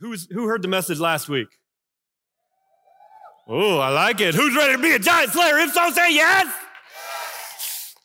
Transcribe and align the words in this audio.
Who's, 0.00 0.28
who 0.30 0.46
heard 0.46 0.62
the 0.62 0.68
message 0.68 0.98
last 0.98 1.28
week? 1.28 1.48
Oh, 3.48 3.78
I 3.78 3.90
like 3.90 4.20
it. 4.20 4.34
Who's 4.34 4.54
ready 4.56 4.72
to 4.72 4.82
be 4.82 4.92
a 4.92 4.98
giant 4.98 5.32
slayer? 5.32 5.58
If 5.58 5.72
so, 5.72 5.90
say 5.90 6.14
yes. 6.14 6.54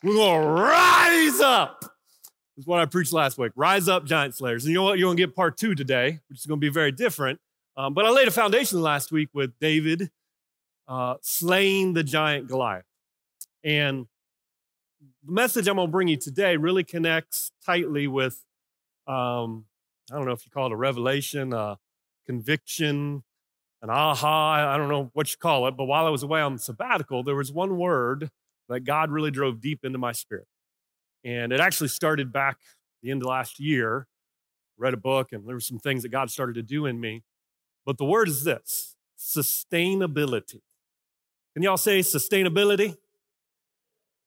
We're 0.03 0.13
going 0.13 0.41
to 0.41 0.47
rise 0.47 1.39
up. 1.39 1.85
That's 2.55 2.67
what 2.67 2.79
I 2.79 2.85
preached 2.85 3.11
last 3.11 3.37
week. 3.37 3.51
Rise 3.55 3.87
up, 3.87 4.05
giant 4.05 4.35
slayers. 4.35 4.65
And 4.65 4.71
you 4.71 4.75
know 4.75 4.83
what? 4.83 4.99
You're 4.99 5.07
going 5.07 5.17
to 5.17 5.23
get 5.23 5.35
part 5.35 5.57
two 5.57 5.73
today, 5.73 6.19
which 6.29 6.39
is 6.39 6.45
going 6.45 6.59
to 6.59 6.65
be 6.65 6.69
very 6.69 6.91
different. 6.91 7.39
Um, 7.75 7.93
but 7.93 8.05
I 8.05 8.09
laid 8.09 8.27
a 8.27 8.31
foundation 8.31 8.81
last 8.81 9.11
week 9.11 9.29
with 9.33 9.51
David 9.59 10.11
uh, 10.87 11.15
slaying 11.21 11.93
the 11.93 12.03
giant 12.03 12.47
Goliath. 12.47 12.85
And 13.63 14.07
the 15.25 15.31
message 15.31 15.67
I'm 15.67 15.77
going 15.77 15.87
to 15.87 15.91
bring 15.91 16.07
you 16.07 16.17
today 16.17 16.57
really 16.57 16.83
connects 16.83 17.51
tightly 17.65 18.07
with, 18.07 18.43
um, 19.07 19.65
I 20.11 20.15
don't 20.15 20.25
know 20.25 20.33
if 20.33 20.45
you 20.45 20.51
call 20.51 20.67
it 20.67 20.71
a 20.71 20.75
revelation, 20.75 21.53
a 21.53 21.79
conviction, 22.25 23.23
an 23.81 23.89
aha, 23.89 24.73
I 24.73 24.77
don't 24.77 24.89
know 24.89 25.09
what 25.13 25.31
you 25.31 25.37
call 25.37 25.67
it. 25.67 25.77
But 25.77 25.85
while 25.85 26.05
I 26.05 26.09
was 26.09 26.23
away 26.23 26.41
on 26.41 26.57
sabbatical, 26.57 27.23
there 27.23 27.35
was 27.35 27.51
one 27.51 27.77
word 27.77 28.29
that 28.69 28.81
God 28.81 29.11
really 29.11 29.31
drove 29.31 29.59
deep 29.59 29.83
into 29.83 29.97
my 29.97 30.11
spirit. 30.11 30.47
And 31.23 31.51
it 31.51 31.59
actually 31.59 31.89
started 31.89 32.31
back 32.31 32.57
the 33.01 33.11
end 33.11 33.21
of 33.21 33.27
last 33.27 33.59
year. 33.59 34.07
Read 34.77 34.93
a 34.93 34.97
book, 34.97 35.31
and 35.31 35.47
there 35.47 35.55
were 35.55 35.59
some 35.59 35.79
things 35.79 36.03
that 36.03 36.09
God 36.09 36.31
started 36.31 36.55
to 36.55 36.63
do 36.63 36.85
in 36.85 36.99
me. 36.99 37.23
But 37.85 37.97
the 37.97 38.05
word 38.05 38.27
is 38.27 38.43
this 38.43 38.95
sustainability. 39.17 40.61
Can 41.53 41.63
y'all 41.63 41.77
say 41.77 41.99
sustainability? 41.99 42.97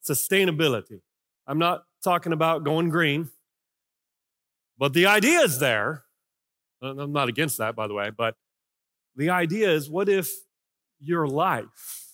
Sustainability. 0.08 1.00
I'm 1.46 1.58
not 1.58 1.84
talking 2.02 2.32
about 2.32 2.64
going 2.64 2.90
green, 2.90 3.30
but 4.78 4.92
the 4.92 5.06
idea 5.06 5.40
is 5.40 5.58
there. 5.58 6.04
I'm 6.84 7.12
not 7.12 7.28
against 7.28 7.58
that, 7.58 7.74
by 7.74 7.86
the 7.86 7.94
way, 7.94 8.10
but 8.10 8.36
the 9.16 9.30
idea 9.30 9.70
is 9.70 9.88
what 9.88 10.08
if 10.08 10.30
your 11.00 11.26
life 11.26 12.12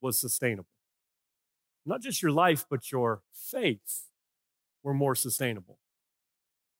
was 0.00 0.20
sustainable? 0.20 0.68
Not 1.86 2.02
just 2.02 2.22
your 2.22 2.32
life, 2.32 2.64
but 2.68 2.90
your 2.90 3.22
faith 3.32 4.04
were 4.82 4.94
more 4.94 5.14
sustainable. 5.14 5.78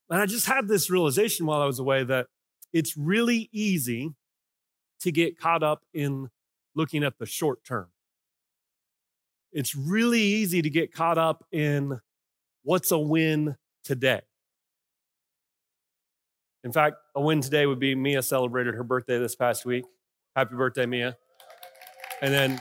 And 0.08 0.20
I 0.20 0.26
just 0.26 0.46
had 0.46 0.68
this 0.68 0.90
realization 0.90 1.46
while 1.46 1.60
I 1.60 1.66
was 1.66 1.78
away 1.78 2.04
that 2.04 2.26
it's 2.72 2.96
really 2.96 3.48
easy 3.52 4.14
to 5.00 5.12
get 5.12 5.38
caught 5.38 5.62
up 5.62 5.84
in 5.94 6.28
looking 6.74 7.04
at 7.04 7.18
the 7.18 7.26
short 7.26 7.64
term. 7.64 7.88
It's 9.52 9.74
really 9.74 10.20
easy 10.20 10.62
to 10.62 10.70
get 10.70 10.92
caught 10.92 11.18
up 11.18 11.44
in 11.50 12.00
what's 12.62 12.90
a 12.90 12.98
win 12.98 13.56
today. 13.82 14.20
In 16.62 16.72
fact, 16.72 16.96
a 17.14 17.20
win 17.20 17.40
today 17.40 17.66
would 17.66 17.78
be 17.78 17.94
Mia 17.94 18.22
celebrated 18.22 18.74
her 18.74 18.84
birthday 18.84 19.18
this 19.18 19.34
past 19.34 19.64
week. 19.64 19.84
Happy 20.36 20.54
birthday, 20.54 20.86
Mia. 20.86 21.16
And 22.20 22.34
then 22.34 22.60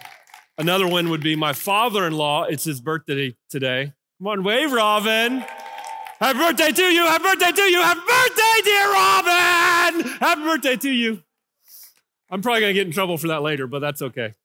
another 0.58 0.88
win 0.88 1.10
would 1.10 1.22
be 1.22 1.36
my 1.36 1.54
father 1.54 2.08
in 2.08 2.14
law. 2.14 2.44
It's 2.44 2.64
his 2.64 2.80
birthday 2.80 3.36
today. 3.50 3.94
Come 4.20 4.28
on, 4.28 4.44
wave, 4.44 4.72
Robin. 4.72 5.44
Happy 6.20 6.38
birthday 6.38 6.72
to 6.72 6.84
you. 6.84 7.06
Happy 7.06 7.24
birthday 7.24 7.52
to 7.52 7.62
you. 7.62 7.82
Happy 7.82 8.00
birthday, 8.00 8.62
dear 8.64 8.92
Robin. 8.92 10.12
Happy 10.20 10.42
birthday 10.42 10.76
to 10.78 10.90
you. 10.90 11.24
I'm 12.30 12.42
probably 12.42 12.62
going 12.62 12.72
to 12.72 12.80
get 12.80 12.88
in 12.88 12.94
trouble 12.94 13.18
for 13.18 13.28
that 13.28 13.42
later, 13.42 13.68
but 13.68 13.80
that's 13.80 14.02
okay. 14.02 14.36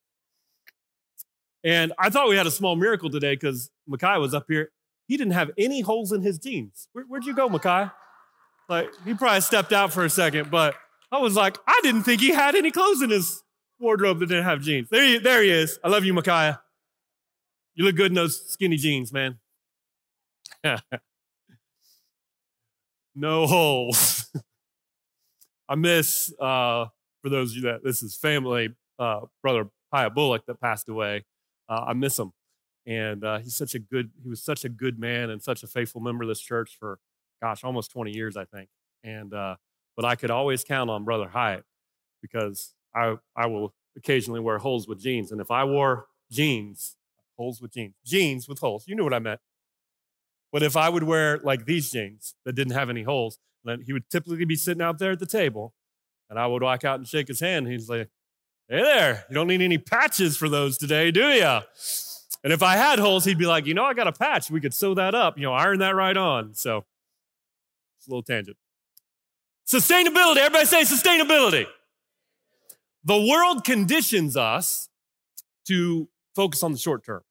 And 1.62 1.92
I 1.98 2.10
thought 2.10 2.28
we 2.28 2.36
had 2.36 2.46
a 2.46 2.50
small 2.50 2.76
miracle 2.76 3.10
today 3.10 3.34
because 3.34 3.70
Makai 3.88 4.20
was 4.20 4.34
up 4.34 4.46
here. 4.48 4.70
He 5.06 5.16
didn't 5.16 5.32
have 5.32 5.50
any 5.58 5.80
holes 5.80 6.12
in 6.12 6.22
his 6.22 6.38
jeans. 6.38 6.88
Where, 6.92 7.04
would 7.08 7.24
you 7.24 7.34
go, 7.34 7.48
Makai? 7.48 7.90
Like, 8.68 8.88
he 9.04 9.14
probably 9.14 9.40
stepped 9.40 9.72
out 9.72 9.92
for 9.92 10.04
a 10.04 10.10
second, 10.10 10.50
but 10.50 10.74
I 11.12 11.18
was 11.18 11.36
like, 11.36 11.58
I 11.66 11.78
didn't 11.82 12.04
think 12.04 12.20
he 12.20 12.30
had 12.30 12.54
any 12.54 12.70
clothes 12.70 13.02
in 13.02 13.10
his 13.10 13.42
wardrobe 13.78 14.20
that 14.20 14.26
didn't 14.26 14.44
have 14.44 14.60
jeans. 14.62 14.88
There 14.90 15.04
he, 15.04 15.18
there 15.18 15.42
he 15.42 15.50
is. 15.50 15.78
I 15.84 15.88
love 15.88 16.04
you, 16.04 16.14
Micaiah. 16.14 16.60
You 17.74 17.84
look 17.84 17.96
good 17.96 18.10
in 18.10 18.14
those 18.14 18.40
skinny 18.50 18.76
jeans, 18.76 19.12
man. 19.12 19.38
no 23.14 23.46
holes. 23.46 24.30
I 25.68 25.74
miss, 25.74 26.32
uh, 26.40 26.86
for 27.22 27.28
those 27.30 27.52
of 27.52 27.56
you 27.56 27.62
that 27.62 27.84
this 27.84 28.02
is 28.02 28.16
family, 28.16 28.70
uh, 28.98 29.20
brother 29.42 29.68
Hyatt 29.92 30.14
Bullock 30.14 30.46
that 30.46 30.60
passed 30.60 30.88
away. 30.88 31.24
Uh, 31.68 31.84
I 31.88 31.92
miss 31.94 32.18
him. 32.18 32.32
And 32.86 33.24
uh, 33.24 33.38
he's 33.38 33.56
such 33.56 33.74
a 33.74 33.78
good, 33.78 34.10
he 34.22 34.28
was 34.28 34.42
such 34.42 34.64
a 34.64 34.68
good 34.68 34.98
man 34.98 35.30
and 35.30 35.42
such 35.42 35.62
a 35.62 35.66
faithful 35.66 36.00
member 36.00 36.22
of 36.24 36.28
this 36.28 36.40
church 36.40 36.76
for, 36.78 36.98
gosh, 37.42 37.64
almost 37.64 37.90
20 37.90 38.12
years, 38.12 38.36
I 38.36 38.44
think. 38.44 38.68
And, 39.02 39.32
uh, 39.32 39.56
but 39.96 40.04
I 40.04 40.16
could 40.16 40.30
always 40.30 40.64
count 40.64 40.90
on 40.90 41.04
Brother 41.04 41.28
Hyatt 41.28 41.64
because 42.22 42.74
I, 42.94 43.16
I 43.36 43.46
will 43.46 43.74
occasionally 43.96 44.40
wear 44.40 44.58
holes 44.58 44.88
with 44.88 45.00
jeans. 45.00 45.30
And 45.30 45.40
if 45.40 45.50
I 45.50 45.64
wore 45.64 46.06
jeans, 46.30 46.96
holes 47.36 47.60
with 47.60 47.72
jeans, 47.72 47.94
jeans 48.04 48.48
with 48.48 48.58
holes, 48.58 48.84
you 48.86 48.96
knew 48.96 49.04
what 49.04 49.14
I 49.14 49.18
meant. 49.18 49.40
But 50.52 50.62
if 50.62 50.76
I 50.76 50.88
would 50.88 51.02
wear 51.02 51.38
like 51.38 51.64
these 51.64 51.90
jeans 51.90 52.34
that 52.44 52.54
didn't 52.54 52.74
have 52.74 52.88
any 52.88 53.02
holes, 53.02 53.38
then 53.64 53.80
he 53.80 53.92
would 53.92 54.08
typically 54.08 54.44
be 54.44 54.56
sitting 54.56 54.82
out 54.82 54.98
there 54.98 55.12
at 55.12 55.18
the 55.18 55.26
table, 55.26 55.74
and 56.30 56.38
I 56.38 56.46
would 56.46 56.62
walk 56.62 56.84
out 56.84 56.98
and 56.98 57.08
shake 57.08 57.28
his 57.28 57.40
hand. 57.40 57.66
he's 57.66 57.88
like, 57.88 58.08
"Hey 58.68 58.82
there, 58.82 59.24
you 59.28 59.34
don't 59.34 59.48
need 59.48 59.62
any 59.62 59.78
patches 59.78 60.36
for 60.36 60.48
those 60.48 60.78
today, 60.78 61.10
do 61.10 61.26
you?" 61.28 61.60
And 62.44 62.52
if 62.52 62.62
I 62.62 62.76
had 62.76 62.98
holes, 62.98 63.24
he'd 63.24 63.38
be 63.38 63.46
like, 63.46 63.66
"You 63.66 63.74
know, 63.74 63.84
I 63.84 63.94
got 63.94 64.06
a 64.06 64.12
patch. 64.12 64.50
We 64.50 64.60
could 64.60 64.74
sew 64.74 64.94
that 64.94 65.14
up. 65.14 65.38
You 65.38 65.44
know, 65.44 65.54
iron 65.54 65.80
that 65.80 65.96
right 65.96 66.16
on." 66.16 66.54
So, 66.54 66.84
it's 68.04 68.08
a 68.08 68.10
little 68.10 68.22
tangent. 68.22 68.58
Sustainability. 69.66 70.36
Everybody 70.36 70.66
say 70.66 70.82
sustainability. 70.82 71.66
The 73.04 73.18
world 73.18 73.64
conditions 73.64 74.36
us 74.36 74.90
to 75.68 76.08
focus 76.36 76.62
on 76.62 76.72
the 76.72 76.78
short 76.78 77.04
term, 77.04 77.22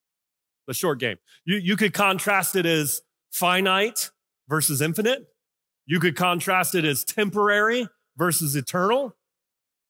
the 0.65 0.73
short 0.73 0.99
game. 0.99 1.17
You, 1.45 1.57
you 1.57 1.75
could 1.75 1.93
contrast 1.93 2.55
it 2.55 2.65
as 2.65 3.01
finite 3.31 4.09
versus 4.49 4.81
infinite. 4.81 5.27
You 5.85 5.99
could 5.99 6.15
contrast 6.15 6.73
it 6.73 6.85
as 6.85 7.03
temporary 7.03 7.87
versus 8.17 8.55
eternal. 8.55 9.15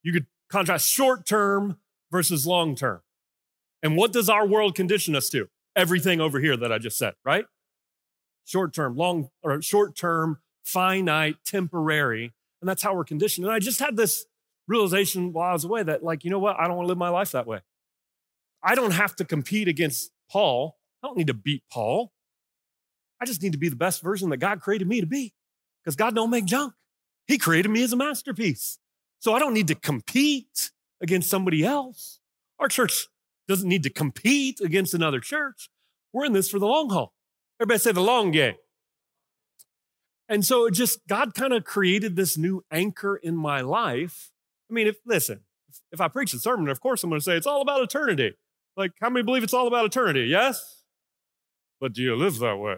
You 0.01 0.11
could 0.11 0.25
contrast 0.49 0.89
short 0.89 1.25
term 1.25 1.77
versus 2.11 2.45
long 2.45 2.75
term. 2.75 3.01
And 3.81 3.95
what 3.95 4.11
does 4.11 4.29
our 4.29 4.45
world 4.45 4.75
condition 4.75 5.15
us 5.15 5.29
to? 5.29 5.47
Everything 5.75 6.19
over 6.19 6.39
here 6.39 6.57
that 6.57 6.71
I 6.73 6.77
just 6.77 6.97
said, 6.97 7.13
right? 7.23 7.45
Short 8.45 8.73
term, 8.73 8.95
long, 8.97 9.29
or 9.41 9.61
short 9.61 9.95
term, 9.95 10.39
finite, 10.63 11.37
temporary. 11.45 12.33
And 12.61 12.69
that's 12.69 12.81
how 12.81 12.95
we're 12.95 13.03
conditioned. 13.03 13.45
And 13.45 13.53
I 13.53 13.59
just 13.59 13.79
had 13.79 13.97
this 13.97 14.25
realization 14.67 15.33
while 15.33 15.49
I 15.49 15.53
was 15.53 15.65
away 15.65 15.83
that, 15.83 16.03
like, 16.03 16.23
you 16.23 16.31
know 16.31 16.39
what? 16.39 16.59
I 16.59 16.67
don't 16.67 16.77
want 16.77 16.85
to 16.85 16.89
live 16.89 16.97
my 16.97 17.09
life 17.09 17.31
that 17.31 17.45
way. 17.45 17.59
I 18.63 18.75
don't 18.75 18.91
have 18.91 19.15
to 19.17 19.25
compete 19.25 19.67
against 19.67 20.11
Paul. 20.31 20.77
I 21.03 21.07
don't 21.07 21.17
need 21.17 21.27
to 21.27 21.33
beat 21.33 21.63
Paul. 21.71 22.13
I 23.21 23.25
just 23.25 23.41
need 23.41 23.51
to 23.51 23.57
be 23.57 23.69
the 23.69 23.75
best 23.75 24.01
version 24.01 24.29
that 24.29 24.37
God 24.37 24.61
created 24.61 24.87
me 24.87 25.01
to 25.01 25.07
be 25.07 25.33
because 25.83 25.95
God 25.95 26.15
don't 26.15 26.29
make 26.29 26.45
junk. 26.45 26.73
He 27.27 27.37
created 27.37 27.69
me 27.69 27.83
as 27.83 27.93
a 27.93 27.97
masterpiece. 27.97 28.79
So 29.19 29.33
I 29.33 29.39
don't 29.39 29.53
need 29.53 29.67
to 29.67 29.75
compete 29.75 30.71
against 31.01 31.29
somebody 31.29 31.63
else. 31.63 32.19
Our 32.59 32.67
church 32.67 33.07
doesn't 33.47 33.67
need 33.67 33.83
to 33.83 33.89
compete 33.89 34.61
against 34.61 34.93
another 34.93 35.19
church. 35.19 35.69
We're 36.11 36.25
in 36.25 36.33
this 36.33 36.49
for 36.49 36.59
the 36.59 36.67
long 36.67 36.89
haul. 36.89 37.13
Everybody 37.59 37.79
say 37.79 37.91
the 37.91 38.01
long 38.01 38.31
game. 38.31 38.55
And 40.33 40.43
so 40.43 40.65
it 40.65 40.71
just, 40.71 41.07
God 41.07 41.35
kind 41.35 41.53
of 41.53 41.63
created 41.63 42.15
this 42.15 42.39
new 42.39 42.65
anchor 42.71 43.15
in 43.15 43.37
my 43.37 43.61
life. 43.61 44.31
I 44.67 44.73
mean, 44.73 44.87
if, 44.87 44.95
listen, 45.05 45.41
if 45.91 46.01
I 46.01 46.07
preach 46.07 46.33
a 46.33 46.39
sermon, 46.39 46.69
of 46.69 46.81
course 46.81 47.03
I'm 47.03 47.11
going 47.11 47.19
to 47.19 47.23
say 47.23 47.37
it's 47.37 47.45
all 47.45 47.61
about 47.61 47.83
eternity. 47.83 48.33
Like, 48.75 48.93
how 48.99 49.11
many 49.11 49.23
believe 49.23 49.43
it's 49.43 49.53
all 49.53 49.67
about 49.67 49.85
eternity? 49.85 50.21
Yes? 50.21 50.81
But 51.79 51.93
do 51.93 52.01
you 52.01 52.15
live 52.15 52.39
that 52.39 52.57
way? 52.57 52.77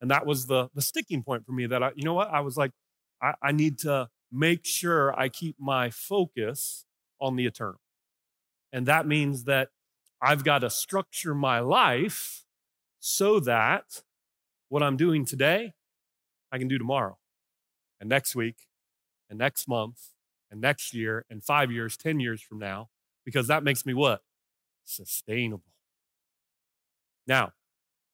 And 0.00 0.08
that 0.12 0.24
was 0.24 0.46
the, 0.46 0.68
the 0.72 0.82
sticking 0.82 1.24
point 1.24 1.46
for 1.46 1.50
me 1.50 1.66
that 1.66 1.82
I, 1.82 1.90
you 1.96 2.04
know 2.04 2.14
what? 2.14 2.28
I 2.28 2.42
was 2.42 2.56
like, 2.56 2.70
I, 3.20 3.34
I 3.42 3.50
need 3.50 3.80
to 3.80 4.08
make 4.30 4.64
sure 4.64 5.18
I 5.18 5.28
keep 5.28 5.56
my 5.58 5.90
focus 5.90 6.84
on 7.20 7.34
the 7.34 7.44
eternal. 7.44 7.80
And 8.72 8.86
that 8.86 9.04
means 9.04 9.46
that 9.46 9.70
I've 10.22 10.44
got 10.44 10.60
to 10.60 10.70
structure 10.70 11.34
my 11.34 11.58
life 11.58 12.44
so 13.00 13.40
that 13.40 14.04
what 14.68 14.84
I'm 14.84 14.96
doing 14.96 15.24
today, 15.24 15.72
I 16.54 16.58
can 16.58 16.68
do 16.68 16.78
tomorrow 16.78 17.18
and 18.00 18.08
next 18.08 18.34
week 18.34 18.56
and 19.28 19.38
next 19.38 19.68
month 19.68 19.98
and 20.50 20.60
next 20.60 20.94
year 20.94 21.26
and 21.28 21.42
five 21.42 21.70
years, 21.70 21.96
10 21.96 22.20
years 22.20 22.40
from 22.40 22.58
now, 22.58 22.88
because 23.24 23.48
that 23.48 23.64
makes 23.64 23.84
me 23.84 23.92
what? 23.92 24.22
Sustainable. 24.84 25.72
Now, 27.26 27.52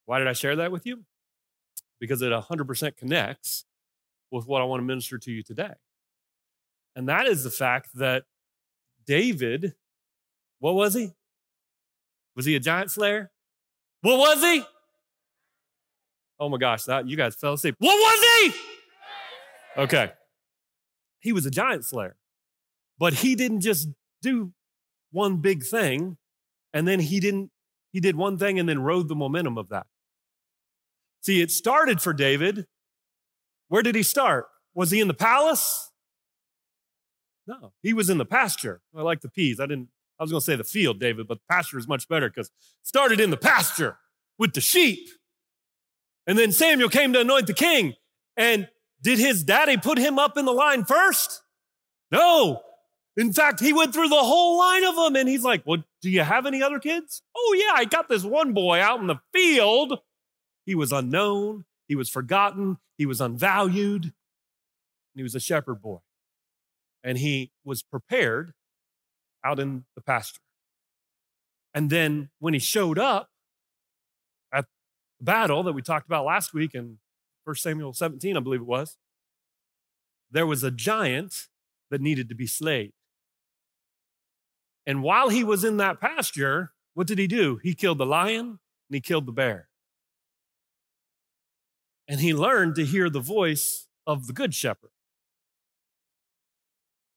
why 0.07 0.19
did 0.19 0.29
I 0.29 0.33
share 0.33 0.57
that 0.57 0.73
with 0.73 0.87
you? 0.87 1.05
because 2.01 2.23
it 2.23 2.33
100% 2.33 2.97
connects 2.97 3.67
with 4.31 4.47
what 4.47 4.63
I 4.63 4.65
want 4.65 4.81
to 4.81 4.85
minister 4.85 5.19
to 5.19 5.31
you 5.31 5.43
today. 5.43 5.75
And 6.97 7.09
that 7.09 7.27
is 7.27 7.45
the 7.45 7.51
fact 7.51 7.91
that 7.97 8.25
David, 9.07 9.75
what 10.59 10.75
was 10.75 10.95
he? 10.95 11.11
Was 12.35 12.47
he 12.47 12.57
a 12.57 12.61
giant 12.61 12.91
slayer? 12.91 13.31
What 14.01 14.19
was 14.19 14.41
he? 14.41 14.65
Oh 16.41 16.49
my 16.49 16.57
gosh, 16.57 16.85
that 16.85 17.07
you 17.07 17.17
guys 17.17 17.37
fell 17.37 17.53
asleep. 17.53 17.77
What 17.79 17.95
was 17.95 18.53
he? 18.53 18.61
Okay. 19.77 20.13
he 21.21 21.33
was 21.33 21.47
a 21.47 21.51
giant 21.51 21.85
slayer. 21.85 22.17
But 22.99 23.15
he 23.15 23.35
didn't 23.35 23.61
just 23.61 23.89
do 24.23 24.53
one 25.13 25.37
big 25.37 25.63
thing 25.65 26.17
and 26.73 26.89
then 26.89 27.01
he 27.01 27.21
didn't 27.21 27.51
he 27.93 28.01
did 28.01 28.17
one 28.17 28.39
thing 28.39 28.59
and 28.59 28.69
then 28.69 28.81
rode 28.81 29.09
the 29.09 29.15
momentum 29.15 29.59
of 29.59 29.69
that. 29.69 29.87
See, 31.23 31.41
it 31.43 31.51
started 31.51 32.01
for 32.01 32.13
David. 32.13 32.67
Where 33.69 33.83
did 33.83 33.95
he 33.95 34.03
start? 34.03 34.47
Was 34.75 34.91
he 34.91 35.01
in 35.01 35.09
the 35.09 35.15
palace? 35.15 35.91
No, 37.47 37.73
he 37.83 37.93
was 37.93 38.09
in 38.09 38.19
the 38.19 38.25
pasture. 38.25 38.81
I 38.97 39.03
like 39.03 39.21
the 39.21 39.29
peas. 39.29 39.61
I 39.61 39.67
didn't 39.67 39.89
I 40.19 40.23
was 40.23 40.31
going 40.31 40.41
to 40.41 40.45
say 40.45 40.57
the 40.57 40.65
field, 40.65 41.01
David, 41.01 41.27
but 41.27 41.39
pasture 41.49 41.79
is 41.79 41.89
much 41.89 42.07
better 42.07 42.29
because 42.29 42.51
started 42.83 43.21
in 43.21 43.31
the 43.31 43.39
pasture 43.39 43.99
with 44.39 44.53
the 44.53 44.61
sheep. 44.61 45.09
And 46.27 46.39
then 46.39 46.53
Samuel 46.53 46.89
came 46.89 47.13
to 47.13 47.21
anoint 47.21 47.47
the 47.47 47.55
king. 47.55 47.95
And 48.37 48.69
did 49.03 49.19
his 49.19 49.43
daddy 49.43 49.77
put 49.77 49.99
him 49.99 50.19
up 50.19 50.37
in 50.37 50.45
the 50.45 50.53
line 50.53 50.85
first? 50.85 51.43
No. 52.11 52.63
In 53.17 53.33
fact, 53.33 53.61
he 53.61 53.73
went 53.73 53.93
through 53.93 54.09
the 54.09 54.17
whole 54.17 54.59
line 54.59 54.85
of 54.85 54.97
them 54.97 55.17
and 55.17 55.29
he's 55.29 55.45
like, 55.45 55.63
Well, 55.67 55.85
do 56.01 56.11
you 56.11 56.23
have 56.23 56.47
any 56.47 56.63
other 56.63 56.79
kids? 56.79 57.23
Oh, 57.37 57.57
yeah, 57.59 57.73
I 57.75 57.85
got 57.85 58.09
this 58.09 58.25
one 58.25 58.53
boy 58.53 58.81
out 58.81 59.01
in 59.01 59.07
the 59.07 59.21
field. 59.33 59.99
He 60.65 60.75
was 60.75 60.93
unknown, 60.93 61.65
he 61.89 61.97
was 61.97 62.09
forgotten, 62.09 62.79
he 62.97 63.07
was 63.07 63.21
unvalued, 63.21 64.05
and 64.05 64.13
he 65.17 65.23
was 65.23 65.35
a 65.35 65.41
shepherd 65.41 65.83
boy. 65.83 65.99
And 67.03 67.19
he 67.19 67.51
was 67.65 67.83
prepared 67.83 68.53
out 69.45 69.59
in 69.59 69.85
the 69.97 70.03
pasture. 70.03 70.41
And 71.75 71.91
then 71.91 72.31
when 72.39 72.55
he 72.55 72.61
showed 72.61 72.99
up 72.99 73.31
battle 75.21 75.63
that 75.65 75.73
we 75.73 75.83
talked 75.83 76.07
about 76.07 76.25
last 76.25 76.55
week 76.55 76.75
in 76.75 76.99
1 77.45 77.57
Samuel 77.57 77.93
17, 77.93 78.37
I 78.37 78.41
believe 78.41 78.61
it 78.61 78.67
was, 78.67 78.97
there 80.31 80.47
was 80.47 80.63
a 80.63 80.71
giant 80.71 81.49
that 81.91 82.01
needed 82.01 82.29
to 82.29 82.35
be 82.35 82.47
slayed. 82.47 82.93
And 84.87 85.03
while 85.03 85.29
he 85.29 85.45
was 85.45 85.65
in 85.65 85.77
that 85.79 86.01
pasture, 86.01 86.73
what 86.95 87.07
did 87.07 87.19
he 87.19 87.27
do? 87.27 87.61
He 87.63 87.75
killed 87.75 87.99
the 87.99 88.07
lion 88.07 88.47
and 88.47 88.59
he 88.91 89.01
killed 89.01 89.27
the 89.27 89.33
bear. 89.33 89.69
And 92.09 92.21
he 92.21 92.35
learned 92.35 92.75
to 92.77 92.85
hear 92.85 93.09
the 93.09 93.21
voice 93.21 93.87
of 94.07 94.27
the 94.27 94.33
good 94.33 94.55
shepherd. 94.55 94.91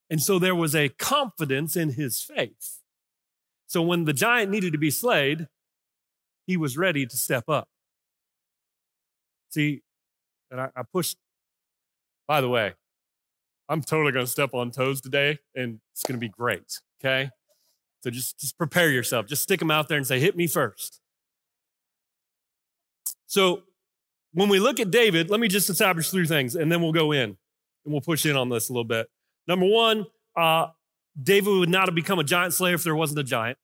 And 0.09 0.21
so 0.21 0.38
there 0.38 0.56
was 0.56 0.75
a 0.75 0.89
confidence 0.89 1.75
in 1.75 1.94
his 1.94 2.21
faith. 2.21 2.79
So 3.65 3.81
when 3.81 4.06
the 4.06 4.13
giant 4.13 4.51
needed 4.51 4.73
to 4.73 4.77
be 4.77 4.91
slayed, 4.91 5.47
he 6.45 6.57
was 6.57 6.77
ready 6.77 7.07
to 7.07 7.17
step 7.17 7.49
up. 7.49 7.69
See, 9.53 9.83
and 10.50 10.59
I, 10.59 10.69
I 10.75 10.81
pushed, 10.81 11.17
by 12.27 12.41
the 12.41 12.50
way, 12.50 12.73
I'm 13.69 13.81
totally 13.81 14.11
going 14.11 14.25
to 14.25 14.31
step 14.31 14.55
on 14.55 14.71
toes 14.71 15.00
today, 15.00 15.38
and 15.55 15.79
it's 15.91 16.03
going 16.03 16.19
to 16.19 16.19
be 16.19 16.29
great. 16.29 16.79
Okay. 17.00 17.29
So 18.01 18.09
just, 18.09 18.39
just 18.39 18.57
prepare 18.57 18.89
yourself. 18.89 19.27
Just 19.27 19.44
stick 19.44 19.59
them 19.59 19.69
out 19.69 19.88
there 19.88 19.97
and 19.97 20.07
say, 20.07 20.19
hit 20.19 20.35
me 20.35 20.47
first. 20.47 21.00
So 23.27 23.61
when 24.33 24.50
we 24.50 24.59
look 24.59 24.79
at 24.79 24.91
David, 24.91 25.29
let 25.29 25.39
me 25.39 25.47
just 25.47 25.69
establish 25.69 26.09
three 26.09 26.27
things 26.27 26.56
and 26.56 26.71
then 26.71 26.81
we'll 26.81 26.91
go 26.91 27.11
in 27.11 27.29
and 27.29 27.38
we'll 27.85 28.01
push 28.01 28.25
in 28.25 28.35
on 28.35 28.49
this 28.49 28.69
a 28.69 28.73
little 28.73 28.83
bit. 28.83 29.07
Number 29.47 29.65
one, 29.65 30.06
uh, 30.35 30.67
David 31.21 31.51
would 31.51 31.69
not 31.69 31.88
have 31.88 31.95
become 31.95 32.19
a 32.19 32.23
giant 32.23 32.53
slayer 32.53 32.75
if 32.75 32.83
there 32.83 32.95
wasn't 32.95 33.19
a 33.19 33.23
giant. 33.23 33.57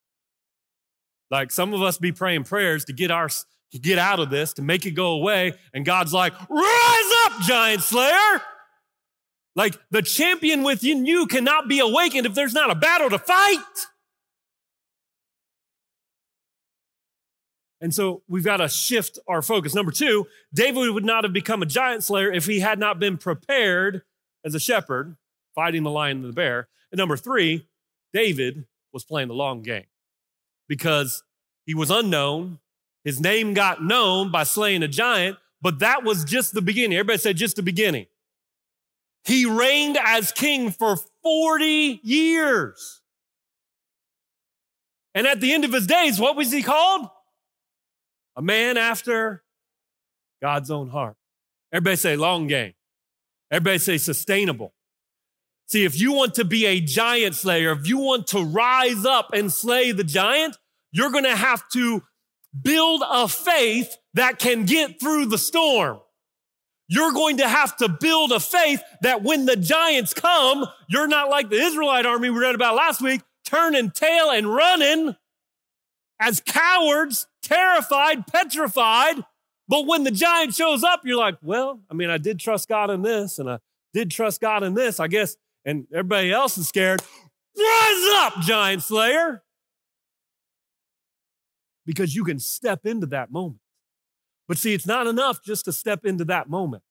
Like 1.32 1.52
some 1.52 1.74
of 1.74 1.82
us 1.82 1.98
be 1.98 2.12
praying 2.12 2.46
prayers 2.46 2.86
to 2.86 2.94
get 2.94 3.12
our 3.12 3.30
to 3.72 3.80
get 3.80 4.00
out 4.00 4.20
of 4.20 4.30
this, 4.30 4.54
to 4.54 4.62
make 4.62 4.86
it 4.86 4.92
go 4.92 5.12
away, 5.12 5.54
and 5.74 5.86
God's 5.86 6.14
like, 6.14 6.34
rise 6.50 7.12
up, 7.26 7.42
giant 7.42 7.82
slayer. 7.82 8.42
Like 9.56 9.78
the 9.92 10.02
champion 10.02 10.64
within 10.64 11.06
you 11.06 11.26
cannot 11.28 11.68
be 11.68 11.80
awakened 11.80 12.26
if 12.26 12.34
there's 12.34 12.54
not 12.54 12.72
a 12.72 12.76
battle 12.76 13.10
to 13.10 13.20
fight. 13.20 13.60
And 17.82 17.94
so 17.94 18.24
we've 18.28 18.44
got 18.44 18.58
to 18.58 18.68
shift 18.68 19.20
our 19.28 19.42
focus. 19.42 19.74
Number 19.74 19.92
two, 19.92 20.28
David 20.54 20.92
would 20.92 21.06
not 21.06 21.24
have 21.24 21.34
become 21.34 21.62
a 21.62 21.66
giant 21.66 22.04
slayer 22.04 22.32
if 22.32 22.46
he 22.46 22.60
had 22.60 22.78
not 22.78 23.00
been 23.00 23.18
prepared 23.18 24.02
as 24.44 24.54
a 24.54 24.60
shepherd 24.60 25.16
fighting 25.56 25.84
the 25.84 25.90
lion 25.90 26.18
and 26.18 26.26
the 26.26 26.34
bear. 26.34 26.68
And 26.92 26.98
number 26.98 27.18
three, 27.18 27.68
David 28.14 28.66
was 28.92 29.06
playing 29.06 29.28
the 29.28 29.34
long 29.34 29.62
game 29.62 29.86
because 30.68 31.24
he 31.66 31.74
was 31.74 31.90
unknown. 31.90 32.60
His 33.10 33.20
name 33.20 33.56
got 33.56 33.84
known 33.84 34.30
by 34.30 34.44
slaying 34.44 34.84
a 34.84 34.88
giant, 34.88 35.40
but 35.64 35.80
that 35.80 36.04
was 36.04 36.24
just 36.24 36.54
the 36.54 36.62
beginning. 36.62 36.96
Everybody 36.96 37.18
said 37.18 37.38
just 37.38 37.56
the 37.56 37.64
beginning. 37.64 38.06
He 39.24 39.48
reigned 39.48 39.98
as 39.98 40.32
king 40.32 40.70
for 40.70 40.96
40 41.24 42.02
years. 42.04 43.02
And 45.16 45.26
at 45.26 45.42
the 45.42 45.52
end 45.52 45.66
of 45.66 45.74
his 45.74 45.88
days, 45.88 46.20
what 46.20 46.36
was 46.36 46.52
he 46.52 46.62
called? 46.62 47.10
A 48.36 48.44
man 48.44 48.78
after 48.78 49.42
God's 50.40 50.70
own 50.70 50.90
heart. 50.90 51.16
Everybody 51.74 51.96
say 51.96 52.16
long 52.16 52.46
game. 52.46 52.76
Everybody 53.50 53.80
say 53.80 53.98
sustainable. 53.98 54.76
See, 55.66 55.84
if 55.84 56.00
you 56.00 56.14
want 56.14 56.36
to 56.36 56.46
be 56.46 56.68
a 56.68 56.80
giant 56.80 57.34
slayer, 57.34 57.72
if 57.72 57.88
you 57.88 57.98
want 57.98 58.28
to 58.28 58.44
rise 58.44 59.04
up 59.04 59.32
and 59.34 59.52
slay 59.52 59.94
the 59.94 60.04
giant, 60.04 60.60
you're 60.92 61.10
going 61.10 61.24
to 61.24 61.36
have 61.36 61.68
to 61.70 62.04
build 62.60 63.04
a 63.08 63.28
faith 63.28 63.96
that 64.14 64.40
can 64.40 64.66
get 64.66 65.00
through 65.00 65.28
the 65.28 65.38
storm. 65.38 66.00
You're 66.88 67.12
going 67.12 67.38
to 67.38 67.48
have 67.48 67.78
to 67.78 67.88
build 67.88 68.32
a 68.32 68.40
faith 68.40 68.82
that 69.02 69.22
when 69.22 69.46
the 69.46 69.56
giants 69.56 70.14
come, 70.14 70.66
you're 70.88 71.08
not 71.08 71.30
like 71.30 71.50
the 71.50 71.62
Israelite 71.62 72.06
army 72.06 72.30
we 72.32 72.40
read 72.40 72.56
about 72.56 72.76
last 72.76 73.02
week, 73.02 73.22
turning 73.46 73.92
tail 73.92 74.32
and 74.32 74.52
running 74.52 75.16
as 76.20 76.42
cowards, 76.42 77.28
terrified, 77.44 78.26
petrified. 78.26 79.24
But 79.68 79.86
when 79.86 80.04
the 80.04 80.12
giant 80.12 80.56
shows 80.56 80.84
up, 80.84 81.02
you're 81.06 81.18
like, 81.18 81.38
well, 81.44 81.80
I 81.92 81.94
mean, 81.94 82.10
I 82.10 82.18
did 82.18 82.40
trust 82.40 82.68
God 82.68 82.90
in 82.90 83.04
this 83.04 83.38
and 83.38 83.50
I 83.50 83.60
did 83.94 84.10
trust 84.10 84.42
God 84.42 84.64
in 84.64 84.74
this. 84.74 85.00
I 85.00 85.08
guess 85.08 85.38
and 85.66 85.86
everybody 85.94 86.32
else 86.32 86.58
is 86.58 86.68
scared. 86.68 87.02
Rise 87.58 88.14
up, 88.16 88.40
giant 88.42 88.82
slayer. 88.82 89.44
Because 91.90 92.16
you 92.16 92.24
can 92.24 92.38
step 92.38 92.86
into 92.86 93.08
that 93.08 93.32
moment. 93.32 93.62
But 94.48 94.60
see, 94.60 94.76
it's 94.76 94.86
not 94.86 95.08
enough 95.08 95.44
just 95.44 95.66
to 95.66 95.74
step 95.74 96.06
into 96.06 96.24
that 96.26 96.48
moment. 96.48 96.84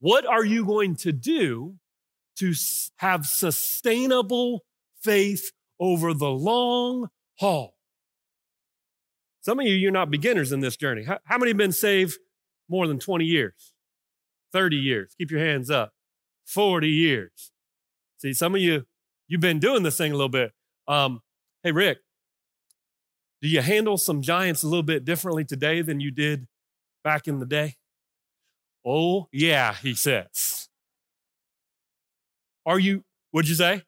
What 0.00 0.26
are 0.26 0.44
you 0.44 0.64
going 0.64 0.96
to 0.96 1.12
do 1.12 1.76
to 2.38 2.52
have 2.96 3.26
sustainable 3.26 4.64
faith 5.00 5.52
over 5.78 6.14
the 6.14 6.30
long 6.30 7.10
haul? 7.38 7.76
Some 9.42 9.60
of 9.60 9.66
you, 9.66 9.74
you're 9.74 9.92
not 9.92 10.10
beginners 10.10 10.50
in 10.50 10.58
this 10.58 10.76
journey. 10.76 11.04
How, 11.04 11.38
many 11.38 11.50
have 11.50 11.56
been 11.56 11.70
saved 11.70 12.18
more 12.68 12.88
than 12.88 12.98
20 12.98 13.24
years? 13.24 13.72
30 14.52 14.74
years? 14.74 15.14
Keep 15.16 15.30
your 15.30 15.44
hands 15.46 15.70
up. 15.70 15.92
40 16.46 16.88
years. 16.88 17.52
See, 18.16 18.32
some 18.32 18.56
of 18.56 18.60
you, 18.60 18.84
you've 19.28 19.40
been 19.40 19.60
doing 19.60 19.84
this 19.84 19.96
thing 19.96 20.10
a 20.10 20.16
little 20.16 20.28
bit. 20.28 20.50
Um, 20.88 21.22
hey, 21.62 21.70
Rick, 21.70 21.98
do 23.40 23.48
you 23.48 23.60
handle 23.60 23.96
some 23.96 24.22
giants 24.22 24.62
a 24.62 24.68
little 24.68 24.82
bit 24.82 25.04
differently 25.04 25.44
today 25.44 25.82
than 25.82 26.00
you 26.00 26.10
did 26.10 26.46
back 27.04 27.28
in 27.28 27.38
the 27.38 27.46
day? 27.46 27.76
Oh, 28.84 29.28
yeah, 29.32 29.74
he 29.74 29.94
says. 29.94 30.68
Are 32.66 32.78
you, 32.78 33.04
what'd 33.30 33.48
you 33.48 33.54
say? 33.54 33.82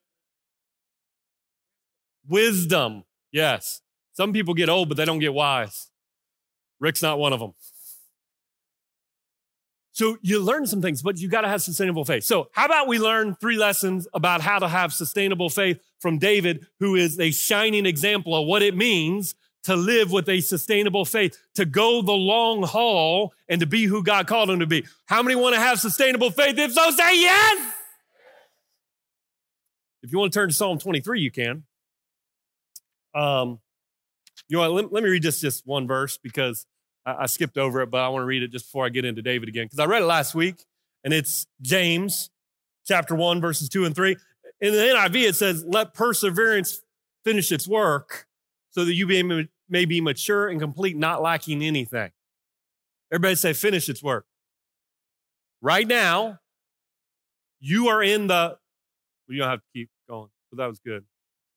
Wisdom. 2.28 3.04
Yes. 3.32 3.82
Some 4.12 4.32
people 4.32 4.54
get 4.54 4.68
old, 4.68 4.88
but 4.88 4.96
they 4.96 5.04
don't 5.04 5.18
get 5.18 5.34
wise. 5.34 5.90
Rick's 6.78 7.02
not 7.02 7.18
one 7.18 7.32
of 7.32 7.40
them. 7.40 7.54
So 10.00 10.16
you 10.22 10.40
learn 10.40 10.66
some 10.66 10.80
things, 10.80 11.02
but 11.02 11.18
you 11.18 11.28
got 11.28 11.42
to 11.42 11.48
have 11.48 11.60
sustainable 11.60 12.06
faith. 12.06 12.24
So 12.24 12.48
how 12.52 12.64
about 12.64 12.88
we 12.88 12.98
learn 12.98 13.34
three 13.34 13.58
lessons 13.58 14.08
about 14.14 14.40
how 14.40 14.58
to 14.58 14.66
have 14.66 14.94
sustainable 14.94 15.50
faith 15.50 15.78
from 15.98 16.16
David, 16.16 16.66
who 16.78 16.94
is 16.94 17.20
a 17.20 17.30
shining 17.32 17.84
example 17.84 18.34
of 18.34 18.46
what 18.46 18.62
it 18.62 18.74
means 18.74 19.34
to 19.64 19.76
live 19.76 20.10
with 20.10 20.26
a 20.30 20.40
sustainable 20.40 21.04
faith, 21.04 21.36
to 21.56 21.66
go 21.66 22.00
the 22.00 22.12
long 22.12 22.62
haul 22.62 23.34
and 23.46 23.60
to 23.60 23.66
be 23.66 23.84
who 23.84 24.02
God 24.02 24.26
called 24.26 24.48
him 24.48 24.60
to 24.60 24.66
be. 24.66 24.86
How 25.04 25.22
many 25.22 25.34
want 25.34 25.54
to 25.54 25.60
have 25.60 25.78
sustainable 25.78 26.30
faith? 26.30 26.58
If 26.58 26.72
so, 26.72 26.90
say 26.92 27.20
yes. 27.20 27.74
If 30.02 30.12
you 30.12 30.18
want 30.18 30.32
to 30.32 30.38
turn 30.38 30.48
to 30.48 30.54
Psalm 30.54 30.78
23, 30.78 31.20
you 31.20 31.30
can. 31.30 31.64
Um, 33.14 33.60
you 34.48 34.56
know? 34.56 34.72
Let, 34.72 34.90
let 34.94 35.04
me 35.04 35.10
read 35.10 35.22
just, 35.22 35.42
just 35.42 35.66
one 35.66 35.86
verse 35.86 36.16
because 36.16 36.64
I, 37.06 37.22
I 37.22 37.26
skipped 37.26 37.58
over 37.58 37.80
it, 37.82 37.90
but 37.90 37.98
I 37.98 38.08
want 38.08 38.22
to 38.22 38.26
read 38.26 38.42
it 38.42 38.50
just 38.50 38.66
before 38.66 38.86
I 38.86 38.88
get 38.88 39.04
into 39.04 39.22
David 39.22 39.48
again 39.48 39.66
because 39.66 39.78
I 39.78 39.86
read 39.86 40.02
it 40.02 40.06
last 40.06 40.34
week, 40.34 40.64
and 41.04 41.12
it's 41.12 41.46
James 41.60 42.30
chapter 42.86 43.14
1, 43.14 43.40
verses 43.40 43.68
2 43.68 43.84
and 43.84 43.94
3. 43.94 44.16
In 44.60 44.72
the 44.72 44.78
NIV, 44.78 45.28
it 45.28 45.36
says, 45.36 45.64
Let 45.64 45.94
perseverance 45.94 46.82
finish 47.24 47.52
its 47.52 47.66
work 47.66 48.26
so 48.70 48.84
that 48.84 48.94
you 48.94 49.06
may 49.68 49.84
be 49.84 50.00
mature 50.00 50.48
and 50.48 50.60
complete, 50.60 50.96
not 50.96 51.22
lacking 51.22 51.62
anything. 51.62 52.10
Everybody 53.12 53.34
say, 53.34 53.52
finish 53.52 53.88
its 53.88 54.02
work. 54.02 54.24
Right 55.60 55.86
now, 55.86 56.38
you 57.58 57.88
are 57.88 58.02
in 58.02 58.28
the, 58.28 58.32
well, 58.32 58.58
you 59.28 59.38
don't 59.38 59.50
have 59.50 59.60
to 59.60 59.66
keep 59.74 59.90
going, 60.08 60.30
but 60.50 60.58
that 60.58 60.66
was 60.66 60.78
good. 60.78 61.04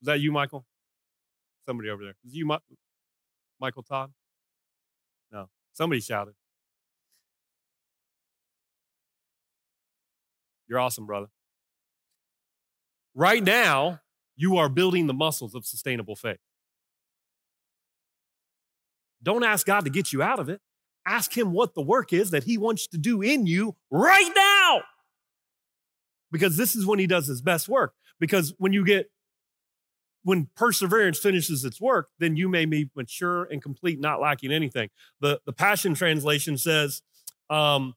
Was 0.02 0.08
that 0.08 0.20
you, 0.20 0.32
Michael? 0.32 0.66
Somebody 1.68 1.90
over 1.90 2.04
there. 2.04 2.16
Is 2.26 2.34
you, 2.34 2.46
Michael 3.60 3.84
Todd? 3.84 4.12
Somebody 5.74 6.02
shouted. 6.02 6.34
You're 10.68 10.80
awesome, 10.80 11.06
brother. 11.06 11.28
Right 13.16 13.44
now, 13.44 14.00
you 14.36 14.58
are 14.58 14.70
building 14.70 15.08
the 15.08 15.14
muscles 15.14 15.54
of 15.54 15.66
sustainable 15.66 16.16
faith. 16.16 16.40
Don't 19.22 19.44
ask 19.44 19.66
God 19.66 19.86
to 19.86 19.90
get 19.90 20.12
you 20.12 20.22
out 20.22 20.40
of 20.40 20.50
it. 20.50 20.62
Ask 21.06 21.36
Him 21.38 21.52
what 21.52 21.76
the 21.76 21.82
work 21.82 22.14
is 22.14 22.32
that 22.32 22.44
He 22.44 22.58
wants 22.58 22.88
to 22.88 22.98
do 22.98 23.22
in 23.22 23.46
you 23.46 23.76
right 23.92 24.32
now. 24.36 24.82
Because 26.32 26.58
this 26.58 26.76
is 26.76 26.86
when 26.86 27.00
He 27.00 27.08
does 27.08 27.28
His 27.28 27.42
best 27.42 27.70
work. 27.70 27.94
Because 28.20 28.54
when 28.58 28.74
you 28.74 28.86
get, 28.86 29.08
when 30.24 30.48
perseverance 30.56 31.20
finishes 31.20 31.66
its 31.66 31.80
work, 31.80 32.10
then 32.20 32.36
you 32.36 32.48
may 32.50 32.66
be 32.66 32.90
mature 32.96 33.44
and 33.44 33.62
complete, 33.62 34.00
not 34.00 34.22
lacking 34.22 34.52
anything. 34.52 34.90
The, 35.20 35.42
the 35.46 35.54
Passion 35.54 35.94
Translation 35.94 36.58
says, 36.58 37.02
um, 37.50 37.96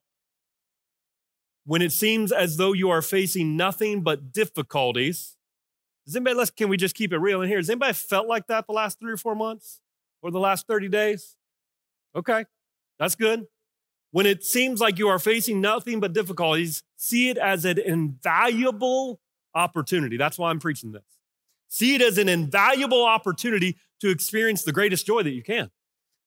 when 1.64 1.82
it 1.82 1.92
seems 1.92 2.32
as 2.32 2.56
though 2.56 2.72
you 2.72 2.90
are 2.90 3.02
facing 3.02 3.56
nothing 3.56 4.02
but 4.02 4.32
difficulties. 4.32 5.36
Does 6.04 6.14
anybody, 6.14 6.36
let's, 6.36 6.50
can 6.50 6.68
we 6.68 6.76
just 6.76 6.94
keep 6.94 7.12
it 7.12 7.18
real 7.18 7.42
in 7.42 7.48
here? 7.48 7.58
Has 7.58 7.68
anybody 7.68 7.92
felt 7.92 8.28
like 8.28 8.46
that 8.46 8.66
the 8.66 8.72
last 8.72 9.00
three 9.00 9.12
or 9.12 9.16
four 9.16 9.34
months 9.34 9.80
or 10.22 10.30
the 10.30 10.38
last 10.38 10.68
30 10.68 10.88
days? 10.88 11.36
Okay, 12.14 12.44
that's 12.98 13.16
good. 13.16 13.46
When 14.12 14.24
it 14.26 14.44
seems 14.44 14.80
like 14.80 14.98
you 14.98 15.08
are 15.08 15.18
facing 15.18 15.60
nothing 15.60 15.98
but 15.98 16.12
difficulties, 16.12 16.84
see 16.96 17.28
it 17.28 17.36
as 17.36 17.64
an 17.64 17.78
invaluable 17.78 19.20
opportunity. 19.54 20.16
That's 20.16 20.38
why 20.38 20.50
I'm 20.50 20.60
preaching 20.60 20.92
this. 20.92 21.15
See 21.68 21.94
it 21.94 22.02
as 22.02 22.18
an 22.18 22.28
invaluable 22.28 23.04
opportunity 23.04 23.76
to 24.00 24.10
experience 24.10 24.62
the 24.62 24.72
greatest 24.72 25.06
joy 25.06 25.22
that 25.22 25.30
you 25.30 25.42
can. 25.42 25.70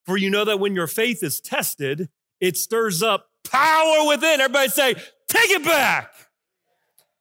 For 0.05 0.17
you 0.17 0.29
know 0.29 0.46
that 0.46 0.60
when 0.60 0.75
your 0.75 0.88
faith 0.88 1.24
is 1.24 1.39
tested, 1.39 2.10
it 2.39 2.58
stirs 2.58 3.03
up 3.03 3.27
power 3.43 4.08
within. 4.08 4.41
Everybody 4.41 4.69
say, 4.69 4.93
take 5.27 5.50
it 5.51 5.63
back. 5.63 6.12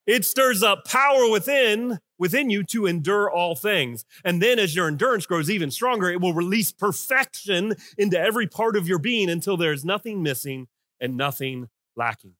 It 0.06 0.24
stirs 0.24 0.62
up 0.62 0.84
power 0.86 1.30
within 1.30 1.98
within 2.18 2.50
you 2.50 2.64
to 2.64 2.86
endure 2.86 3.30
all 3.30 3.54
things. 3.54 4.04
And 4.24 4.42
then 4.42 4.58
as 4.58 4.74
your 4.74 4.88
endurance 4.88 5.26
grows 5.26 5.48
even 5.48 5.70
stronger, 5.70 6.10
it 6.10 6.20
will 6.20 6.34
release 6.34 6.72
perfection 6.72 7.74
into 7.96 8.18
every 8.18 8.46
part 8.46 8.76
of 8.76 8.88
your 8.88 8.98
being 8.98 9.30
until 9.30 9.56
there's 9.56 9.84
nothing 9.84 10.22
missing 10.22 10.66
and 11.00 11.16
nothing 11.16 11.68
lacking. 11.96 12.34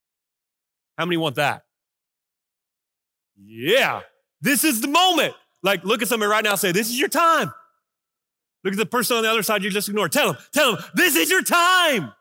How 0.97 1.05
many 1.05 1.17
want 1.17 1.35
that? 1.35 1.63
Yeah. 3.37 4.01
This 4.41 4.63
is 4.63 4.81
the 4.81 4.87
moment. 4.87 5.33
Like, 5.61 5.83
look 5.83 6.01
at 6.01 6.07
somebody 6.07 6.29
right 6.29 6.43
now 6.43 6.55
say, 6.55 6.71
This 6.71 6.89
is 6.89 6.99
your 6.99 7.09
time. 7.09 7.53
Look 8.63 8.73
at 8.73 8.77
the 8.77 8.85
person 8.85 9.17
on 9.17 9.23
the 9.23 9.29
other 9.29 9.43
side 9.43 9.63
you 9.63 9.69
just 9.69 9.87
ignored. 9.87 10.11
Tell 10.11 10.33
them, 10.33 10.41
tell 10.53 10.75
them, 10.75 10.83
this 10.93 11.15
is 11.15 11.29
your 11.29 11.43
time 11.43 12.11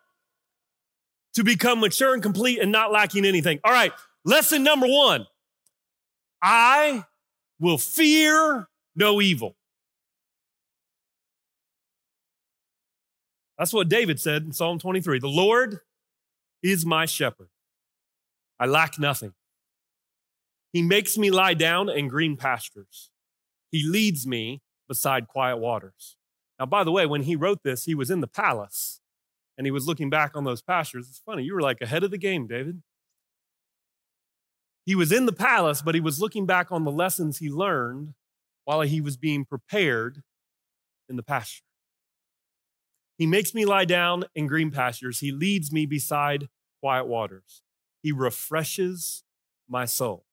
to 1.35 1.43
become 1.43 1.81
mature 1.81 2.15
and 2.15 2.23
complete 2.23 2.61
and 2.61 2.71
not 2.71 2.93
lacking 2.93 3.25
anything. 3.25 3.59
All 3.65 3.73
right, 3.73 3.93
lesson 4.25 4.63
number 4.63 4.87
one 4.87 5.27
I 6.41 7.05
will 7.59 7.79
fear 7.79 8.69
no 8.95 9.21
evil. 9.21 9.57
That's 13.59 13.73
what 13.73 13.89
David 13.89 14.21
said 14.21 14.45
in 14.45 14.53
Psalm 14.53 14.79
23. 14.79 15.19
The 15.19 15.29
Lord 15.29 15.81
is 16.63 16.87
my 16.87 17.07
shepherd. 17.07 17.49
I 18.61 18.67
lack 18.67 18.99
nothing. 18.99 19.35
He 20.73 20.83
makes 20.83 21.19
me 21.19 21.31
lie 21.31 21.55
down 21.55 21.89
in 21.89 22.07
green 22.07 22.37
pastures. 22.37 23.11
He 23.71 23.85
leads 23.85 24.27
me 24.27 24.63
beside 24.89 25.29
quiet 25.29 25.59
waters. 25.59 26.17
Now, 26.59 26.67
by 26.67 26.85
the 26.85 26.93
way, 26.93 27.07
when 27.07 27.23
he 27.23 27.37
wrote 27.37 27.63
this, 27.63 27.85
he 27.85 27.95
was 27.95 28.11
in 28.11 28.21
the 28.21 28.27
palace 28.27 29.01
and 29.57 29.67
he 29.67 29.71
was 29.71 29.87
looking 29.87 30.11
back 30.11 30.33
on 30.35 30.45
those 30.45 30.63
pastures. 30.63 31.09
It's 31.09 31.19
funny, 31.19 31.45
you 31.45 31.55
were 31.55 31.61
like 31.61 31.81
ahead 31.81 32.05
of 32.05 32.11
the 32.11 32.19
game, 32.19 32.47
David. 32.47 32.83
He 34.87 34.95
was 34.95 35.13
in 35.13 35.27
the 35.27 35.33
palace, 35.33 35.83
but 35.83 35.95
he 35.95 36.01
was 36.01 36.21
looking 36.21 36.47
back 36.47 36.73
on 36.73 36.85
the 36.85 36.91
lessons 36.91 37.39
he 37.39 37.51
learned 37.51 38.15
while 38.65 38.81
he 38.81 39.01
was 39.01 39.17
being 39.17 39.45
prepared 39.45 40.23
in 41.09 41.17
the 41.17 41.23
pasture. 41.23 41.65
He 43.19 43.27
makes 43.27 43.53
me 43.53 43.65
lie 43.65 43.85
down 43.85 44.25
in 44.35 44.47
green 44.47 44.71
pastures. 44.71 45.21
He 45.21 45.33
leads 45.33 45.73
me 45.73 45.85
beside 45.87 46.49
quiet 46.81 47.07
waters. 47.07 47.63
He 48.03 48.13
refreshes 48.13 49.25
my 49.69 49.85
soul. 49.85 50.25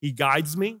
He 0.00 0.12
guides 0.12 0.56
me 0.56 0.80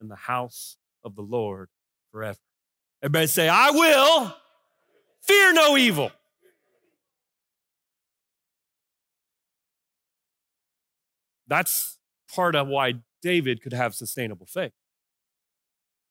in 0.00 0.08
the 0.08 0.16
house 0.16 0.76
of 1.04 1.14
the 1.14 1.22
Lord 1.22 1.68
forever. 2.12 2.38
Everybody 3.02 3.26
say, 3.26 3.48
I 3.48 3.70
will 3.70 4.34
Fear 5.26 5.54
no 5.54 5.76
evil. 5.76 6.12
That's 11.48 11.98
part 12.32 12.54
of 12.54 12.68
why 12.68 12.94
David 13.22 13.60
could 13.60 13.72
have 13.72 13.94
sustainable 13.94 14.46
faith. 14.46 14.72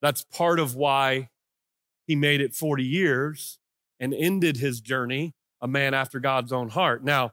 That's 0.01 0.24
part 0.24 0.60
of 0.60 0.75
why 0.75 1.30
he 2.06 2.15
made 2.15 2.42
it 2.42 2.54
40 2.54 2.84
years 2.84 3.58
and 4.00 4.13
ended 4.13 4.58
his 4.58 4.82
journey 4.82 5.34
a 5.62 5.68
man 5.68 5.94
after 5.94 6.20
God's 6.20 6.51
own 6.51 6.70
heart. 6.70 7.04
Now, 7.04 7.32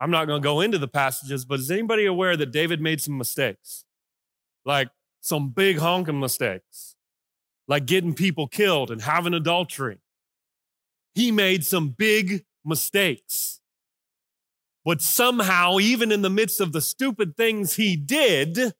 I'm 0.00 0.10
not 0.10 0.26
going 0.26 0.42
to 0.42 0.44
go 0.44 0.60
into 0.60 0.78
the 0.78 0.88
passages, 0.88 1.44
but 1.44 1.60
is 1.60 1.70
anybody 1.70 2.04
aware 2.04 2.36
that 2.36 2.50
David 2.50 2.80
made 2.80 3.00
some 3.00 3.16
mistakes? 3.16 3.84
Like 4.64 4.88
some 5.26 5.48
big 5.48 5.78
honking 5.78 6.20
mistakes, 6.20 6.94
like 7.66 7.86
getting 7.86 8.14
people 8.14 8.46
killed 8.46 8.90
and 8.90 9.02
having 9.02 9.34
adultery 9.34 9.98
he 11.16 11.32
made 11.32 11.64
some 11.64 11.88
big 11.88 12.44
mistakes. 12.62 13.58
But 14.84 15.00
somehow, 15.00 15.78
even 15.80 16.12
in 16.12 16.20
the 16.20 16.30
midst 16.30 16.60
of 16.60 16.72
the 16.72 16.82
stupid 16.82 17.38
things 17.38 17.76
he 17.76 17.96
did, 17.96 18.74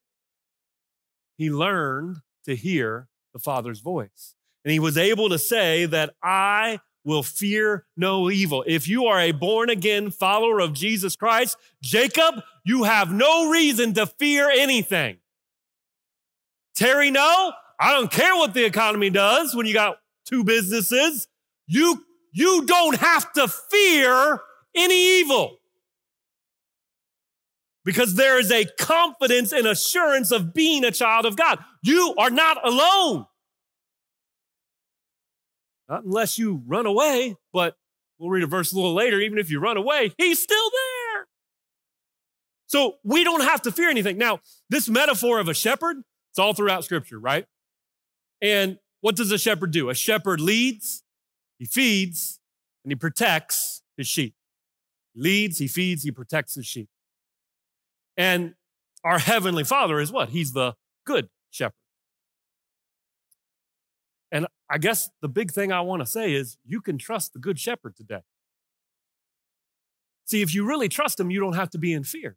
he 1.38 1.50
learned 1.50 2.18
to 2.44 2.54
hear 2.54 3.08
the 3.32 3.38
Father's 3.38 3.80
voice. 3.80 4.34
And 4.64 4.70
he 4.70 4.78
was 4.78 4.98
able 4.98 5.30
to 5.30 5.38
say 5.38 5.86
that 5.86 6.14
I 6.22 6.80
will 7.04 7.22
fear 7.22 7.86
no 7.96 8.30
evil. 8.30 8.62
If 8.66 8.86
you 8.86 9.06
are 9.06 9.18
a 9.18 9.32
born 9.32 9.70
again 9.70 10.10
follower 10.10 10.60
of 10.60 10.74
Jesus 10.74 11.16
Christ, 11.16 11.56
Jacob, 11.82 12.42
you 12.66 12.82
have 12.82 13.10
no 13.10 13.48
reason 13.48 13.94
to 13.94 14.06
fear 14.06 14.50
anything. 14.50 15.16
Terry, 16.76 17.10
no, 17.10 17.52
I 17.80 17.92
don't 17.92 18.10
care 18.10 18.34
what 18.36 18.54
the 18.54 18.64
economy 18.64 19.10
does 19.10 19.54
when 19.54 19.66
you 19.66 19.72
got 19.72 19.98
two 20.26 20.44
businesses. 20.44 21.26
You 21.66 22.04
you 22.32 22.66
don't 22.66 22.96
have 22.98 23.32
to 23.32 23.48
fear 23.48 24.40
any 24.74 25.20
evil. 25.20 25.58
Because 27.84 28.14
there 28.14 28.38
is 28.38 28.50
a 28.50 28.66
confidence 28.78 29.52
and 29.52 29.66
assurance 29.66 30.32
of 30.32 30.52
being 30.52 30.84
a 30.84 30.90
child 30.90 31.24
of 31.24 31.36
God. 31.36 31.60
You 31.82 32.14
are 32.18 32.30
not 32.30 32.58
alone. 32.66 33.26
Not 35.88 36.04
unless 36.04 36.38
you 36.38 36.62
run 36.66 36.84
away, 36.84 37.36
but 37.52 37.76
we'll 38.18 38.30
read 38.30 38.42
a 38.42 38.48
verse 38.48 38.72
a 38.72 38.76
little 38.76 38.92
later. 38.92 39.20
Even 39.20 39.38
if 39.38 39.50
you 39.50 39.60
run 39.60 39.76
away, 39.76 40.12
he's 40.18 40.42
still 40.42 40.70
there. 40.70 41.26
So 42.66 42.96
we 43.04 43.22
don't 43.22 43.44
have 43.44 43.62
to 43.62 43.72
fear 43.72 43.88
anything. 43.88 44.18
Now, 44.18 44.40
this 44.68 44.88
metaphor 44.88 45.38
of 45.38 45.48
a 45.48 45.54
shepherd, 45.54 45.98
it's 46.36 46.38
all 46.38 46.52
throughout 46.52 46.84
scripture, 46.84 47.18
right? 47.18 47.46
And 48.42 48.76
what 49.00 49.16
does 49.16 49.32
a 49.32 49.38
shepherd 49.38 49.70
do? 49.70 49.88
A 49.88 49.94
shepherd 49.94 50.38
leads, 50.38 51.02
he 51.58 51.64
feeds 51.64 52.40
and 52.84 52.90
he 52.90 52.94
protects 52.94 53.80
his 53.96 54.06
sheep. 54.06 54.34
He 55.14 55.22
leads, 55.22 55.58
he 55.58 55.66
feeds, 55.66 56.02
he 56.02 56.10
protects 56.10 56.54
his 56.54 56.66
sheep. 56.66 56.90
And 58.18 58.52
our 59.02 59.18
heavenly 59.18 59.64
father 59.64 59.98
is 59.98 60.12
what? 60.12 60.28
He's 60.28 60.52
the 60.52 60.74
good 61.06 61.30
shepherd. 61.50 61.72
And 64.30 64.46
I 64.68 64.76
guess 64.76 65.08
the 65.22 65.28
big 65.28 65.52
thing 65.52 65.72
I 65.72 65.80
want 65.80 66.02
to 66.02 66.06
say 66.06 66.34
is 66.34 66.58
you 66.66 66.82
can 66.82 66.98
trust 66.98 67.32
the 67.32 67.38
good 67.38 67.58
shepherd 67.58 67.96
today. 67.96 68.20
See, 70.26 70.42
if 70.42 70.54
you 70.54 70.68
really 70.68 70.90
trust 70.90 71.18
him, 71.18 71.30
you 71.30 71.40
don't 71.40 71.54
have 71.54 71.70
to 71.70 71.78
be 71.78 71.94
in 71.94 72.04
fear. 72.04 72.36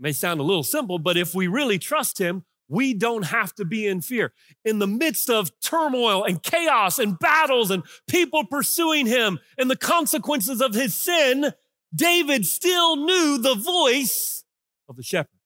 May 0.00 0.12
sound 0.12 0.40
a 0.40 0.44
little 0.44 0.62
simple, 0.62 0.98
but 0.98 1.16
if 1.16 1.34
we 1.34 1.46
really 1.46 1.78
trust 1.78 2.18
him, 2.18 2.44
we 2.68 2.94
don't 2.94 3.24
have 3.24 3.52
to 3.56 3.64
be 3.64 3.86
in 3.86 4.00
fear. 4.00 4.32
In 4.64 4.78
the 4.78 4.86
midst 4.86 5.28
of 5.28 5.50
turmoil 5.60 6.24
and 6.24 6.42
chaos 6.42 6.98
and 6.98 7.18
battles 7.18 7.70
and 7.70 7.82
people 8.08 8.44
pursuing 8.44 9.06
him 9.06 9.40
and 9.58 9.68
the 9.68 9.76
consequences 9.76 10.60
of 10.60 10.72
his 10.72 10.94
sin, 10.94 11.52
David 11.94 12.46
still 12.46 12.96
knew 12.96 13.38
the 13.38 13.56
voice 13.56 14.44
of 14.88 14.96
the 14.96 15.02
shepherd. 15.02 15.40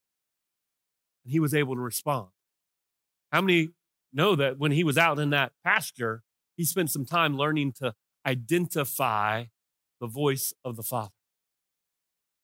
And 1.25 1.33
he 1.33 1.41
was 1.41 1.55
able 1.55 1.75
to 1.77 1.81
respond. 1.81 2.29
How 3.33 3.41
many 3.41 3.71
know 4.13 4.37
that 4.37 4.59
when 4.59 4.73
he 4.73 4.85
was 4.85 4.99
out 4.99 5.19
in 5.19 5.31
that 5.31 5.53
pasture, 5.65 6.23
he 6.57 6.65
spent 6.65 6.91
some 6.91 7.07
time 7.07 7.37
learning 7.37 7.73
to 7.73 7.95
identify 8.27 9.45
the 9.99 10.07
voice 10.07 10.53
of 10.63 10.77
the 10.77 10.83
Father? 10.83 11.11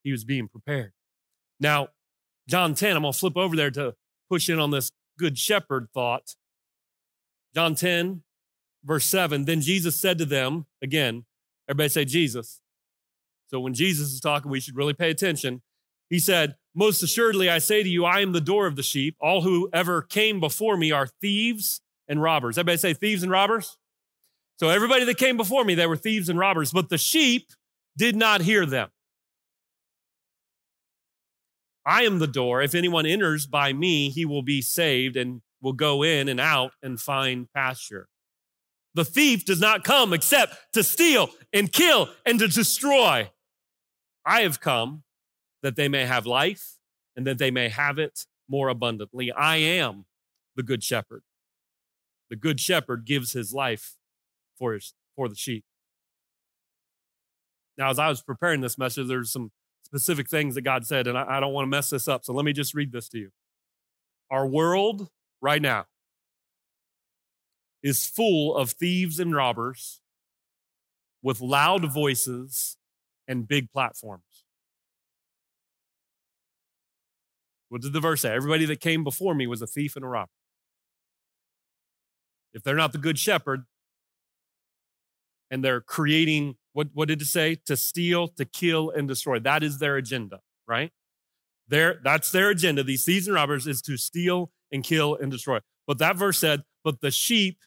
He 0.02 0.10
was 0.10 0.24
being 0.24 0.48
prepared. 0.48 0.92
Now, 1.60 1.88
John 2.50 2.74
10, 2.74 2.96
I'm 2.96 3.02
going 3.02 3.12
to 3.12 3.18
flip 3.18 3.36
over 3.36 3.54
there 3.54 3.70
to 3.70 3.94
push 4.28 4.48
in 4.48 4.58
on 4.58 4.70
this 4.70 4.90
good 5.18 5.38
shepherd 5.38 5.88
thought. 5.94 6.34
John 7.54 7.74
10, 7.74 8.22
verse 8.84 9.04
7. 9.04 9.44
Then 9.44 9.60
Jesus 9.60 9.96
said 9.96 10.18
to 10.18 10.24
them, 10.24 10.66
again, 10.82 11.24
everybody 11.68 11.88
say 11.88 12.04
Jesus. 12.04 12.60
So 13.48 13.60
when 13.60 13.74
Jesus 13.74 14.12
is 14.12 14.20
talking, 14.20 14.50
we 14.50 14.60
should 14.60 14.76
really 14.76 14.94
pay 14.94 15.10
attention. 15.10 15.62
He 16.08 16.18
said, 16.18 16.56
Most 16.74 17.02
assuredly, 17.02 17.48
I 17.48 17.58
say 17.58 17.82
to 17.82 17.88
you, 17.88 18.04
I 18.04 18.20
am 18.20 18.32
the 18.32 18.40
door 18.40 18.66
of 18.66 18.76
the 18.76 18.82
sheep. 18.82 19.16
All 19.20 19.42
who 19.42 19.68
ever 19.72 20.02
came 20.02 20.40
before 20.40 20.76
me 20.76 20.92
are 20.92 21.06
thieves 21.06 21.80
and 22.08 22.20
robbers. 22.20 22.58
Everybody 22.58 22.78
say 22.78 22.94
thieves 22.94 23.22
and 23.22 23.30
robbers? 23.30 23.76
So 24.56 24.68
everybody 24.68 25.04
that 25.04 25.16
came 25.16 25.36
before 25.36 25.64
me, 25.64 25.74
they 25.74 25.86
were 25.86 25.96
thieves 25.96 26.28
and 26.28 26.38
robbers, 26.38 26.72
but 26.72 26.90
the 26.90 26.98
sheep 26.98 27.48
did 27.96 28.14
not 28.14 28.42
hear 28.42 28.66
them. 28.66 28.90
I 31.86 32.02
am 32.02 32.18
the 32.18 32.26
door. 32.26 32.62
If 32.62 32.74
anyone 32.74 33.06
enters 33.06 33.46
by 33.46 33.72
me, 33.72 34.10
he 34.10 34.24
will 34.24 34.42
be 34.42 34.60
saved 34.60 35.16
and 35.16 35.42
will 35.62 35.72
go 35.72 36.02
in 36.02 36.28
and 36.28 36.40
out 36.40 36.72
and 36.82 37.00
find 37.00 37.52
pasture. 37.52 38.08
The 38.94 39.04
thief 39.04 39.44
does 39.44 39.60
not 39.60 39.84
come 39.84 40.12
except 40.12 40.56
to 40.74 40.82
steal 40.82 41.30
and 41.52 41.72
kill 41.72 42.08
and 42.26 42.38
to 42.40 42.48
destroy. 42.48 43.30
I 44.26 44.42
have 44.42 44.60
come 44.60 45.04
that 45.62 45.76
they 45.76 45.88
may 45.88 46.06
have 46.06 46.26
life 46.26 46.76
and 47.16 47.26
that 47.26 47.38
they 47.38 47.50
may 47.50 47.68
have 47.68 47.98
it 47.98 48.26
more 48.48 48.68
abundantly. 48.68 49.30
I 49.30 49.56
am 49.56 50.06
the 50.56 50.62
good 50.62 50.82
shepherd. 50.82 51.22
The 52.30 52.36
good 52.36 52.60
shepherd 52.60 53.04
gives 53.04 53.32
his 53.32 53.52
life 53.52 53.96
for, 54.58 54.74
his, 54.74 54.94
for 55.16 55.28
the 55.28 55.34
sheep. 55.34 55.64
Now, 57.78 57.90
as 57.90 57.98
I 57.98 58.08
was 58.08 58.22
preparing 58.22 58.60
this 58.60 58.76
message, 58.76 59.08
there's 59.08 59.32
some 59.32 59.52
specific 59.90 60.28
things 60.28 60.54
that 60.54 60.62
God 60.62 60.86
said, 60.86 61.08
and 61.08 61.18
I, 61.18 61.24
I 61.28 61.40
don't 61.40 61.52
want 61.52 61.64
to 61.64 61.70
mess 61.70 61.90
this 61.90 62.06
up. 62.06 62.24
So 62.24 62.32
let 62.32 62.44
me 62.44 62.52
just 62.52 62.74
read 62.74 62.92
this 62.92 63.08
to 63.08 63.18
you. 63.18 63.30
Our 64.30 64.46
world 64.46 65.08
right 65.40 65.60
now 65.60 65.86
is 67.82 68.06
full 68.06 68.56
of 68.56 68.70
thieves 68.70 69.18
and 69.18 69.34
robbers 69.34 70.00
with 71.22 71.40
loud 71.40 71.92
voices 71.92 72.76
and 73.26 73.48
big 73.48 73.72
platforms. 73.72 74.22
What 77.68 77.82
did 77.82 77.92
the 77.92 78.00
verse 78.00 78.20
say? 78.20 78.32
Everybody 78.32 78.66
that 78.66 78.80
came 78.80 79.02
before 79.02 79.34
me 79.34 79.46
was 79.46 79.60
a 79.60 79.66
thief 79.66 79.96
and 79.96 80.04
a 80.04 80.08
robber. 80.08 80.30
If 82.52 82.62
they're 82.62 82.76
not 82.76 82.92
the 82.92 82.98
good 82.98 83.18
shepherd 83.18 83.64
and 85.50 85.64
they're 85.64 85.80
creating 85.80 86.56
what, 86.72 86.88
what 86.92 87.08
did 87.08 87.22
it 87.22 87.26
say? 87.26 87.56
To 87.66 87.76
steal, 87.76 88.28
to 88.28 88.44
kill, 88.44 88.90
and 88.90 89.08
destroy. 89.08 89.38
That 89.38 89.62
is 89.62 89.78
their 89.78 89.96
agenda, 89.96 90.40
right? 90.66 90.92
Their, 91.68 92.00
that's 92.02 92.30
their 92.30 92.50
agenda. 92.50 92.82
These 92.82 93.26
and 93.26 93.34
robbers 93.34 93.66
is 93.66 93.82
to 93.82 93.96
steal 93.96 94.50
and 94.72 94.82
kill 94.84 95.16
and 95.16 95.30
destroy. 95.30 95.60
But 95.86 95.98
that 95.98 96.16
verse 96.16 96.38
said, 96.38 96.62
but 96.84 97.00
the 97.00 97.10
sheep 97.10 97.58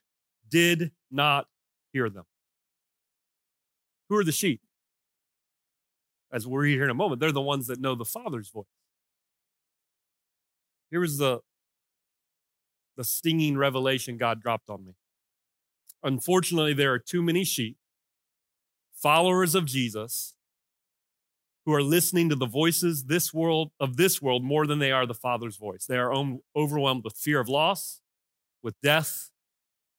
did 0.50 0.92
not 1.12 1.48
hear 1.92 2.10
them. 2.10 2.26
Who 4.10 4.18
are 4.18 4.24
the 4.24 4.32
sheep? 4.32 4.62
As 6.32 6.48
we'll 6.48 6.58
read 6.58 6.76
here 6.76 6.86
in 6.86 6.90
a 6.90 6.96
moment, 6.96 7.20
they're 7.20 7.32
the 7.32 7.42
ones 7.42 7.68
that 7.68 7.80
know 7.80 7.96
the 7.96 8.06
Father's 8.06 8.50
voice. 8.50 8.66
Here 10.90 11.00
was 11.00 11.18
the, 11.18 11.40
the 12.98 13.04
stinging 13.04 13.58
revelation 13.58 14.18
God 14.18 14.42
dropped 14.42 14.70
on 14.70 14.86
me. 14.86 14.94
Unfortunately, 16.04 16.74
there 16.74 16.92
are 16.94 17.00
too 17.00 17.22
many 17.22 17.44
sheep 17.44 17.78
followers 19.04 19.54
of 19.54 19.66
Jesus 19.66 20.34
who 21.66 21.74
are 21.74 21.84
listening 21.84 22.30
to 22.30 22.36
the 22.36 22.46
voices 22.46 23.04
this 23.06 23.34
world 23.34 23.72
of 23.80 23.98
this 23.98 24.22
world 24.22 24.44
more 24.44 24.66
than 24.66 24.80
they 24.80 24.92
are 24.92 25.06
the 25.06 25.14
Father's 25.14 25.58
voice. 25.58 25.86
They 25.86 25.98
are 25.98 26.14
overwhelmed 26.56 27.04
with 27.04 27.16
fear 27.16 27.40
of 27.40 27.50
loss, 27.50 28.02
with 28.64 28.76
death 28.82 29.30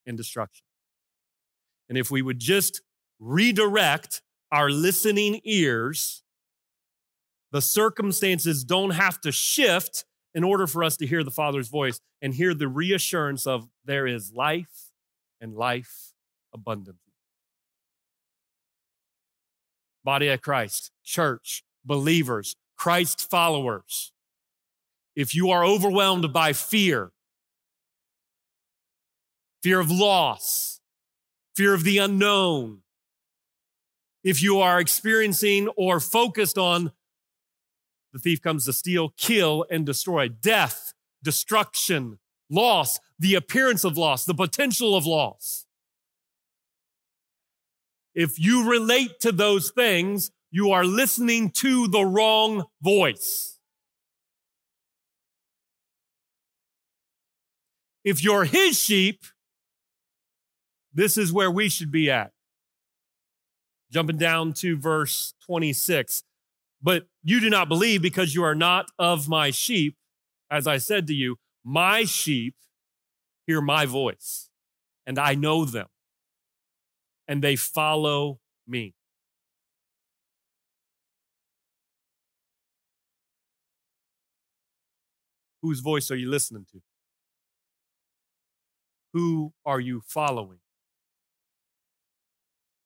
and 0.07 0.17
destruction. 0.17 0.65
And 1.89 1.99
if 1.99 2.11
we 2.11 2.23
would 2.23 2.39
just 2.39 2.81
redirect 3.21 4.23
our 4.51 4.71
listening 4.71 5.41
ears, 5.45 6.23
the 7.53 7.63
circumstances 7.63 8.65
don't 8.65 8.91
have 8.91 9.21
to 9.21 9.33
shift 9.33 10.07
in 10.35 10.45
order 10.45 10.67
for 10.67 10.83
us 10.83 10.97
to 10.97 11.07
hear 11.07 11.23
the 11.23 11.31
Father's 11.31 11.69
voice 11.69 12.01
and 12.23 12.35
hear 12.35 12.55
the 12.55 12.69
reassurance 12.69 13.47
of 13.47 13.69
there 13.85 14.07
is 14.07 14.33
life 14.33 14.91
and 15.41 15.55
life 15.55 16.15
abundant 16.53 16.97
body 20.05 20.29
of 20.29 20.43
Christ, 20.43 20.91
church, 21.03 21.65
believers, 21.85 22.57
Christ 22.77 23.29
followers. 23.31 24.13
If 25.17 25.35
you 25.35 25.51
are 25.51 25.65
overwhelmed 25.65 26.33
by 26.33 26.53
fear, 26.53 27.13
fear 29.63 29.81
of 29.81 29.91
loss, 29.91 30.81
fear 31.57 31.73
of 31.73 31.85
the 31.85 31.99
unknown, 31.99 32.81
if 34.23 34.43
you 34.43 34.59
are 34.61 34.81
experiencing 34.81 35.69
or 35.77 36.01
focused 36.01 36.59
on 36.59 36.93
the 38.15 38.21
thief 38.21 38.41
comes 38.41 38.65
to 38.67 38.73
steal, 38.73 39.13
kill, 39.17 39.67
and 39.71 39.85
destroy, 39.85 40.29
death, 40.29 40.95
destruction, 41.25 42.21
loss, 42.49 43.01
the 43.19 43.35
appearance 43.35 43.83
of 43.83 43.99
loss, 43.99 44.25
the 44.25 44.35
potential 44.35 44.97
of 44.97 45.05
loss. 45.05 45.64
If 48.15 48.39
you 48.39 48.71
relate 48.71 49.19
to 49.21 49.33
those 49.33 49.71
things, 49.71 50.31
you 50.51 50.71
are 50.71 50.85
listening 50.85 51.51
to 51.51 51.89
the 51.89 52.05
wrong 52.05 52.65
voice. 52.81 53.59
If 58.05 58.23
you're 58.23 58.45
his 58.45 58.79
sheep, 58.79 59.25
this 60.93 61.19
is 61.19 61.33
where 61.33 61.51
we 61.51 61.69
should 61.69 61.91
be 61.91 62.11
at. 62.11 62.31
Jumping 63.91 64.19
down 64.19 64.53
to 64.55 64.77
verse 64.77 65.35
26. 65.47 66.23
But 66.81 67.07
you 67.25 67.41
do 67.41 67.51
not 67.51 67.69
believe 67.69 68.03
because 68.03 68.35
you 68.35 68.45
are 68.45 68.55
not 68.55 68.91
of 68.99 69.29
my 69.29 69.51
sheep. 69.51 69.97
As 70.51 70.67
I 70.67 70.77
said 70.77 71.07
to 71.09 71.15
you, 71.15 71.37
my 71.65 72.05
sheep 72.05 72.55
hear 73.47 73.61
my 73.61 73.87
voice, 73.87 74.51
and 75.07 75.19
I 75.19 75.35
know 75.35 75.65
them 75.65 75.87
and 77.27 77.43
they 77.43 77.57
follow 77.57 78.39
me. 78.67 78.95
Whose 85.63 85.81
voice 85.81 86.11
are 86.11 86.17
you 86.17 86.31
listening 86.31 86.67
to? 86.73 86.83
Who 89.15 89.55
are 89.65 89.81
you 89.81 90.03
following? 90.07 90.59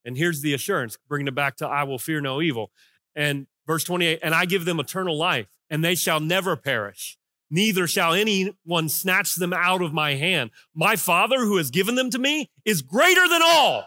And 0.04 0.16
here's 0.16 0.42
the 0.42 0.54
assurance, 0.54 0.96
bringing 1.08 1.26
it 1.26 1.34
back 1.34 1.56
to 1.56 1.66
I 1.66 1.82
will 1.82 1.98
fear 1.98 2.20
no 2.20 2.40
evil. 2.40 2.70
And 3.16 3.46
verse 3.66 3.82
28 3.82 4.20
and 4.22 4.34
I 4.34 4.44
give 4.44 4.64
them 4.64 4.78
eternal 4.78 5.18
life, 5.18 5.48
and 5.68 5.84
they 5.84 5.96
shall 5.96 6.20
never 6.20 6.56
perish, 6.56 7.18
neither 7.50 7.86
shall 7.86 8.14
anyone 8.14 8.88
snatch 8.88 9.34
them 9.34 9.52
out 9.52 9.82
of 9.82 9.92
my 9.92 10.14
hand. 10.14 10.50
My 10.74 10.94
Father 10.94 11.40
who 11.40 11.56
has 11.56 11.70
given 11.70 11.96
them 11.96 12.10
to 12.10 12.18
me 12.18 12.50
is 12.64 12.80
greater 12.80 13.28
than 13.28 13.42
all 13.42 13.86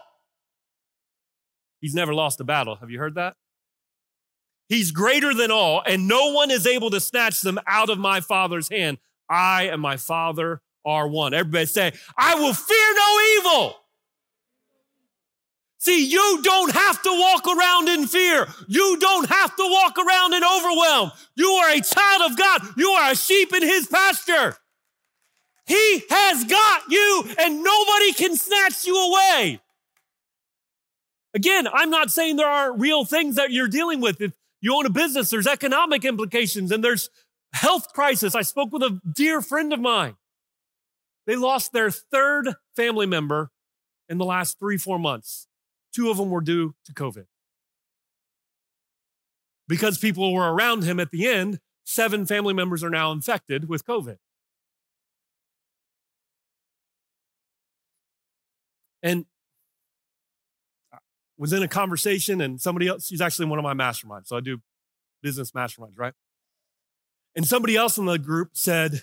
He's 1.82 1.94
never 1.94 2.14
lost 2.14 2.40
a 2.40 2.44
battle. 2.44 2.76
Have 2.76 2.90
you 2.90 2.98
heard 2.98 3.16
that? 3.16 3.34
He's 4.68 4.92
greater 4.92 5.34
than 5.34 5.50
all, 5.50 5.82
and 5.84 6.08
no 6.08 6.32
one 6.32 6.50
is 6.50 6.66
able 6.66 6.88
to 6.90 7.00
snatch 7.00 7.42
them 7.42 7.60
out 7.66 7.90
of 7.90 7.98
my 7.98 8.20
Father's 8.20 8.70
hand. 8.70 8.96
I 9.28 9.64
and 9.64 9.82
my 9.82 9.98
Father 9.98 10.62
are 10.86 11.08
one. 11.08 11.34
Everybody 11.34 11.66
say, 11.66 11.92
I 12.16 12.36
will 12.36 12.54
fear 12.54 12.94
no 12.94 13.20
evil. 13.36 13.76
See, 15.78 16.06
you 16.06 16.40
don't 16.42 16.72
have 16.72 17.02
to 17.02 17.10
walk 17.10 17.46
around 17.46 17.88
in 17.88 18.06
fear. 18.06 18.46
You 18.68 18.98
don't 18.98 19.28
have 19.28 19.56
to 19.56 19.68
walk 19.68 19.98
around 19.98 20.32
in 20.32 20.44
overwhelm. 20.44 21.10
You 21.34 21.50
are 21.50 21.70
a 21.70 21.80
child 21.80 22.30
of 22.30 22.38
God. 22.38 22.62
You 22.76 22.90
are 22.90 23.10
a 23.10 23.16
sheep 23.16 23.52
in 23.52 23.62
his 23.62 23.88
pasture. 23.88 24.56
He 25.66 26.04
has 26.08 26.44
got 26.44 26.82
you 26.88 27.24
and 27.36 27.64
nobody 27.64 28.12
can 28.12 28.36
snatch 28.36 28.84
you 28.84 28.96
away. 28.96 29.60
Again, 31.34 31.66
I'm 31.72 31.90
not 31.90 32.10
saying 32.10 32.36
there 32.36 32.46
aren't 32.46 32.80
real 32.80 33.04
things 33.04 33.36
that 33.36 33.50
you're 33.50 33.68
dealing 33.68 34.00
with. 34.00 34.20
If 34.20 34.32
you 34.60 34.74
own 34.74 34.86
a 34.86 34.90
business, 34.90 35.30
there's 35.30 35.46
economic 35.46 36.04
implications 36.04 36.70
and 36.70 36.84
there's 36.84 37.08
health 37.52 37.92
crisis. 37.92 38.34
I 38.34 38.42
spoke 38.42 38.72
with 38.72 38.82
a 38.82 39.00
dear 39.14 39.40
friend 39.40 39.72
of 39.72 39.80
mine. 39.80 40.16
They 41.26 41.36
lost 41.36 41.72
their 41.72 41.90
third 41.90 42.54
family 42.76 43.06
member 43.06 43.50
in 44.08 44.18
the 44.18 44.24
last 44.24 44.58
three, 44.58 44.76
four 44.76 44.98
months. 44.98 45.46
Two 45.94 46.10
of 46.10 46.16
them 46.16 46.30
were 46.30 46.40
due 46.40 46.74
to 46.84 46.92
COVID. 46.92 47.26
Because 49.68 49.98
people 49.98 50.32
were 50.34 50.52
around 50.52 50.84
him 50.84 50.98
at 51.00 51.10
the 51.10 51.26
end, 51.26 51.60
seven 51.84 52.26
family 52.26 52.52
members 52.52 52.82
are 52.82 52.90
now 52.90 53.12
infected 53.12 53.68
with 53.68 53.86
COVID. 53.86 54.18
And 59.02 59.26
was 61.42 61.52
in 61.52 61.60
a 61.60 61.66
conversation, 61.66 62.40
and 62.40 62.60
somebody 62.60 62.86
else, 62.86 63.08
she's 63.08 63.20
actually 63.20 63.46
one 63.46 63.58
of 63.58 63.64
my 63.64 63.74
masterminds. 63.74 64.28
So 64.28 64.36
I 64.36 64.40
do 64.40 64.60
business 65.24 65.50
masterminds, 65.50 65.98
right? 65.98 66.14
And 67.34 67.44
somebody 67.44 67.74
else 67.74 67.98
in 67.98 68.04
the 68.04 68.16
group 68.16 68.50
said, 68.52 69.02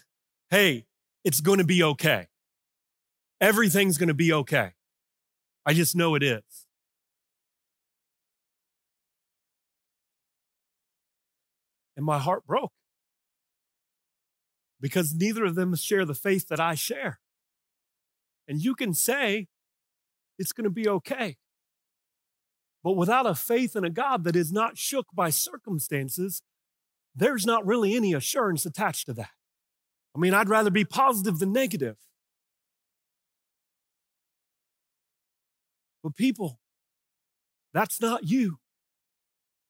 Hey, 0.50 0.86
it's 1.26 1.42
going 1.42 1.58
to 1.58 1.66
be 1.66 1.84
okay. 1.84 2.30
Everything's 3.42 3.98
going 3.98 4.08
to 4.08 4.14
be 4.14 4.32
okay. 4.32 4.72
I 5.66 5.74
just 5.74 5.98
know 5.98 6.16
it 6.16 6.24
is. 6.24 6.66
And 11.98 12.06
my 12.06 12.20
heart 12.20 12.48
broke 12.48 12.72
because 14.80 15.14
neither 15.14 15.44
of 15.44 15.56
them 15.56 15.76
share 15.76 16.06
the 16.06 16.16
faith 16.16 16.48
that 16.48 16.62
I 16.62 16.76
share. 16.76 17.20
And 18.48 18.64
you 18.64 18.76
can 18.76 18.94
say 18.94 19.50
it's 20.38 20.54
going 20.54 20.64
to 20.64 20.70
be 20.70 20.88
okay. 20.88 21.36
But 22.84 22.94
without 22.94 23.26
a 23.26 23.36
faith 23.36 23.76
in 23.76 23.84
a 23.84 23.90
God 23.90 24.24
that 24.24 24.36
is 24.36 24.52
not 24.52 24.78
shook 24.78 25.08
by 25.14 25.30
circumstances, 25.30 26.42
there's 27.16 27.46
not 27.46 27.66
really 27.66 27.96
any 27.96 28.14
assurance 28.14 28.66
attached 28.66 29.06
to 29.08 29.14
that. 29.14 29.32
I 30.16 30.20
mean, 30.20 30.34
I'd 30.34 30.50
rather 30.50 30.72
be 30.72 30.86
positive 30.86 31.40
than 31.40 31.52
negative. 31.52 31.98
But 36.02 36.16
people, 36.16 36.60
that's 37.74 38.02
not 38.02 38.30
you. 38.30 38.60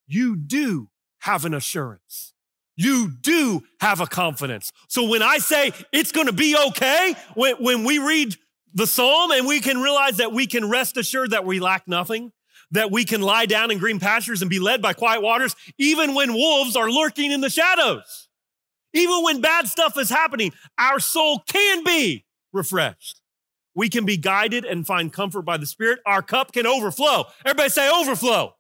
You 0.08 0.36
do 0.36 0.90
have 1.22 1.46
an 1.46 1.54
assurance. 1.54 2.34
You 2.76 3.10
do 3.10 3.64
have 3.82 4.00
a 4.00 4.08
confidence. 4.08 4.72
So 4.88 5.10
when 5.10 5.22
I 5.22 5.40
say 5.40 5.74
it's 5.92 6.12
going 6.12 6.28
to 6.28 6.34
be 6.34 6.56
okay, 6.68 7.16
when, 7.34 7.56
when 7.56 7.84
we 7.84 8.00
read 8.00 8.36
the 8.74 8.88
psalm 8.88 9.32
and 9.32 9.48
we 9.48 9.60
can 9.60 9.80
realize 9.82 10.18
that 10.18 10.32
we 10.32 10.48
can 10.48 10.70
rest 10.70 10.96
assured 10.96 11.32
that 11.32 11.46
we 11.46 11.60
lack 11.60 11.88
nothing, 11.88 12.32
that 12.72 12.92
we 12.92 13.06
can 13.06 13.22
lie 13.22 13.46
down 13.46 13.72
in 13.72 13.80
green 13.80 14.00
pastures 14.00 14.42
and 14.42 14.50
be 14.50 14.60
led 14.60 14.82
by 14.82 14.94
quiet 14.94 15.22
waters, 15.22 15.56
even 15.78 16.14
when 16.14 16.34
wolves 16.34 16.76
are 16.76 16.90
lurking 16.90 17.32
in 17.32 17.42
the 17.42 17.50
shadows. 17.50 18.28
Even 18.94 19.24
when 19.24 19.42
bad 19.42 19.68
stuff 19.68 19.98
is 19.98 20.10
happening, 20.10 20.52
our 20.78 21.00
soul 21.00 21.44
can 21.48 21.84
be 21.84 22.26
refreshed. 22.52 23.22
We 23.76 23.88
can 23.88 24.06
be 24.06 24.18
guided 24.18 24.66
and 24.66 24.86
find 24.86 25.14
comfort 25.14 25.44
by 25.44 25.58
the 25.58 25.66
Spirit. 25.66 26.00
Our 26.06 26.22
cup 26.22 26.52
can 26.52 26.68
overflow. 26.68 27.26
Everybody 27.46 27.70
say 27.70 27.90
overflow. 27.90 28.56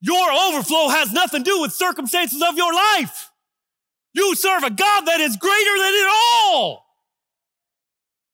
Your 0.00 0.32
overflow 0.32 0.88
has 0.90 1.12
nothing 1.12 1.44
to 1.44 1.50
do 1.50 1.60
with 1.60 1.72
circumstances 1.72 2.40
of 2.40 2.56
your 2.56 2.72
life. 2.72 3.30
You 4.12 4.36
serve 4.36 4.62
a 4.62 4.70
God 4.70 5.00
that 5.06 5.20
is 5.20 5.36
greater 5.36 5.78
than 5.78 5.94
it 5.94 6.08
all. 6.08 6.86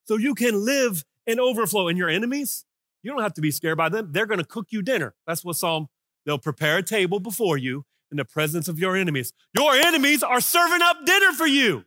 So 0.04 0.16
you 0.16 0.34
can 0.34 0.64
live 0.64 1.04
in 1.26 1.40
overflow. 1.40 1.88
And 1.88 1.96
your 1.96 2.10
enemies, 2.10 2.65
you 3.06 3.12
don't 3.12 3.22
have 3.22 3.34
to 3.34 3.40
be 3.40 3.52
scared 3.52 3.78
by 3.78 3.88
them. 3.88 4.08
They're 4.10 4.26
going 4.26 4.40
to 4.40 4.44
cook 4.44 4.66
you 4.70 4.82
dinner. 4.82 5.14
That's 5.28 5.44
what 5.44 5.54
Psalm, 5.54 5.86
they'll 6.24 6.38
prepare 6.38 6.78
a 6.78 6.82
table 6.82 7.20
before 7.20 7.56
you 7.56 7.84
in 8.10 8.16
the 8.16 8.24
presence 8.24 8.66
of 8.66 8.80
your 8.80 8.96
enemies. 8.96 9.32
Your 9.56 9.74
enemies 9.74 10.24
are 10.24 10.40
serving 10.40 10.82
up 10.82 11.06
dinner 11.06 11.30
for 11.30 11.46
you. 11.46 11.84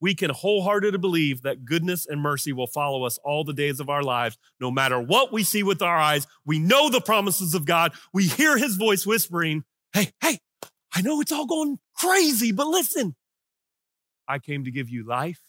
We 0.00 0.16
can 0.16 0.30
wholeheartedly 0.30 0.98
believe 0.98 1.42
that 1.42 1.64
goodness 1.64 2.06
and 2.08 2.20
mercy 2.20 2.52
will 2.52 2.66
follow 2.66 3.04
us 3.04 3.18
all 3.18 3.44
the 3.44 3.52
days 3.52 3.78
of 3.78 3.88
our 3.88 4.02
lives, 4.02 4.36
no 4.58 4.68
matter 4.68 5.00
what 5.00 5.32
we 5.32 5.44
see 5.44 5.62
with 5.62 5.80
our 5.80 5.96
eyes. 5.96 6.26
We 6.44 6.58
know 6.58 6.90
the 6.90 7.00
promises 7.00 7.54
of 7.54 7.66
God. 7.66 7.92
We 8.12 8.26
hear 8.26 8.58
his 8.58 8.74
voice 8.74 9.06
whispering, 9.06 9.62
Hey, 9.92 10.10
hey, 10.20 10.40
I 10.92 11.02
know 11.02 11.20
it's 11.20 11.30
all 11.30 11.46
going 11.46 11.78
crazy, 11.94 12.50
but 12.50 12.66
listen, 12.66 13.14
I 14.26 14.40
came 14.40 14.64
to 14.64 14.72
give 14.72 14.90
you 14.90 15.06
life 15.06 15.40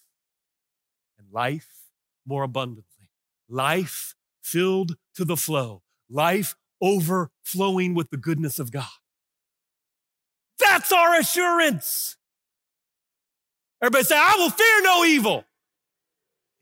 and 1.17 1.27
life 1.31 1.84
more 2.25 2.43
abundantly, 2.43 3.09
life 3.49 4.15
filled 4.41 4.95
to 5.15 5.25
the 5.25 5.37
flow, 5.37 5.81
life 6.09 6.55
overflowing 6.81 7.93
with 7.93 8.09
the 8.09 8.17
goodness 8.17 8.59
of 8.59 8.71
God. 8.71 8.85
That's 10.59 10.91
our 10.91 11.15
assurance. 11.19 12.17
Everybody 13.81 14.03
say, 14.05 14.17
I 14.17 14.35
will 14.37 14.49
fear 14.49 14.81
no 14.83 15.03
evil. 15.05 15.45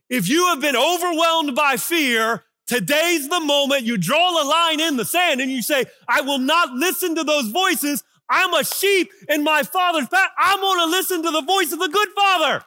If 0.09 0.29
you 0.29 0.47
have 0.47 0.61
been 0.61 0.75
overwhelmed 0.75 1.55
by 1.55 1.77
fear, 1.77 2.43
today's 2.67 3.29
the 3.29 3.39
moment 3.39 3.83
you 3.83 3.97
draw 3.97 4.41
a 4.41 4.45
line 4.45 4.79
in 4.79 4.97
the 4.97 5.05
sand 5.05 5.41
and 5.41 5.49
you 5.49 5.61
say, 5.61 5.85
I 6.07 6.21
will 6.21 6.39
not 6.39 6.71
listen 6.71 7.15
to 7.15 7.23
those 7.23 7.49
voices. 7.49 8.03
I'm 8.29 8.53
a 8.53 8.63
sheep 8.63 9.11
in 9.29 9.43
my 9.43 9.63
father's 9.63 10.07
path. 10.07 10.31
I'm 10.37 10.59
going 10.59 10.79
to 10.79 10.85
listen 10.85 11.23
to 11.23 11.31
the 11.31 11.41
voice 11.41 11.71
of 11.71 11.79
the 11.79 11.89
good 11.89 12.09
father, 12.15 12.65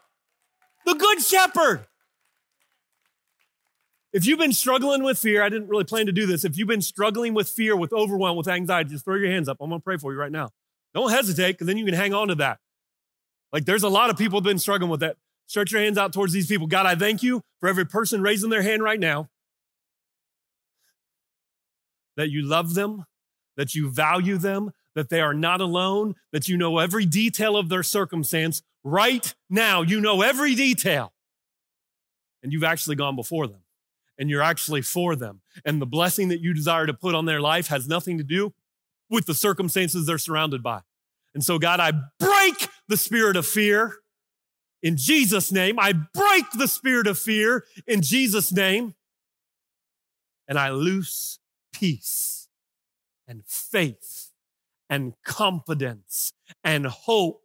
the 0.84 0.94
good 0.94 1.20
shepherd. 1.20 1.86
If 4.16 4.24
you've 4.24 4.38
been 4.38 4.54
struggling 4.54 5.02
with 5.02 5.18
fear, 5.18 5.42
I 5.42 5.50
didn't 5.50 5.68
really 5.68 5.84
plan 5.84 6.06
to 6.06 6.12
do 6.12 6.24
this. 6.24 6.42
If 6.42 6.56
you've 6.56 6.66
been 6.66 6.80
struggling 6.80 7.34
with 7.34 7.50
fear, 7.50 7.76
with 7.76 7.92
overwhelm, 7.92 8.34
with 8.34 8.48
anxiety, 8.48 8.88
just 8.88 9.04
throw 9.04 9.16
your 9.16 9.30
hands 9.30 9.46
up. 9.46 9.58
I'm 9.60 9.68
going 9.68 9.78
to 9.78 9.84
pray 9.84 9.98
for 9.98 10.10
you 10.10 10.18
right 10.18 10.32
now. 10.32 10.48
Don't 10.94 11.10
hesitate 11.10 11.52
because 11.52 11.66
then 11.66 11.76
you 11.76 11.84
can 11.84 11.92
hang 11.92 12.14
on 12.14 12.28
to 12.28 12.34
that. 12.36 12.58
Like 13.52 13.66
there's 13.66 13.82
a 13.82 13.90
lot 13.90 14.08
of 14.08 14.16
people 14.16 14.38
have 14.38 14.44
been 14.44 14.58
struggling 14.58 14.90
with 14.90 15.00
that. 15.00 15.18
Stretch 15.48 15.70
your 15.70 15.82
hands 15.82 15.98
out 15.98 16.14
towards 16.14 16.32
these 16.32 16.46
people. 16.46 16.66
God, 16.66 16.86
I 16.86 16.94
thank 16.94 17.22
you 17.22 17.42
for 17.60 17.68
every 17.68 17.84
person 17.84 18.22
raising 18.22 18.48
their 18.48 18.62
hand 18.62 18.82
right 18.82 18.98
now. 18.98 19.28
That 22.16 22.30
you 22.30 22.40
love 22.40 22.72
them, 22.72 23.04
that 23.58 23.74
you 23.74 23.90
value 23.90 24.38
them, 24.38 24.70
that 24.94 25.10
they 25.10 25.20
are 25.20 25.34
not 25.34 25.60
alone, 25.60 26.14
that 26.32 26.48
you 26.48 26.56
know 26.56 26.78
every 26.78 27.04
detail 27.04 27.54
of 27.54 27.68
their 27.68 27.82
circumstance 27.82 28.62
right 28.82 29.34
now. 29.50 29.82
You 29.82 30.00
know 30.00 30.22
every 30.22 30.54
detail. 30.54 31.12
And 32.42 32.50
you've 32.50 32.64
actually 32.64 32.96
gone 32.96 33.14
before 33.14 33.46
them 33.46 33.60
and 34.18 34.30
you're 34.30 34.42
actually 34.42 34.82
for 34.82 35.16
them. 35.16 35.40
And 35.64 35.80
the 35.80 35.86
blessing 35.86 36.28
that 36.28 36.40
you 36.40 36.54
desire 36.54 36.86
to 36.86 36.94
put 36.94 37.14
on 37.14 37.26
their 37.26 37.40
life 37.40 37.68
has 37.68 37.88
nothing 37.88 38.18
to 38.18 38.24
do 38.24 38.54
with 39.10 39.26
the 39.26 39.34
circumstances 39.34 40.06
they're 40.06 40.18
surrounded 40.18 40.62
by. 40.62 40.80
And 41.34 41.44
so, 41.44 41.58
God, 41.58 41.80
I 41.80 41.92
break 42.18 42.68
the 42.88 42.96
spirit 42.96 43.36
of 43.36 43.46
fear 43.46 43.96
in 44.82 44.96
Jesus' 44.96 45.52
name. 45.52 45.78
I 45.78 45.92
break 45.92 46.50
the 46.52 46.68
spirit 46.68 47.06
of 47.06 47.18
fear 47.18 47.64
in 47.86 48.02
Jesus' 48.02 48.52
name. 48.52 48.94
And 50.48 50.58
I 50.58 50.70
loose 50.70 51.38
peace 51.72 52.48
and 53.26 53.42
faith 53.44 54.30
and 54.88 55.14
confidence 55.24 56.32
and 56.62 56.86
hope 56.86 57.42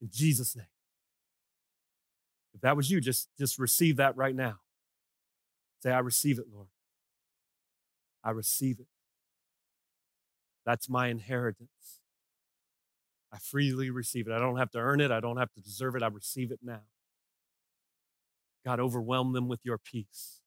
in 0.00 0.08
Jesus' 0.10 0.56
name. 0.56 0.66
If 2.60 2.64
that 2.64 2.76
was 2.76 2.90
you, 2.90 3.00
just, 3.00 3.30
just 3.38 3.58
receive 3.58 3.96
that 3.96 4.18
right 4.18 4.34
now. 4.34 4.56
Say, 5.82 5.90
I 5.90 6.00
receive 6.00 6.38
it, 6.38 6.44
Lord. 6.52 6.66
I 8.22 8.32
receive 8.32 8.80
it. 8.80 8.86
That's 10.66 10.86
my 10.86 11.06
inheritance. 11.06 12.00
I 13.32 13.38
freely 13.38 13.88
receive 13.88 14.28
it. 14.28 14.34
I 14.34 14.38
don't 14.38 14.58
have 14.58 14.70
to 14.72 14.78
earn 14.78 15.00
it. 15.00 15.10
I 15.10 15.20
don't 15.20 15.38
have 15.38 15.50
to 15.54 15.62
deserve 15.62 15.96
it. 15.96 16.02
I 16.02 16.08
receive 16.08 16.52
it 16.52 16.58
now. 16.62 16.82
God, 18.62 18.78
overwhelm 18.78 19.32
them 19.32 19.48
with 19.48 19.60
your 19.64 19.78
peace. 19.78 20.40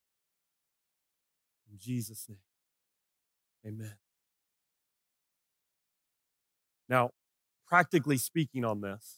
In 1.72 1.80
Jesus' 1.80 2.28
name, 2.30 2.38
amen. 3.66 3.96
Now, 6.88 7.10
practically 7.68 8.18
speaking 8.18 8.64
on 8.64 8.82
this, 8.82 9.18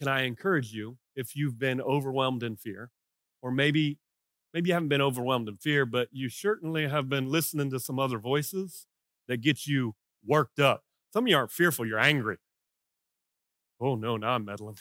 can 0.00 0.08
I 0.08 0.22
encourage 0.22 0.72
you 0.72 0.96
if 1.14 1.36
you've 1.36 1.58
been 1.58 1.80
overwhelmed 1.80 2.42
in 2.42 2.56
fear, 2.56 2.90
or 3.42 3.50
maybe 3.50 3.98
maybe 4.54 4.68
you 4.68 4.74
haven't 4.74 4.88
been 4.88 5.02
overwhelmed 5.02 5.48
in 5.48 5.58
fear, 5.58 5.84
but 5.84 6.08
you 6.10 6.28
certainly 6.30 6.88
have 6.88 7.08
been 7.08 7.26
listening 7.26 7.70
to 7.70 7.78
some 7.78 7.98
other 7.98 8.18
voices 8.18 8.86
that 9.28 9.42
get 9.42 9.66
you 9.66 9.94
worked 10.24 10.58
up. 10.58 10.82
Some 11.12 11.24
of 11.24 11.28
you 11.28 11.36
aren't 11.36 11.52
fearful, 11.52 11.86
you're 11.86 11.98
angry. 11.98 12.38
Oh 13.80 13.94
no, 13.94 14.16
now 14.16 14.30
I'm 14.30 14.44
meddling. 14.44 14.76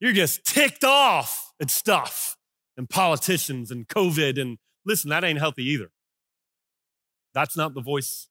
You're 0.00 0.12
just 0.12 0.44
ticked 0.44 0.82
off 0.82 1.52
at 1.60 1.70
stuff 1.70 2.36
and 2.76 2.90
politicians 2.90 3.70
and 3.70 3.86
COVID. 3.86 4.40
And 4.40 4.58
listen, 4.84 5.10
that 5.10 5.22
ain't 5.22 5.38
healthy 5.38 5.64
either. 5.64 5.90
That's 7.34 7.56
not 7.56 7.74
the 7.74 7.80
voice 7.80 8.28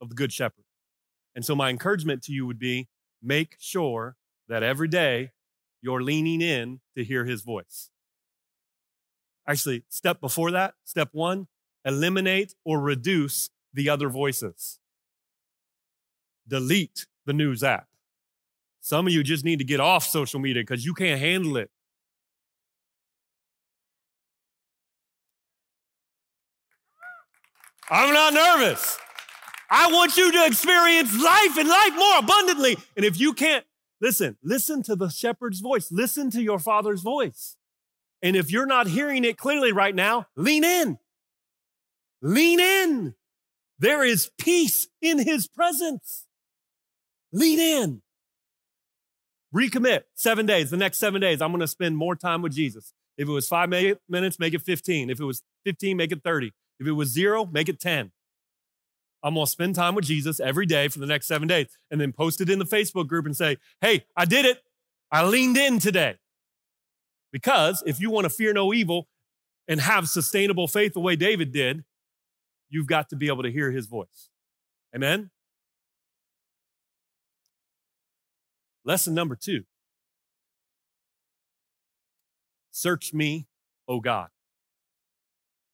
of 0.00 0.08
the 0.08 0.14
Good 0.14 0.32
Shepherd. 0.32 0.64
And 1.36 1.44
so, 1.44 1.54
my 1.54 1.70
encouragement 1.70 2.22
to 2.24 2.32
you 2.32 2.46
would 2.46 2.58
be 2.58 2.88
make 3.22 3.56
sure 3.58 4.16
that 4.52 4.62
every 4.62 4.86
day 4.86 5.30
you're 5.80 6.02
leaning 6.02 6.42
in 6.42 6.80
to 6.94 7.02
hear 7.02 7.24
his 7.24 7.40
voice. 7.40 7.88
Actually, 9.48 9.82
step 9.88 10.20
before 10.20 10.50
that, 10.50 10.74
step 10.84 11.08
one, 11.12 11.48
eliminate 11.86 12.54
or 12.62 12.78
reduce 12.78 13.48
the 13.72 13.88
other 13.88 14.10
voices. 14.10 14.78
Delete 16.46 17.06
the 17.24 17.32
news 17.32 17.64
app. 17.64 17.88
Some 18.82 19.06
of 19.06 19.12
you 19.14 19.22
just 19.22 19.42
need 19.42 19.58
to 19.60 19.64
get 19.64 19.80
off 19.80 20.04
social 20.04 20.38
media 20.38 20.62
because 20.62 20.84
you 20.84 20.92
can't 20.92 21.18
handle 21.18 21.56
it. 21.56 21.70
I'm 27.88 28.12
not 28.12 28.34
nervous. 28.34 28.98
I 29.70 29.90
want 29.90 30.18
you 30.18 30.30
to 30.30 30.44
experience 30.44 31.18
life 31.18 31.56
and 31.56 31.68
life 31.68 31.94
more 31.96 32.18
abundantly. 32.18 32.76
And 32.96 33.06
if 33.06 33.18
you 33.18 33.32
can't, 33.32 33.64
listen, 34.02 34.36
listen 34.42 34.82
to 34.82 34.94
the 34.94 35.08
shepherd's 35.08 35.60
voice, 35.60 35.90
listen 35.90 36.30
to 36.32 36.42
your 36.42 36.58
father's 36.58 37.00
voice. 37.00 37.56
And 38.20 38.36
if 38.36 38.52
you're 38.52 38.66
not 38.66 38.88
hearing 38.88 39.24
it 39.24 39.38
clearly 39.38 39.72
right 39.72 39.94
now, 39.94 40.26
lean 40.36 40.64
in. 40.64 40.98
Lean 42.20 42.60
in. 42.60 43.14
There 43.78 44.04
is 44.04 44.30
peace 44.38 44.88
in 45.00 45.18
his 45.18 45.48
presence. 45.48 46.26
Lean 47.32 47.58
in. 47.58 48.02
Recommit 49.54 50.02
seven 50.14 50.46
days. 50.46 50.70
The 50.70 50.76
next 50.76 50.98
seven 50.98 51.20
days, 51.20 51.42
I'm 51.42 51.50
going 51.50 51.60
to 51.60 51.66
spend 51.66 51.96
more 51.96 52.14
time 52.14 52.42
with 52.42 52.52
Jesus. 52.52 52.92
If 53.18 53.28
it 53.28 53.32
was 53.32 53.48
five 53.48 53.68
minutes, 53.68 54.38
make 54.38 54.54
it 54.54 54.62
15. 54.62 55.10
If 55.10 55.20
it 55.20 55.24
was 55.24 55.42
15, 55.64 55.96
make 55.96 56.12
it 56.12 56.22
30. 56.22 56.52
If 56.80 56.86
it 56.86 56.92
was 56.92 57.08
zero, 57.08 57.44
make 57.44 57.68
it 57.68 57.80
10. 57.80 58.12
I'm 59.22 59.34
going 59.34 59.46
to 59.46 59.50
spend 59.50 59.74
time 59.74 59.94
with 59.94 60.04
Jesus 60.04 60.40
every 60.40 60.66
day 60.66 60.88
for 60.88 60.98
the 60.98 61.06
next 61.06 61.26
seven 61.26 61.46
days 61.46 61.66
and 61.90 62.00
then 62.00 62.12
post 62.12 62.40
it 62.40 62.50
in 62.50 62.58
the 62.58 62.64
Facebook 62.64 63.06
group 63.06 63.24
and 63.24 63.36
say, 63.36 63.58
hey, 63.80 64.04
I 64.16 64.24
did 64.24 64.44
it. 64.44 64.58
I 65.10 65.24
leaned 65.24 65.56
in 65.56 65.78
today. 65.78 66.16
Because 67.32 67.82
if 67.86 68.00
you 68.00 68.10
want 68.10 68.24
to 68.24 68.30
fear 68.30 68.52
no 68.52 68.74
evil 68.74 69.08
and 69.68 69.80
have 69.80 70.08
sustainable 70.08 70.66
faith 70.66 70.92
the 70.92 71.00
way 71.00 71.16
David 71.16 71.52
did, 71.52 71.84
you've 72.68 72.86
got 72.86 73.08
to 73.10 73.16
be 73.16 73.28
able 73.28 73.42
to 73.44 73.50
hear 73.50 73.70
his 73.70 73.86
voice. 73.86 74.28
Amen? 74.94 75.30
Lesson 78.84 79.14
number 79.14 79.36
two 79.36 79.62
Search 82.72 83.12
me, 83.12 83.46
O 83.86 84.00
God. 84.00 84.28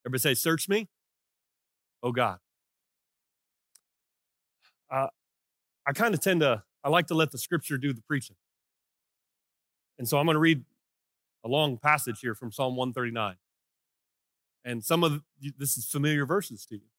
Everybody 0.04 0.20
say, 0.20 0.34
Search 0.34 0.68
me, 0.68 0.88
O 2.02 2.12
God. 2.12 2.38
Uh, 4.90 5.09
I 5.87 5.92
kind 5.92 6.14
of 6.14 6.20
tend 6.20 6.40
to, 6.40 6.62
I 6.85 6.88
like 6.88 7.07
to 7.09 7.14
let 7.14 7.31
the 7.31 7.38
scripture 7.38 7.79
do 7.79 7.92
the 7.92 8.03
preaching. 8.03 8.37
And 9.98 10.09
so 10.09 10.18
I'm 10.18 10.27
going 10.27 10.37
to 10.37 10.40
read 10.40 10.64
a 11.44 11.48
long 11.48 11.79
passage 11.79 12.20
here 12.20 12.35
from 12.35 12.53
Psalm 12.53 12.77
139. 12.77 13.37
And 14.64 14.85
some 14.85 15.03
of 15.03 15.22
this 15.57 15.77
is 15.77 15.87
familiar 15.87 16.27
verses 16.27 16.66
to 16.66 16.74
you, 16.77 16.90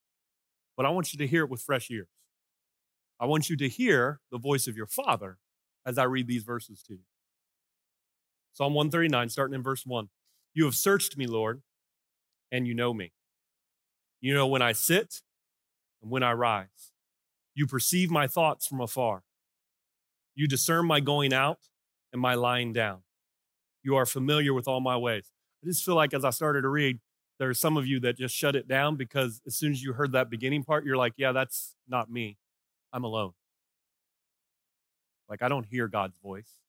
but 0.75 0.85
I 0.85 0.89
want 0.89 1.13
you 1.13 1.19
to 1.19 1.27
hear 1.27 1.43
it 1.43 1.49
with 1.49 1.61
fresh 1.61 1.89
ears. 1.91 2.07
I 3.19 3.25
want 3.25 3.49
you 3.49 3.57
to 3.57 3.67
hear 3.67 4.21
the 4.31 4.37
voice 4.37 4.67
of 4.67 4.77
your 4.77 4.87
Father 4.87 5.37
as 5.85 5.97
I 5.97 6.03
read 6.03 6.27
these 6.27 6.43
verses 6.43 6.81
to 6.83 6.93
you. 6.93 7.03
Psalm 8.53 8.73
139, 8.73 9.29
starting 9.29 9.55
in 9.55 9.63
verse 9.63 9.85
1. 9.85 10.09
You 10.53 10.65
have 10.65 10.75
searched 10.75 11.17
me, 11.17 11.27
Lord, 11.27 11.61
and 12.51 12.65
you 12.65 12.73
know 12.73 12.93
me. 12.93 13.13
You 14.21 14.33
know 14.33 14.47
when 14.47 14.61
I 14.61 14.71
sit 14.71 15.21
and 16.01 16.11
when 16.11 16.23
I 16.23 16.33
rise. 16.33 16.91
You 17.59 17.67
perceive 17.67 18.09
my 18.09 18.25
thoughts 18.25 18.65
from 18.65 18.79
afar. 18.79 19.21
You 20.33 20.47
discern 20.47 20.85
my 20.85 21.01
going 21.01 21.33
out 21.33 21.57
and 22.13 22.21
my 22.21 22.33
lying 22.33 22.71
down. 22.71 22.99
You 23.83 23.97
are 23.97 24.05
familiar 24.05 24.53
with 24.53 24.65
all 24.65 24.79
my 24.79 24.95
ways. 24.95 25.33
I 25.61 25.67
just 25.67 25.83
feel 25.83 25.95
like 25.95 26.13
as 26.13 26.23
I 26.23 26.29
started 26.29 26.61
to 26.61 26.69
read, 26.69 26.99
there 27.37 27.49
are 27.49 27.53
some 27.53 27.75
of 27.75 27.85
you 27.85 27.99
that 27.99 28.17
just 28.17 28.33
shut 28.33 28.55
it 28.55 28.65
down 28.65 28.95
because 28.95 29.41
as 29.45 29.57
soon 29.57 29.73
as 29.73 29.83
you 29.83 29.91
heard 29.91 30.13
that 30.13 30.29
beginning 30.29 30.63
part, 30.63 30.85
you're 30.85 30.95
like, 30.95 31.11
yeah, 31.17 31.33
that's 31.33 31.75
not 31.85 32.09
me. 32.09 32.37
I'm 32.93 33.03
alone. 33.03 33.33
Like, 35.27 35.41
I 35.41 35.49
don't 35.49 35.65
hear 35.65 35.89
God's 35.89 36.17
voice, 36.17 36.61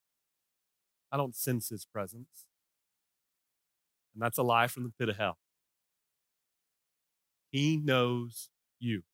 I 1.13 1.17
don't 1.17 1.37
sense 1.37 1.69
his 1.69 1.85
presence. 1.85 2.47
And 4.13 4.21
that's 4.21 4.39
a 4.39 4.43
lie 4.43 4.67
from 4.67 4.83
the 4.83 4.93
pit 4.99 5.09
of 5.09 5.19
hell. 5.19 5.39
He 7.53 7.77
knows 7.77 8.49
you. 8.81 9.05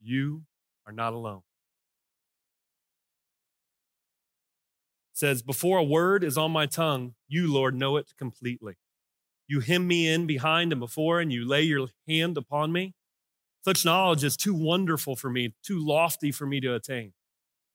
You 0.00 0.46
are 0.90 0.92
not 0.92 1.12
alone. 1.12 1.42
It 5.12 5.18
says, 5.18 5.42
Before 5.42 5.78
a 5.78 5.84
word 5.84 6.24
is 6.24 6.36
on 6.36 6.50
my 6.50 6.66
tongue, 6.66 7.14
you, 7.28 7.52
Lord, 7.52 7.74
know 7.74 7.96
it 7.96 8.12
completely. 8.18 8.74
You 9.46 9.60
hem 9.60 9.86
me 9.86 10.08
in 10.08 10.26
behind 10.26 10.72
and 10.72 10.80
before, 10.80 11.20
and 11.20 11.32
you 11.32 11.46
lay 11.46 11.62
your 11.62 11.88
hand 12.08 12.36
upon 12.36 12.72
me. 12.72 12.94
Such 13.64 13.84
knowledge 13.84 14.24
is 14.24 14.36
too 14.36 14.54
wonderful 14.54 15.16
for 15.16 15.30
me, 15.30 15.54
too 15.62 15.78
lofty 15.78 16.32
for 16.32 16.46
me 16.46 16.60
to 16.60 16.74
attain. 16.74 17.12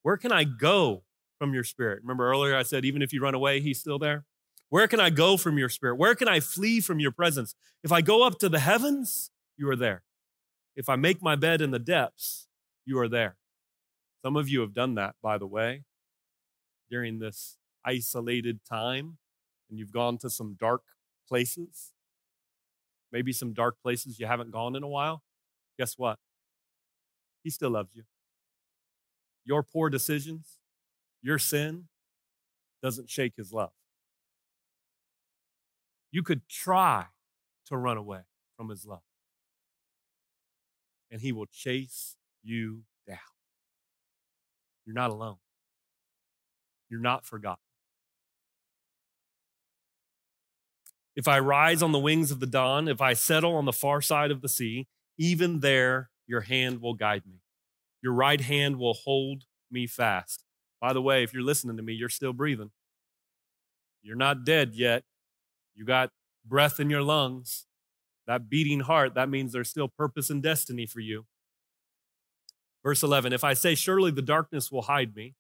Where 0.01 0.17
can 0.17 0.31
I 0.31 0.43
go 0.43 1.03
from 1.39 1.53
your 1.53 1.63
spirit? 1.63 2.01
Remember 2.01 2.29
earlier 2.29 2.55
I 2.55 2.63
said, 2.63 2.85
even 2.85 3.01
if 3.01 3.13
you 3.13 3.21
run 3.21 3.35
away, 3.35 3.61
he's 3.61 3.79
still 3.79 3.99
there? 3.99 4.25
Where 4.69 4.87
can 4.87 4.99
I 4.99 5.09
go 5.09 5.37
from 5.37 5.57
your 5.57 5.69
spirit? 5.69 5.95
Where 5.95 6.15
can 6.15 6.27
I 6.27 6.39
flee 6.39 6.81
from 6.81 6.99
your 6.99 7.11
presence? 7.11 7.55
If 7.83 7.91
I 7.91 8.01
go 8.01 8.25
up 8.25 8.39
to 8.39 8.49
the 8.49 8.59
heavens, 8.59 9.29
you 9.57 9.69
are 9.69 9.75
there. 9.75 10.03
If 10.75 10.89
I 10.89 10.95
make 10.95 11.21
my 11.21 11.35
bed 11.35 11.61
in 11.61 11.71
the 11.71 11.79
depths, 11.79 12.47
you 12.85 12.99
are 12.99 13.07
there. 13.07 13.37
Some 14.23 14.35
of 14.35 14.49
you 14.49 14.61
have 14.61 14.73
done 14.73 14.95
that, 14.95 15.15
by 15.21 15.37
the 15.37 15.47
way, 15.47 15.83
during 16.89 17.19
this 17.19 17.57
isolated 17.83 18.59
time, 18.67 19.17
and 19.69 19.77
you've 19.77 19.91
gone 19.91 20.17
to 20.19 20.29
some 20.29 20.55
dark 20.59 20.81
places. 21.27 21.93
Maybe 23.11 23.31
some 23.31 23.53
dark 23.53 23.75
places 23.81 24.19
you 24.19 24.25
haven't 24.25 24.51
gone 24.51 24.75
in 24.75 24.83
a 24.83 24.87
while. 24.87 25.23
Guess 25.77 25.97
what? 25.97 26.19
He 27.43 27.49
still 27.49 27.71
loves 27.71 27.91
you. 27.93 28.03
Your 29.43 29.61
poor 29.61 29.89
decisions, 29.89 30.57
your 31.21 31.37
sin 31.37 31.85
doesn't 32.81 33.09
shake 33.09 33.33
his 33.37 33.53
love. 33.53 33.71
You 36.11 36.23
could 36.23 36.47
try 36.47 37.05
to 37.67 37.77
run 37.77 37.97
away 37.97 38.21
from 38.57 38.69
his 38.69 38.85
love, 38.85 39.03
and 41.11 41.21
he 41.21 41.31
will 41.31 41.45
chase 41.45 42.15
you 42.45 42.83
down. 43.07 43.17
You're 44.85 44.95
not 44.95 45.09
alone. 45.11 45.37
You're 46.89 47.01
not 47.01 47.25
forgotten. 47.25 47.59
If 51.15 51.27
I 51.27 51.39
rise 51.39 51.81
on 51.81 51.91
the 51.91 51.99
wings 51.99 52.29
of 52.29 52.39
the 52.39 52.45
dawn, 52.45 52.87
if 52.87 53.01
I 53.01 53.13
settle 53.13 53.55
on 53.55 53.65
the 53.65 53.73
far 53.73 54.01
side 54.01 54.31
of 54.31 54.41
the 54.41 54.49
sea, 54.49 54.87
even 55.17 55.61
there 55.61 56.09
your 56.27 56.41
hand 56.41 56.81
will 56.81 56.93
guide 56.93 57.23
me. 57.25 57.41
Your 58.01 58.13
right 58.13 58.41
hand 58.41 58.77
will 58.77 58.93
hold 58.93 59.43
me 59.71 59.87
fast. 59.87 60.43
By 60.81 60.93
the 60.93 61.01
way, 61.01 61.23
if 61.23 61.33
you're 61.33 61.41
listening 61.41 61.77
to 61.77 61.83
me, 61.83 61.93
you're 61.93 62.09
still 62.09 62.33
breathing. 62.33 62.71
You're 64.03 64.17
not 64.17 64.45
dead 64.45 64.75
yet. 64.75 65.03
You 65.73 65.85
got 65.85 66.11
breath 66.45 66.79
in 66.79 66.89
your 66.89 67.01
lungs. 67.01 67.65
That 68.27 68.49
beating 68.49 68.81
heart, 68.81 69.15
that 69.15 69.29
means 69.29 69.53
there's 69.53 69.69
still 69.69 69.87
purpose 69.87 70.29
and 70.29 70.43
destiny 70.43 70.85
for 70.85 70.99
you. 70.99 71.25
Verse 72.85 73.01
11 73.01 73.33
If 73.33 73.43
I 73.43 73.53
say, 73.55 73.75
Surely 73.75 74.11
the 74.11 74.21
darkness 74.21 74.71
will 74.71 74.83
hide 74.83 75.15
me, 75.15 75.33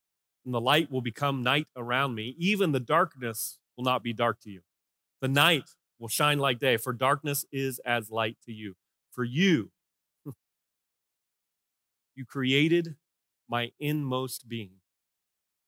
and 0.43 0.53
the 0.53 0.59
light 0.59 0.91
will 0.91 1.01
become 1.01 1.43
night 1.43 1.67
around 1.77 2.15
me, 2.15 2.35
even 2.39 2.71
the 2.71 2.79
darkness 2.79 3.59
will 3.77 3.85
not 3.85 4.03
be 4.03 4.13
dark 4.13 4.41
to 4.41 4.49
you. 4.49 4.61
The 5.21 5.27
night 5.27 5.69
will 5.99 6.07
shine 6.07 6.39
like 6.39 6.59
day, 6.59 6.77
for 6.77 6.91
darkness 6.91 7.45
is 7.51 7.79
as 7.85 8.09
light 8.09 8.37
to 8.45 8.51
you. 8.51 8.75
For 9.11 9.23
you, 9.23 9.71
you 12.15 12.25
created 12.25 12.95
my 13.47 13.71
inmost 13.79 14.49
being. 14.49 14.81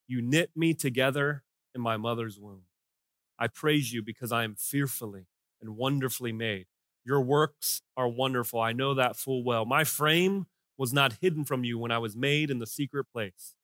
You 0.08 0.22
knit 0.22 0.50
me 0.56 0.74
together 0.74 1.44
in 1.76 1.82
my 1.82 1.96
mother's 1.96 2.40
womb. 2.40 2.63
I 3.38 3.48
praise 3.48 3.94
you 3.94 4.02
because 4.02 4.32
I 4.32 4.44
am 4.44 4.56
fearfully 4.56 5.28
and 5.62 5.78
wonderfully 5.78 6.32
made. 6.32 6.66
Your 7.06 7.22
works 7.22 7.84
are 7.96 8.08
wonderful. 8.08 8.60
I 8.60 8.74
know 8.74 8.96
that 8.96 9.16
full 9.16 9.44
well. 9.44 9.63
My 9.63 9.84
frame 9.84 10.48
was 10.78 10.94
not 10.94 11.18
hidden 11.22 11.44
from 11.44 11.63
you 11.63 11.78
when 11.80 11.92
I 11.92 11.98
was 11.98 12.16
made 12.16 12.50
in 12.52 12.60
the 12.60 12.68
secret 12.68 13.06
place, 13.12 13.56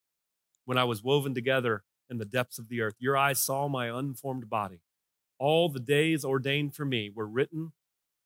when 0.65 0.77
I 0.77 0.83
was 0.83 1.03
woven 1.03 1.33
together 1.33 1.83
in 2.09 2.17
the 2.17 2.25
depths 2.25 2.59
of 2.59 2.69
the 2.69 2.81
earth. 2.81 2.95
Your 2.99 3.15
eyes 3.15 3.39
saw 3.39 3.67
my 3.67 3.87
unformed 3.87 4.49
body. 4.49 4.81
All 5.39 5.69
the 5.69 5.79
days 5.79 6.25
ordained 6.25 6.75
for 6.75 6.85
me 6.85 7.09
were 7.13 7.27
written 7.27 7.73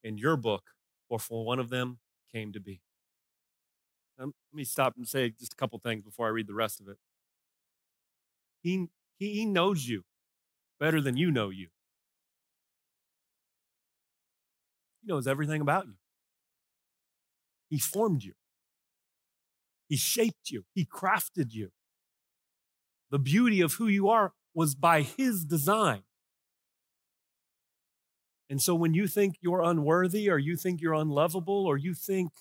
in 0.03 0.17
your 0.17 0.37
book, 0.37 0.63
before 1.09 1.45
one 1.45 1.59
of 1.59 1.69
them 1.69 1.99
came 2.31 2.51
to 2.53 2.59
be. 2.59 2.81
Um, 4.19 4.33
let 4.51 4.57
me 4.57 4.63
stop 4.63 4.95
and 4.97 5.07
say 5.07 5.29
just 5.29 5.53
a 5.53 5.55
couple 5.55 5.79
things 5.79 6.03
before 6.03 6.27
I 6.27 6.29
read 6.29 6.47
the 6.47 6.53
rest 6.53 6.79
of 6.79 6.87
it. 6.87 6.97
He, 8.61 8.87
he, 9.17 9.33
he 9.33 9.45
knows 9.45 9.87
you 9.87 10.03
better 10.79 11.01
than 11.01 11.17
you 11.17 11.31
know 11.31 11.49
you. 11.49 11.67
He 15.01 15.07
knows 15.07 15.27
everything 15.27 15.61
about 15.61 15.87
you. 15.87 15.95
He 17.69 17.79
formed 17.79 18.23
you. 18.23 18.33
He 19.87 19.95
shaped 19.95 20.49
you, 20.49 20.65
He 20.73 20.85
crafted 20.85 21.53
you. 21.53 21.71
The 23.09 23.19
beauty 23.19 23.61
of 23.61 23.73
who 23.73 23.87
you 23.87 24.09
are 24.09 24.33
was 24.53 24.75
by 24.75 25.01
His 25.01 25.45
design. 25.45 26.03
And 28.49 28.61
so 28.61 28.75
when 28.75 28.93
you 28.93 29.07
think 29.07 29.35
you're 29.41 29.61
unworthy 29.61 30.29
or 30.29 30.37
you 30.37 30.55
think 30.55 30.81
you're 30.81 30.93
unlovable 30.93 31.65
or 31.65 31.77
you 31.77 31.93
think 31.93 32.31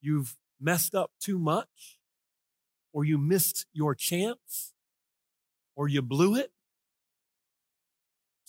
you've 0.00 0.36
messed 0.60 0.94
up 0.94 1.12
too 1.20 1.38
much 1.38 1.98
or 2.92 3.04
you 3.04 3.18
missed 3.18 3.66
your 3.72 3.94
chance 3.94 4.74
or 5.76 5.88
you 5.88 6.02
blew 6.02 6.34
it, 6.34 6.52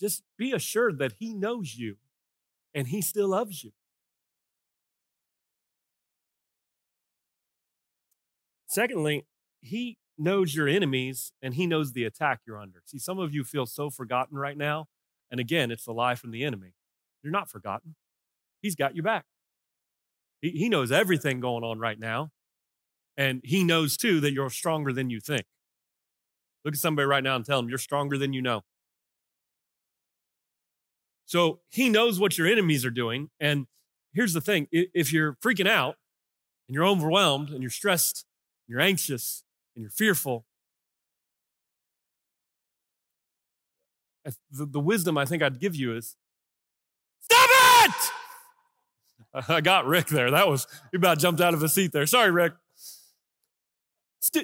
just 0.00 0.22
be 0.36 0.52
assured 0.52 0.98
that 0.98 1.14
He 1.18 1.34
knows 1.34 1.76
you 1.76 1.96
and 2.74 2.88
He 2.88 3.00
still 3.00 3.28
loves 3.28 3.62
you. 3.62 3.72
Secondly, 8.78 9.26
He 9.60 9.98
knows 10.16 10.54
your 10.54 10.68
enemies 10.68 11.32
and 11.42 11.54
He 11.54 11.66
knows 11.66 11.94
the 11.94 12.04
attack 12.04 12.42
you're 12.46 12.60
under. 12.60 12.80
See, 12.84 13.00
some 13.00 13.18
of 13.18 13.34
you 13.34 13.42
feel 13.42 13.66
so 13.66 13.90
forgotten 13.90 14.38
right 14.38 14.56
now. 14.56 14.86
And 15.32 15.40
again, 15.40 15.72
it's 15.72 15.84
the 15.84 15.92
lie 15.92 16.14
from 16.14 16.30
the 16.30 16.44
enemy. 16.44 16.74
You're 17.24 17.32
not 17.32 17.50
forgotten. 17.50 17.96
He's 18.62 18.76
got 18.76 18.94
you 18.94 19.02
back. 19.02 19.24
He, 20.40 20.50
he 20.50 20.68
knows 20.68 20.92
everything 20.92 21.40
going 21.40 21.64
on 21.64 21.80
right 21.80 21.98
now. 21.98 22.30
And 23.16 23.40
he 23.42 23.64
knows 23.64 23.96
too 23.96 24.20
that 24.20 24.32
you're 24.32 24.48
stronger 24.48 24.92
than 24.92 25.10
you 25.10 25.18
think. 25.18 25.46
Look 26.64 26.74
at 26.74 26.78
somebody 26.78 27.06
right 27.06 27.24
now 27.24 27.34
and 27.34 27.44
tell 27.44 27.60
them 27.60 27.68
you're 27.68 27.78
stronger 27.78 28.16
than 28.16 28.32
you 28.32 28.42
know. 28.42 28.62
So 31.26 31.62
he 31.68 31.88
knows 31.88 32.20
what 32.20 32.38
your 32.38 32.46
enemies 32.46 32.84
are 32.84 32.90
doing. 32.90 33.30
And 33.40 33.66
here's 34.14 34.34
the 34.34 34.40
thing 34.40 34.68
if 34.70 35.12
you're 35.12 35.34
freaking 35.44 35.68
out 35.68 35.96
and 36.68 36.76
you're 36.76 36.86
overwhelmed 36.86 37.50
and 37.50 37.60
you're 37.60 37.70
stressed, 37.70 38.24
you're 38.68 38.80
anxious 38.80 39.42
and 39.74 39.82
you're 39.82 39.90
fearful, 39.90 40.44
the, 44.50 44.66
the 44.66 44.80
wisdom 44.80 45.16
I 45.16 45.24
think 45.24 45.42
I'd 45.42 45.58
give 45.58 45.74
you 45.74 45.96
is 45.96 46.16
stop 47.20 47.48
it! 47.84 49.48
I 49.48 49.60
got 49.60 49.86
Rick 49.86 50.08
there. 50.08 50.30
That 50.30 50.48
was, 50.48 50.66
he 50.90 50.96
about 50.96 51.18
jumped 51.18 51.40
out 51.40 51.54
of 51.54 51.60
his 51.60 51.72
seat 51.72 51.92
there. 51.92 52.06
Sorry, 52.06 52.30
Rick. 52.30 52.52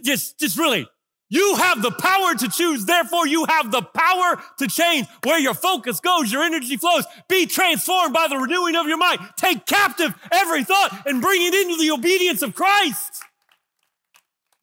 Just, 0.03 0.39
just 0.39 0.59
really 0.59 0.89
you 1.31 1.57
have 1.57 1.83
the 1.83 1.91
power 1.91 2.35
to 2.35 2.49
choose. 2.49 2.85
Therefore, 2.85 3.27
you 3.27 3.45
have 3.47 3.71
the 3.73 3.83
power 3.83 4.43
to 4.59 4.69
change 4.69 5.07
where 5.25 5.39
your 5.39 5.55
focus 5.55 5.99
goes, 5.99 6.31
your 6.31 6.43
energy 6.43 6.77
flows. 6.77 7.05
Be 7.29 7.47
transformed 7.47 8.15
by 8.15 8.29
the 8.29 8.37
renewing 8.37 8.77
of 8.77 8.87
your 8.87 8.99
mind. 8.99 9.19
Take 9.37 9.67
captive 9.67 10.15
every 10.31 10.65
thought 10.65 11.07
and 11.07 11.21
bring 11.21 11.43
it 11.43 11.55
into 11.55 11.77
the 11.77 11.91
obedience 11.91 12.43
of 12.43 12.55
Christ. 12.55 13.23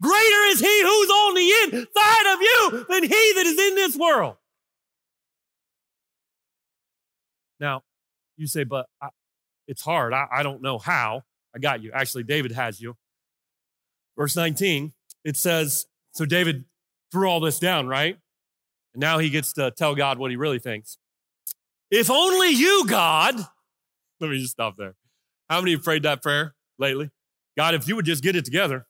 Greater 0.02 0.44
is 0.48 0.60
he 0.60 0.82
who's 0.82 1.10
on 1.10 1.36
the 1.36 1.78
inside 1.78 2.34
of 2.34 2.42
you 2.42 2.86
than 2.90 3.04
he 3.04 3.34
that 3.36 3.46
is 3.46 3.60
in 3.60 3.76
this 3.76 3.96
world. 3.96 4.36
Now, 7.60 7.84
you 8.36 8.48
say, 8.48 8.64
but 8.64 8.88
I, 9.00 9.10
it's 9.68 9.84
hard. 9.84 10.14
I, 10.14 10.26
I 10.32 10.44
don't 10.44 10.62
know 10.64 10.80
how. 10.80 11.24
I 11.56 11.60
got 11.60 11.84
you. 11.84 11.92
Actually, 11.94 12.24
David 12.24 12.52
has 12.54 12.82
you. 12.82 12.98
Verse 14.18 14.36
19, 14.36 14.94
it 15.24 15.38
says, 15.38 15.86
so 16.14 16.26
David 16.26 16.66
threw 17.12 17.30
all 17.30 17.40
this 17.40 17.60
down, 17.60 17.88
right? 17.88 18.18
And 18.94 19.02
now 19.02 19.20
he 19.20 19.30
gets 19.30 19.54
to 19.54 19.72
tell 19.72 19.94
God 19.94 20.18
what 20.18 20.32
he 20.32 20.38
really 20.38 20.60
thinks. 20.60 20.98
If 21.92 22.10
only 22.10 22.50
you, 22.50 22.86
God, 22.88 23.36
let 24.20 24.30
me 24.32 24.40
just 24.40 24.54
stop 24.54 24.78
there. 24.78 24.96
How 25.50 25.60
many 25.60 25.74
have 25.74 25.84
prayed 25.84 26.04
that 26.04 26.24
prayer 26.24 26.56
lately? 26.80 27.12
God, 27.58 27.76
if 27.76 27.88
you 27.88 27.96
would 27.96 28.06
just 28.06 28.24
get 28.24 28.36
it 28.36 28.46
together, 28.46 28.88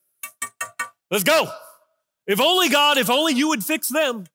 let's 1.12 1.24
go. 1.24 1.52
If 2.26 2.42
only 2.42 2.70
God, 2.70 2.98
if 2.98 3.10
only 3.10 3.34
you 3.34 3.50
would 3.50 3.64
fix 3.64 3.90
them. 3.90 4.26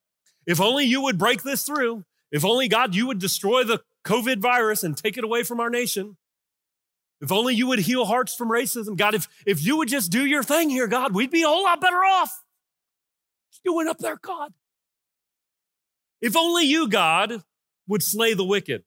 If 0.46 0.60
only 0.60 0.84
you 0.84 1.02
would 1.02 1.18
break 1.18 1.42
this 1.42 1.64
through. 1.64 2.04
If 2.30 2.44
only 2.44 2.68
God, 2.68 2.94
you 2.94 3.06
would 3.08 3.18
destroy 3.18 3.64
the 3.64 3.82
COVID 4.04 4.38
virus 4.38 4.84
and 4.84 4.96
take 4.96 5.16
it 5.16 5.24
away 5.24 5.42
from 5.42 5.58
our 5.58 5.70
nation. 5.70 6.16
If 7.20 7.32
only 7.32 7.54
you 7.54 7.66
would 7.66 7.80
heal 7.80 8.04
hearts 8.04 8.34
from 8.34 8.50
racism. 8.50 8.96
God, 8.96 9.14
if, 9.14 9.26
if 9.46 9.64
you 9.64 9.78
would 9.78 9.88
just 9.88 10.12
do 10.12 10.24
your 10.24 10.42
thing 10.42 10.70
here, 10.70 10.86
God, 10.86 11.14
we'd 11.14 11.30
be 11.30 11.42
a 11.42 11.48
whole 11.48 11.64
lot 11.64 11.80
better 11.80 11.96
off 11.96 12.42
doing 13.66 13.88
up 13.88 13.98
there, 13.98 14.16
God? 14.16 14.52
If 16.20 16.36
only 16.36 16.64
you, 16.64 16.88
God, 16.88 17.42
would 17.86 18.02
slay 18.02 18.32
the 18.32 18.44
wicked. 18.44 18.84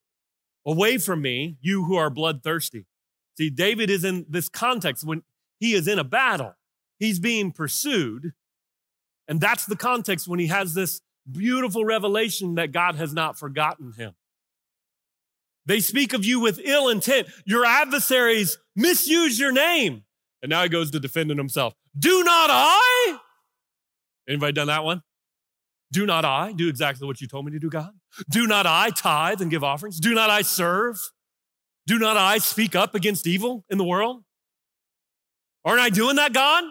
Away 0.65 0.97
from 0.97 1.21
me, 1.21 1.57
you 1.61 1.85
who 1.85 1.95
are 1.95 2.09
bloodthirsty. 2.09 2.85
See, 3.37 3.49
David 3.49 3.89
is 3.89 4.03
in 4.03 4.25
this 4.29 4.49
context 4.49 5.03
when 5.05 5.23
he 5.59 5.73
is 5.73 5.87
in 5.87 5.99
a 5.99 6.03
battle, 6.03 6.55
he's 6.99 7.19
being 7.19 7.51
pursued. 7.51 8.33
And 9.27 9.39
that's 9.39 9.65
the 9.65 9.75
context 9.75 10.27
when 10.27 10.39
he 10.39 10.47
has 10.47 10.73
this 10.73 11.01
beautiful 11.31 11.85
revelation 11.85 12.55
that 12.55 12.71
God 12.71 12.95
has 12.95 13.13
not 13.13 13.37
forgotten 13.37 13.93
him. 13.93 14.13
They 15.65 15.79
speak 15.79 16.13
of 16.13 16.25
you 16.25 16.39
with 16.39 16.59
ill 16.63 16.89
intent. 16.89 17.27
Your 17.45 17.65
adversaries 17.65 18.57
misuse 18.75 19.39
your 19.39 19.51
name. 19.51 20.03
And 20.41 20.49
now 20.49 20.63
he 20.63 20.69
goes 20.69 20.89
to 20.91 20.99
defending 20.99 21.37
himself. 21.37 21.73
Do 21.97 22.23
not 22.23 22.49
I? 22.51 23.19
Anybody 24.27 24.53
done 24.53 24.67
that 24.67 24.83
one? 24.83 25.03
Do 25.91 26.05
not 26.05 26.23
I 26.23 26.53
do 26.53 26.67
exactly 26.67 27.07
what 27.07 27.19
you 27.19 27.27
told 27.27 27.45
me 27.45 27.51
to 27.51 27.59
do, 27.59 27.69
God? 27.69 27.91
Do 28.29 28.47
not 28.47 28.65
I 28.65 28.91
tithe 28.91 29.41
and 29.41 29.49
give 29.49 29.63
offerings? 29.63 29.99
Do 29.99 30.13
not 30.13 30.29
I 30.29 30.43
serve? 30.43 30.97
Do 31.87 31.97
not 31.97 32.15
I 32.15 32.37
speak 32.37 32.75
up 32.75 32.93
against 32.93 33.25
evil 33.25 33.65
in 33.69 33.77
the 33.77 33.83
world? 33.83 34.23
Aren't 35.65 35.81
I 35.81 35.89
doing 35.89 36.15
that, 36.17 36.33
God? 36.33 36.63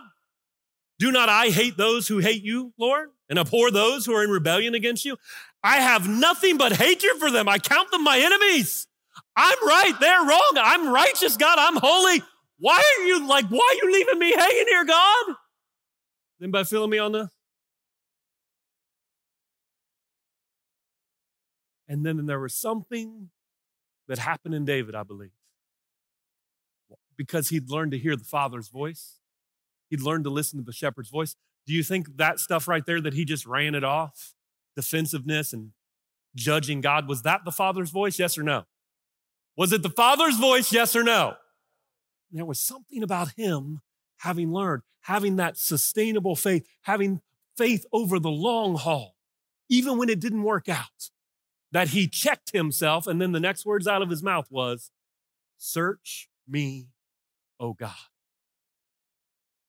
Do 0.98 1.12
not 1.12 1.28
I 1.28 1.48
hate 1.48 1.76
those 1.76 2.08
who 2.08 2.18
hate 2.18 2.42
you, 2.42 2.72
Lord, 2.78 3.10
and 3.28 3.38
abhor 3.38 3.70
those 3.70 4.04
who 4.04 4.14
are 4.14 4.24
in 4.24 4.30
rebellion 4.30 4.74
against 4.74 5.04
you? 5.04 5.16
I 5.62 5.76
have 5.76 6.08
nothing 6.08 6.56
but 6.56 6.72
hatred 6.72 7.18
for 7.18 7.30
them. 7.30 7.48
I 7.48 7.58
count 7.58 7.90
them 7.90 8.02
my 8.04 8.18
enemies. 8.18 8.86
I'm 9.36 9.66
right. 9.66 9.92
They're 10.00 10.20
wrong. 10.20 10.52
I'm 10.56 10.88
righteous, 10.88 11.36
God. 11.36 11.58
I'm 11.58 11.76
holy. 11.76 12.22
Why 12.58 12.82
are 12.98 13.04
you 13.04 13.26
like, 13.26 13.46
why 13.46 13.58
are 13.58 13.86
you 13.86 13.92
leaving 13.92 14.18
me 14.18 14.32
hanging 14.32 14.66
here, 14.66 14.84
God? 14.84 15.34
Anybody 16.40 16.64
feeling 16.64 16.90
me 16.90 16.98
on 16.98 17.12
the 17.12 17.30
And 21.88 22.04
then 22.04 22.26
there 22.26 22.38
was 22.38 22.54
something 22.54 23.30
that 24.08 24.18
happened 24.18 24.54
in 24.54 24.64
David, 24.66 24.94
I 24.94 25.04
believe, 25.04 25.30
because 27.16 27.48
he'd 27.48 27.70
learned 27.70 27.92
to 27.92 27.98
hear 27.98 28.14
the 28.14 28.24
Father's 28.24 28.68
voice. 28.68 29.18
He'd 29.88 30.00
learned 30.00 30.24
to 30.24 30.30
listen 30.30 30.58
to 30.58 30.64
the 30.64 30.72
shepherd's 30.72 31.10
voice. 31.10 31.34
Do 31.66 31.72
you 31.72 31.82
think 31.82 32.16
that 32.16 32.40
stuff 32.40 32.68
right 32.68 32.84
there 32.84 33.00
that 33.00 33.14
he 33.14 33.24
just 33.24 33.46
ran 33.46 33.74
it 33.74 33.84
off, 33.84 34.34
defensiveness 34.76 35.52
and 35.52 35.72
judging 36.34 36.80
God, 36.80 37.08
was 37.08 37.22
that 37.22 37.44
the 37.44 37.52
Father's 37.52 37.90
voice? 37.90 38.18
Yes 38.18 38.38
or 38.38 38.42
no? 38.42 38.64
Was 39.56 39.72
it 39.72 39.82
the 39.82 39.90
Father's 39.90 40.38
voice? 40.38 40.72
Yes 40.72 40.94
or 40.94 41.02
no? 41.02 41.34
And 42.30 42.38
there 42.38 42.46
was 42.46 42.60
something 42.60 43.02
about 43.02 43.32
him 43.32 43.80
having 44.18 44.52
learned, 44.52 44.82
having 45.02 45.36
that 45.36 45.56
sustainable 45.56 46.36
faith, 46.36 46.66
having 46.82 47.20
faith 47.56 47.84
over 47.92 48.18
the 48.18 48.30
long 48.30 48.76
haul, 48.76 49.16
even 49.68 49.98
when 49.98 50.08
it 50.08 50.20
didn't 50.20 50.42
work 50.42 50.68
out 50.68 51.10
that 51.72 51.88
he 51.88 52.08
checked 52.08 52.52
himself. 52.52 53.06
And 53.06 53.20
then 53.20 53.32
the 53.32 53.40
next 53.40 53.66
words 53.66 53.86
out 53.86 54.02
of 54.02 54.10
his 54.10 54.22
mouth 54.22 54.46
was, 54.50 54.90
Search 55.56 56.28
me, 56.46 56.88
O 57.58 57.72
God. 57.72 57.92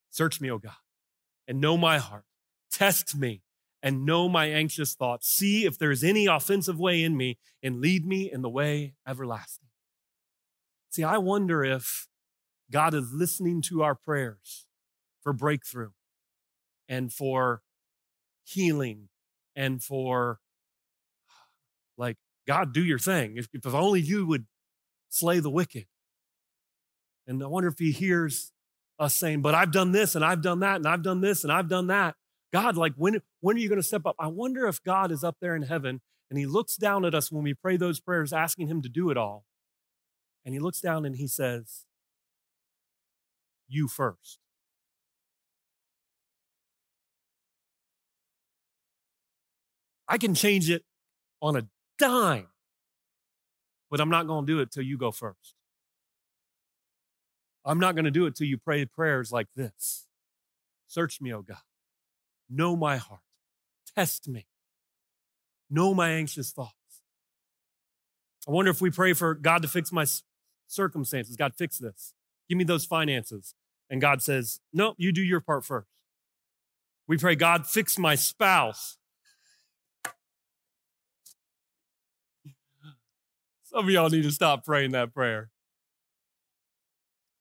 Search 0.10 0.42
me, 0.42 0.50
O 0.50 0.58
God, 0.58 0.74
and 1.48 1.62
know 1.62 1.78
my 1.78 1.98
heart. 1.98 2.26
Test 2.72 3.16
me 3.16 3.42
and 3.82 4.06
know 4.06 4.28
my 4.28 4.48
anxious 4.48 4.94
thoughts. 4.94 5.30
See 5.30 5.66
if 5.66 5.78
there's 5.78 6.04
any 6.04 6.26
offensive 6.26 6.80
way 6.80 7.04
in 7.04 7.16
me 7.16 7.38
and 7.64 7.80
lead 7.80 8.06
me 8.06 8.32
in 8.32 8.42
the 8.42 8.50
way 8.50 8.96
everlasting. 9.08 9.68
See, 10.90 11.04
I 11.04 11.18
wonder 11.18 11.64
if 11.64 12.08
God 12.72 12.94
is 12.94 13.14
listening 13.14 13.62
to 13.64 13.84
our 13.84 13.96
prayers 13.96 14.66
for 15.22 15.34
breakthrough 15.34 15.92
and 16.88 17.14
for 17.14 17.62
healing 18.44 19.10
and 19.56 19.84
for 19.84 20.40
like, 21.98 22.18
God, 22.48 22.74
do 22.74 22.84
your 22.84 23.00
thing. 23.00 23.38
If, 23.38 23.48
if 23.54 23.66
only 23.68 24.02
you 24.02 24.26
would 24.26 24.46
slay 25.10 25.40
the 25.40 25.50
wicked. 25.50 25.86
And 27.28 27.44
I 27.44 27.48
wonder 27.48 27.70
if 27.70 27.78
he 27.78 27.92
hears 27.92 28.52
us 29.00 29.16
saying, 29.16 29.42
but 29.42 29.56
I've 29.56 29.72
done 29.72 29.92
this 29.92 30.16
and 30.16 30.24
I've 30.24 30.42
done 30.42 30.60
that 30.60 30.76
and 30.76 30.88
I've 30.88 31.02
done 31.02 31.22
this 31.22 31.44
and 31.44 31.52
I've 31.52 31.70
done 31.70 31.88
that. 31.88 32.16
God, 32.52 32.78
like, 32.78 32.94
when, 32.98 33.22
when 33.42 33.56
are 33.56 33.60
you 33.60 33.70
going 33.70 33.82
to 33.82 33.88
step 33.88 34.06
up? 34.06 34.16
I 34.20 34.28
wonder 34.28 34.68
if 34.68 34.84
God 34.84 35.12
is 35.12 35.24
up 35.24 35.38
there 35.40 35.56
in 35.56 35.62
heaven 35.64 36.02
and 36.30 36.38
he 36.38 36.46
looks 36.46 36.76
down 36.76 37.06
at 37.06 37.16
us 37.16 37.32
when 37.32 37.44
we 37.44 37.54
pray 37.54 37.78
those 37.78 38.00
prayers, 38.00 38.34
asking 38.34 38.68
him 38.68 38.82
to 38.82 38.90
do 38.90 39.10
it 39.10 39.18
all. 39.18 39.46
And 40.46 40.54
he 40.54 40.60
looks 40.60 40.82
down 40.82 41.06
and 41.06 41.16
he 41.16 41.28
says, 41.28 41.86
You 43.68 43.88
first. 43.88 44.40
I 50.08 50.18
can 50.18 50.34
change 50.34 50.70
it 50.70 50.84
on 51.40 51.56
a 51.56 51.68
dime. 52.00 52.48
But 53.92 54.02
I'm 54.02 54.10
not 54.10 54.28
going 54.28 54.46
to 54.46 54.52
do 54.52 54.60
it 54.60 54.72
till 54.72 54.84
you 54.84 54.98
go 54.98 55.12
first. 55.12 55.56
I'm 57.66 57.80
not 57.80 57.96
going 57.96 58.06
to 58.06 58.12
do 58.12 58.26
it 58.26 58.36
till 58.36 58.48
you 58.48 58.58
pray 58.58 58.86
prayers 58.86 59.32
like 59.32 59.48
this 59.56 60.08
Search 60.88 61.22
me, 61.22 61.34
O 61.34 61.42
God. 61.42 61.58
Know 62.50 62.76
my 62.76 62.98
heart. 62.98 63.22
Test 63.96 64.28
me. 64.28 64.48
Know 65.70 65.94
my 65.94 66.10
anxious 66.10 66.52
thoughts. 66.52 66.74
I 68.48 68.52
wonder 68.52 68.72
if 68.72 68.82
we 68.82 68.90
pray 68.90 69.14
for 69.14 69.36
God 69.36 69.62
to 69.62 69.68
fix 69.68 69.92
my 69.92 70.06
circumstances. 70.68 71.36
God, 71.36 71.54
fix 71.56 71.78
this. 71.78 72.14
Give 72.48 72.58
me 72.58 72.64
those 72.64 72.86
finances. 72.86 73.54
And 73.90 74.02
God 74.02 74.22
says, 74.22 74.60
No, 74.74 74.96
you 74.98 75.12
do 75.12 75.22
your 75.22 75.42
part 75.42 75.66
first. 75.66 75.88
We 77.08 77.18
pray, 77.18 77.36
God, 77.36 77.68
fix 77.68 77.98
my 77.98 78.16
spouse. 78.16 78.98
Some 83.64 83.86
of 83.86 83.90
y'all 83.92 84.10
need 84.10 84.24
to 84.24 84.32
stop 84.32 84.66
praying 84.66 84.92
that 84.92 85.14
prayer. 85.14 85.50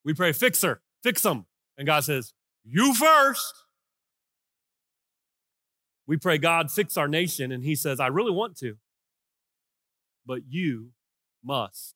We 0.04 0.14
pray, 0.14 0.32
fix 0.32 0.62
her, 0.62 0.80
fix 1.02 1.22
them. 1.22 1.46
And 1.76 1.86
God 1.86 2.04
says, 2.04 2.32
You 2.64 2.94
first. 2.94 3.54
We 6.06 6.16
pray, 6.16 6.38
God, 6.38 6.70
fix 6.70 6.96
our 6.96 7.08
nation. 7.08 7.52
And 7.52 7.64
He 7.64 7.74
says, 7.74 8.00
I 8.00 8.06
really 8.06 8.32
want 8.32 8.56
to, 8.58 8.76
but 10.24 10.42
you 10.48 10.92
must 11.44 11.94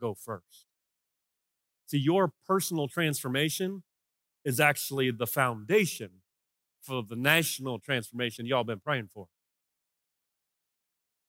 go 0.00 0.14
first. 0.14 0.66
See, 1.86 1.98
your 1.98 2.32
personal 2.46 2.88
transformation 2.88 3.84
is 4.44 4.60
actually 4.60 5.10
the 5.10 5.26
foundation 5.26 6.10
for 6.82 7.02
the 7.02 7.16
national 7.16 7.78
transformation 7.78 8.46
y'all 8.46 8.64
been 8.64 8.80
praying 8.80 9.08
for. 9.12 9.28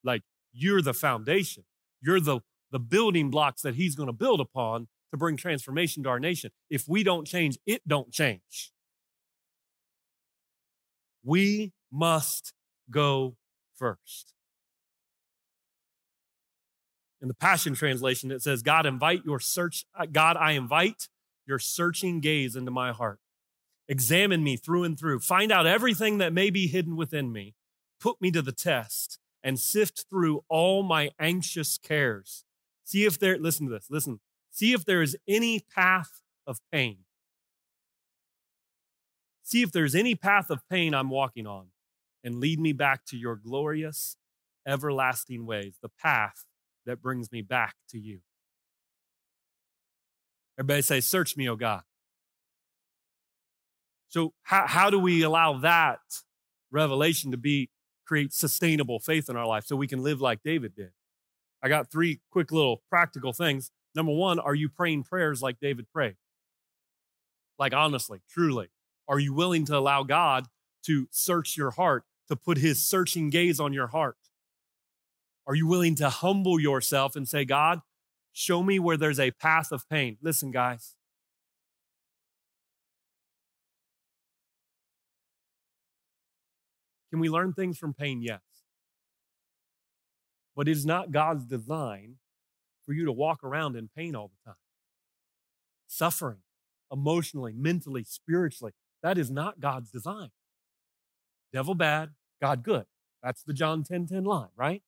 Like, 0.03 0.23
you're 0.51 0.81
the 0.81 0.93
foundation. 0.93 1.63
You're 2.01 2.19
the, 2.19 2.41
the 2.71 2.79
building 2.79 3.29
blocks 3.29 3.61
that 3.61 3.75
he's 3.75 3.95
going 3.95 4.07
to 4.07 4.13
build 4.13 4.39
upon 4.39 4.87
to 5.11 5.17
bring 5.17 5.37
transformation 5.37 6.03
to 6.03 6.09
our 6.09 6.19
nation. 6.19 6.51
If 6.69 6.87
we 6.87 7.03
don't 7.03 7.25
change, 7.25 7.57
it 7.65 7.81
don't 7.87 8.11
change. 8.11 8.71
We 11.23 11.73
must 11.91 12.53
go 12.89 13.35
first. 13.75 14.33
In 17.21 17.27
the 17.27 17.33
Passion 17.33 17.73
Translation, 17.73 18.31
it 18.31 18.41
says, 18.41 18.61
God, 18.61 18.85
invite 18.85 19.25
your 19.25 19.39
search, 19.39 19.85
uh, 19.97 20.05
God, 20.05 20.37
I 20.37 20.51
invite 20.51 21.09
your 21.47 21.59
searching 21.59 22.19
gaze 22.19 22.55
into 22.55 22.71
my 22.71 22.91
heart. 22.91 23.19
Examine 23.89 24.43
me 24.43 24.57
through 24.57 24.83
and 24.83 24.99
through. 24.99 25.19
Find 25.19 25.51
out 25.51 25.65
everything 25.65 26.17
that 26.19 26.33
may 26.33 26.49
be 26.49 26.67
hidden 26.67 26.95
within 26.95 27.31
me. 27.31 27.55
Put 27.99 28.21
me 28.21 28.31
to 28.31 28.41
the 28.41 28.51
test 28.51 29.17
and 29.43 29.59
sift 29.59 30.05
through 30.09 30.43
all 30.49 30.83
my 30.83 31.09
anxious 31.19 31.77
cares. 31.77 32.43
See 32.83 33.05
if 33.05 33.17
there, 33.17 33.37
listen 33.37 33.65
to 33.67 33.71
this, 33.71 33.87
listen. 33.89 34.19
See 34.57 34.73
if 34.73 34.85
there 34.85 35.03
is 35.03 35.15
any 35.27 35.59
path 35.59 36.23
of 36.47 36.57
pain. 36.71 36.97
See 39.43 39.61
if 39.61 39.71
there's 39.71 39.93
any 39.93 40.15
path 40.15 40.49
of 40.49 40.67
pain 40.67 40.95
I'm 40.95 41.11
walking 41.11 41.45
on 41.45 41.67
and 42.23 42.39
lead 42.39 42.59
me 42.59 42.73
back 42.73 43.05
to 43.09 43.17
your 43.17 43.35
glorious, 43.35 44.17
everlasting 44.67 45.45
ways, 45.45 45.75
the 45.79 45.91
path 46.01 46.45
that 46.87 47.03
brings 47.03 47.31
me 47.31 47.43
back 47.43 47.75
to 47.89 47.99
you. 47.99 48.21
Everybody 50.57 50.81
say, 50.81 51.01
Search 51.01 51.37
me, 51.37 51.47
O 51.47 51.55
God. 51.55 51.83
So, 54.09 54.33
how, 54.41 54.65
how 54.65 54.89
do 54.89 54.97
we 54.97 55.21
allow 55.21 55.59
that 55.59 55.99
revelation 56.71 57.29
to 57.29 57.37
be 57.37 57.69
create 58.07 58.33
sustainable 58.33 58.97
faith 58.97 59.29
in 59.29 59.35
our 59.35 59.45
life 59.45 59.65
so 59.65 59.75
we 59.75 59.85
can 59.85 60.01
live 60.01 60.19
like 60.19 60.41
David 60.41 60.73
did? 60.73 60.93
I 61.61 61.69
got 61.69 61.91
three 61.91 62.21
quick 62.31 62.51
little 62.51 62.81
practical 62.89 63.33
things. 63.33 63.69
Number 63.97 64.11
one, 64.11 64.37
are 64.37 64.53
you 64.53 64.69
praying 64.69 65.05
prayers 65.05 65.41
like 65.41 65.59
David 65.59 65.87
prayed? 65.91 66.17
Like 67.57 67.73
honestly, 67.73 68.21
truly. 68.29 68.67
Are 69.07 69.17
you 69.17 69.33
willing 69.33 69.65
to 69.65 69.75
allow 69.75 70.03
God 70.03 70.45
to 70.85 71.07
search 71.09 71.57
your 71.57 71.71
heart, 71.71 72.03
to 72.27 72.35
put 72.35 72.59
his 72.59 72.87
searching 72.87 73.31
gaze 73.31 73.59
on 73.59 73.73
your 73.73 73.87
heart? 73.87 74.17
Are 75.47 75.55
you 75.55 75.65
willing 75.65 75.95
to 75.95 76.09
humble 76.09 76.59
yourself 76.59 77.15
and 77.15 77.27
say, 77.27 77.43
God, 77.43 77.79
show 78.33 78.61
me 78.61 78.77
where 78.77 78.97
there's 78.97 79.19
a 79.19 79.31
path 79.31 79.71
of 79.71 79.89
pain? 79.89 80.17
Listen, 80.21 80.51
guys. 80.51 80.93
Can 87.09 87.19
we 87.19 87.29
learn 87.29 87.53
things 87.53 87.79
from 87.79 87.95
pain? 87.95 88.21
Yes. 88.21 88.41
But 90.55 90.67
it 90.67 90.73
is 90.73 90.85
not 90.85 91.11
God's 91.11 91.45
design 91.45 92.17
for 92.87 92.93
you 92.93 93.05
to 93.05 93.11
walk 93.11 93.43
around 93.43 93.75
in 93.75 93.91
pain 93.95 94.15
all 94.15 94.29
the 94.29 94.49
time. 94.49 94.57
Suffering 95.85 96.39
emotionally, 96.91 97.53
mentally, 97.55 98.03
spiritually. 98.03 98.71
That 99.03 99.19
is 99.19 99.29
not 99.29 99.59
God's 99.59 99.91
design. 99.91 100.29
Devil 101.53 101.75
bad, 101.75 102.11
God 102.41 102.63
good. 102.63 102.85
That's 103.21 103.43
the 103.43 103.53
John 103.53 103.83
10 103.83 104.07
10 104.07 104.23
line, 104.23 104.49
right? 104.55 104.81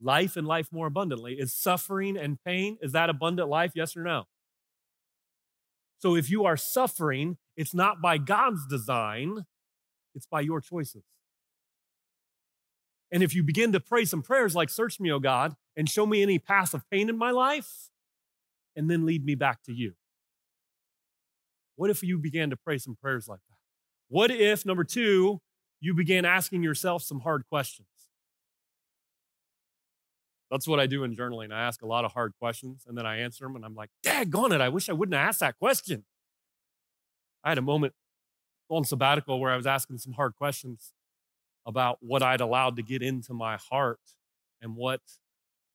life 0.00 0.36
and 0.36 0.46
life 0.46 0.68
more 0.72 0.86
abundantly. 0.86 1.34
Is 1.34 1.52
suffering 1.52 2.16
and 2.16 2.38
pain, 2.44 2.78
is 2.80 2.92
that 2.92 3.10
abundant 3.10 3.48
life? 3.48 3.72
Yes 3.74 3.96
or 3.96 4.02
no? 4.02 4.24
So 5.98 6.14
if 6.14 6.30
you 6.30 6.44
are 6.44 6.56
suffering, 6.56 7.38
it's 7.56 7.74
not 7.74 8.00
by 8.00 8.18
God's 8.18 8.66
design, 8.66 9.44
it's 10.14 10.26
by 10.26 10.40
your 10.40 10.60
choices. 10.60 11.02
And 13.10 13.22
if 13.22 13.34
you 13.34 13.42
begin 13.42 13.72
to 13.72 13.80
pray 13.80 14.04
some 14.04 14.22
prayers 14.22 14.54
like, 14.54 14.68
Search 14.68 15.00
me, 15.00 15.10
O 15.10 15.18
God, 15.18 15.56
and 15.76 15.88
show 15.88 16.06
me 16.06 16.22
any 16.22 16.38
path 16.38 16.74
of 16.74 16.88
pain 16.90 17.08
in 17.08 17.16
my 17.16 17.30
life, 17.30 17.90
and 18.76 18.90
then 18.90 19.06
lead 19.06 19.24
me 19.24 19.34
back 19.34 19.62
to 19.64 19.72
you. 19.72 19.94
What 21.76 21.90
if 21.90 22.02
you 22.02 22.18
began 22.18 22.50
to 22.50 22.56
pray 22.56 22.78
some 22.78 22.96
prayers 22.96 23.28
like 23.28 23.40
that? 23.48 23.56
What 24.08 24.30
if, 24.30 24.66
number 24.66 24.84
two, 24.84 25.40
you 25.80 25.94
began 25.94 26.24
asking 26.24 26.62
yourself 26.62 27.02
some 27.02 27.20
hard 27.20 27.44
questions? 27.48 27.88
That's 30.50 30.66
what 30.66 30.80
I 30.80 30.86
do 30.86 31.04
in 31.04 31.14
journaling. 31.14 31.52
I 31.52 31.60
ask 31.60 31.82
a 31.82 31.86
lot 31.86 32.04
of 32.04 32.12
hard 32.12 32.32
questions 32.38 32.84
and 32.86 32.96
then 32.96 33.06
I 33.06 33.18
answer 33.18 33.44
them 33.44 33.54
and 33.54 33.64
I'm 33.64 33.74
like, 33.74 33.90
daggone 34.04 34.52
it, 34.52 34.60
I 34.60 34.70
wish 34.70 34.88
I 34.88 34.92
wouldn't 34.92 35.14
have 35.14 35.28
asked 35.28 35.40
that 35.40 35.58
question. 35.58 36.04
I 37.44 37.50
had 37.50 37.58
a 37.58 37.62
moment 37.62 37.94
on 38.68 38.84
sabbatical 38.84 39.40
where 39.40 39.52
I 39.52 39.56
was 39.56 39.66
asking 39.66 39.98
some 39.98 40.14
hard 40.14 40.34
questions 40.36 40.92
about 41.68 41.98
what 42.00 42.22
I'd 42.22 42.40
allowed 42.40 42.76
to 42.76 42.82
get 42.82 43.02
into 43.02 43.34
my 43.34 43.58
heart 43.58 44.00
and 44.62 44.74
what 44.74 45.02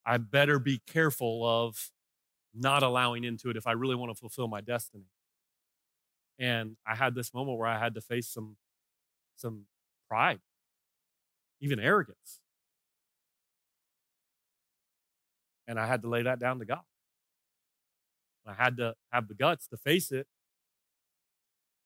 I 0.06 0.18
better 0.18 0.58
be 0.58 0.82
careful 0.88 1.46
of 1.46 1.92
not 2.54 2.82
allowing 2.82 3.24
into 3.24 3.50
it 3.52 3.58
if 3.58 3.68
I 3.68 3.74
really 3.74 3.96
want 3.96 4.12
to 4.12 4.20
fulfill 4.20 4.48
my 4.48 4.60
destiny. 4.60 5.06
And 6.40 6.78
I 6.86 6.96
had 6.96 7.14
this 7.14 7.32
moment 7.32 7.60
where 7.60 7.68
I 7.68 7.78
had 7.78 7.94
to 7.94 8.02
face 8.02 8.28
some 8.28 8.58
some 9.36 9.66
pride, 10.10 10.40
even 11.62 11.80
arrogance. 11.80 12.40
And 15.68 15.80
I 15.80 15.86
had 15.86 16.02
to 16.02 16.10
lay 16.10 16.24
that 16.24 16.40
down 16.40 16.58
to 16.60 16.66
God. 16.66 16.82
I 18.48 18.54
had 18.54 18.78
to 18.78 18.96
have 19.12 19.28
the 19.28 19.36
guts 19.36 19.68
to 19.68 19.78
face 19.78 20.12
it. 20.12 20.28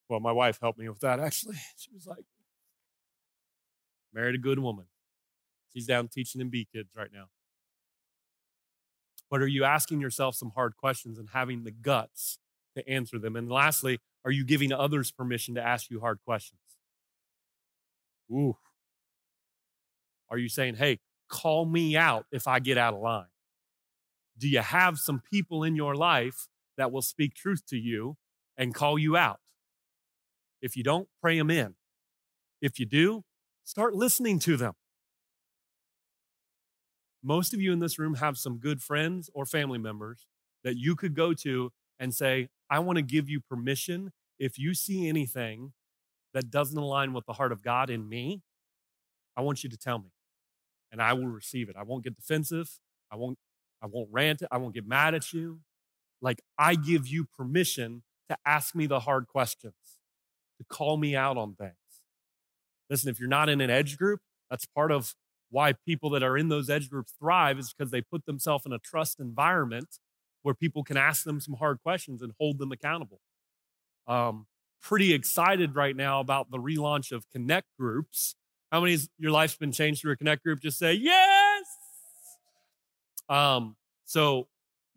Well, 0.09 0.21
my 0.21 0.31
wife 0.31 0.59
helped 0.61 0.79
me 0.79 0.87
with 0.87 1.01
that 1.01 1.19
actually. 1.27 1.57
She 1.77 1.91
was 1.93 2.07
like, 2.07 2.25
married 4.17 4.35
a 4.35 4.39
good 4.39 4.57
woman. 4.57 4.85
She's 5.71 5.85
down 5.85 6.07
teaching 6.07 6.41
in 6.41 6.49
B 6.49 6.67
kids 6.73 6.89
right 6.95 7.11
now. 7.13 7.25
But 9.29 9.41
are 9.41 9.47
you 9.47 9.63
asking 9.63 10.01
yourself 10.01 10.35
some 10.35 10.51
hard 10.55 10.75
questions 10.75 11.19
and 11.19 11.29
having 11.33 11.63
the 11.63 11.71
guts 11.71 12.39
to 12.75 12.89
answer 12.89 13.19
them? 13.19 13.35
And 13.35 13.47
lastly, 13.47 13.99
are 14.25 14.31
you 14.31 14.43
giving 14.43 14.73
others 14.73 15.11
permission 15.11 15.53
to 15.55 15.61
ask 15.61 15.91
you 15.91 15.99
hard 15.99 16.19
questions? 16.25 16.61
Ooh. 18.31 18.57
Are 20.31 20.37
you 20.37 20.49
saying, 20.49 20.75
hey, 20.75 20.99
call 21.29 21.65
me 21.65 21.95
out 21.95 22.25
if 22.31 22.47
I 22.47 22.59
get 22.59 22.77
out 22.77 22.95
of 22.95 23.01
line? 23.01 23.25
Do 24.37 24.47
you 24.49 24.59
have 24.59 24.97
some 24.97 25.21
people 25.31 25.63
in 25.63 25.75
your 25.75 25.95
life 25.95 26.47
that 26.75 26.91
will 26.91 27.01
speak 27.03 27.35
truth 27.35 27.65
to 27.67 27.77
you 27.77 28.17
and 28.57 28.73
call 28.73 28.97
you 28.97 29.15
out? 29.15 29.39
If 30.59 30.75
you 30.75 30.83
don't, 30.83 31.07
pray 31.21 31.37
them 31.37 31.51
in. 31.51 31.75
If 32.61 32.79
you 32.79 32.87
do, 32.87 33.23
start 33.67 33.93
listening 33.93 34.39
to 34.39 34.55
them. 34.55 34.71
Most 37.21 37.53
of 37.53 37.59
you 37.59 37.73
in 37.73 37.79
this 37.79 37.99
room 37.99 38.15
have 38.15 38.37
some 38.37 38.59
good 38.59 38.81
friends 38.81 39.29
or 39.33 39.45
family 39.45 39.77
members 39.77 40.25
that 40.63 40.77
you 40.77 40.95
could 40.95 41.13
go 41.13 41.33
to 41.33 41.71
and 41.99 42.13
say, 42.13 42.47
I 42.69 42.79
want 42.79 42.95
to 42.95 43.01
give 43.01 43.29
you 43.29 43.41
permission. 43.41 44.13
If 44.39 44.57
you 44.57 44.73
see 44.73 45.09
anything 45.09 45.73
that 46.33 46.49
doesn't 46.49 46.77
align 46.77 47.11
with 47.11 47.25
the 47.25 47.33
heart 47.33 47.51
of 47.51 47.61
God 47.61 47.89
in 47.89 48.07
me, 48.07 48.41
I 49.35 49.41
want 49.41 49.65
you 49.65 49.69
to 49.69 49.77
tell 49.77 49.99
me 49.99 50.11
and 50.89 51.01
I 51.01 51.11
will 51.11 51.27
receive 51.27 51.67
it. 51.67 51.75
I 51.77 51.83
won't 51.83 52.05
get 52.05 52.15
defensive. 52.15 52.69
I 53.11 53.17
won't 53.17 53.37
I 53.83 53.87
won't 53.87 54.07
rant. 54.13 54.43
I 54.49 54.57
won't 54.57 54.73
get 54.73 54.87
mad 54.87 55.13
at 55.13 55.33
you. 55.33 55.59
Like 56.21 56.41
I 56.57 56.75
give 56.75 57.05
you 57.05 57.25
permission 57.25 58.03
to 58.29 58.37
ask 58.45 58.73
me 58.75 58.87
the 58.87 59.01
hard 59.01 59.27
questions, 59.27 59.99
to 60.57 60.63
call 60.63 60.95
me 60.95 61.17
out 61.17 61.35
on 61.35 61.55
things. 61.55 61.86
Listen, 62.89 63.09
if 63.09 63.19
you're 63.19 63.29
not 63.29 63.49
in 63.49 63.61
an 63.61 63.69
edge 63.69 63.97
group, 63.97 64.21
that's 64.49 64.65
part 64.65 64.91
of 64.91 65.13
why 65.49 65.73
people 65.85 66.09
that 66.11 66.23
are 66.23 66.37
in 66.37 66.49
those 66.49 66.69
edge 66.69 66.89
groups 66.89 67.13
thrive 67.19 67.57
is 67.57 67.73
because 67.73 67.91
they 67.91 68.01
put 68.01 68.25
themselves 68.25 68.65
in 68.65 68.73
a 68.73 68.79
trust 68.79 69.19
environment 69.19 69.99
where 70.43 70.53
people 70.53 70.83
can 70.83 70.97
ask 70.97 71.23
them 71.23 71.39
some 71.39 71.55
hard 71.55 71.79
questions 71.83 72.21
and 72.21 72.33
hold 72.39 72.57
them 72.57 72.71
accountable. 72.71 73.19
Um, 74.07 74.47
pretty 74.81 75.13
excited 75.13 75.75
right 75.75 75.95
now 75.95 76.19
about 76.19 76.51
the 76.51 76.57
relaunch 76.57 77.11
of 77.11 77.29
Connect 77.29 77.67
groups. 77.79 78.35
How 78.71 78.81
many 78.81 78.97
your 79.17 79.31
life's 79.31 79.55
been 79.55 79.71
changed 79.71 80.01
through 80.01 80.13
a 80.13 80.17
Connect 80.17 80.43
group? 80.43 80.61
Just 80.61 80.77
say 80.77 80.93
yes. 80.93 81.65
Um, 83.29 83.75
so 84.05 84.47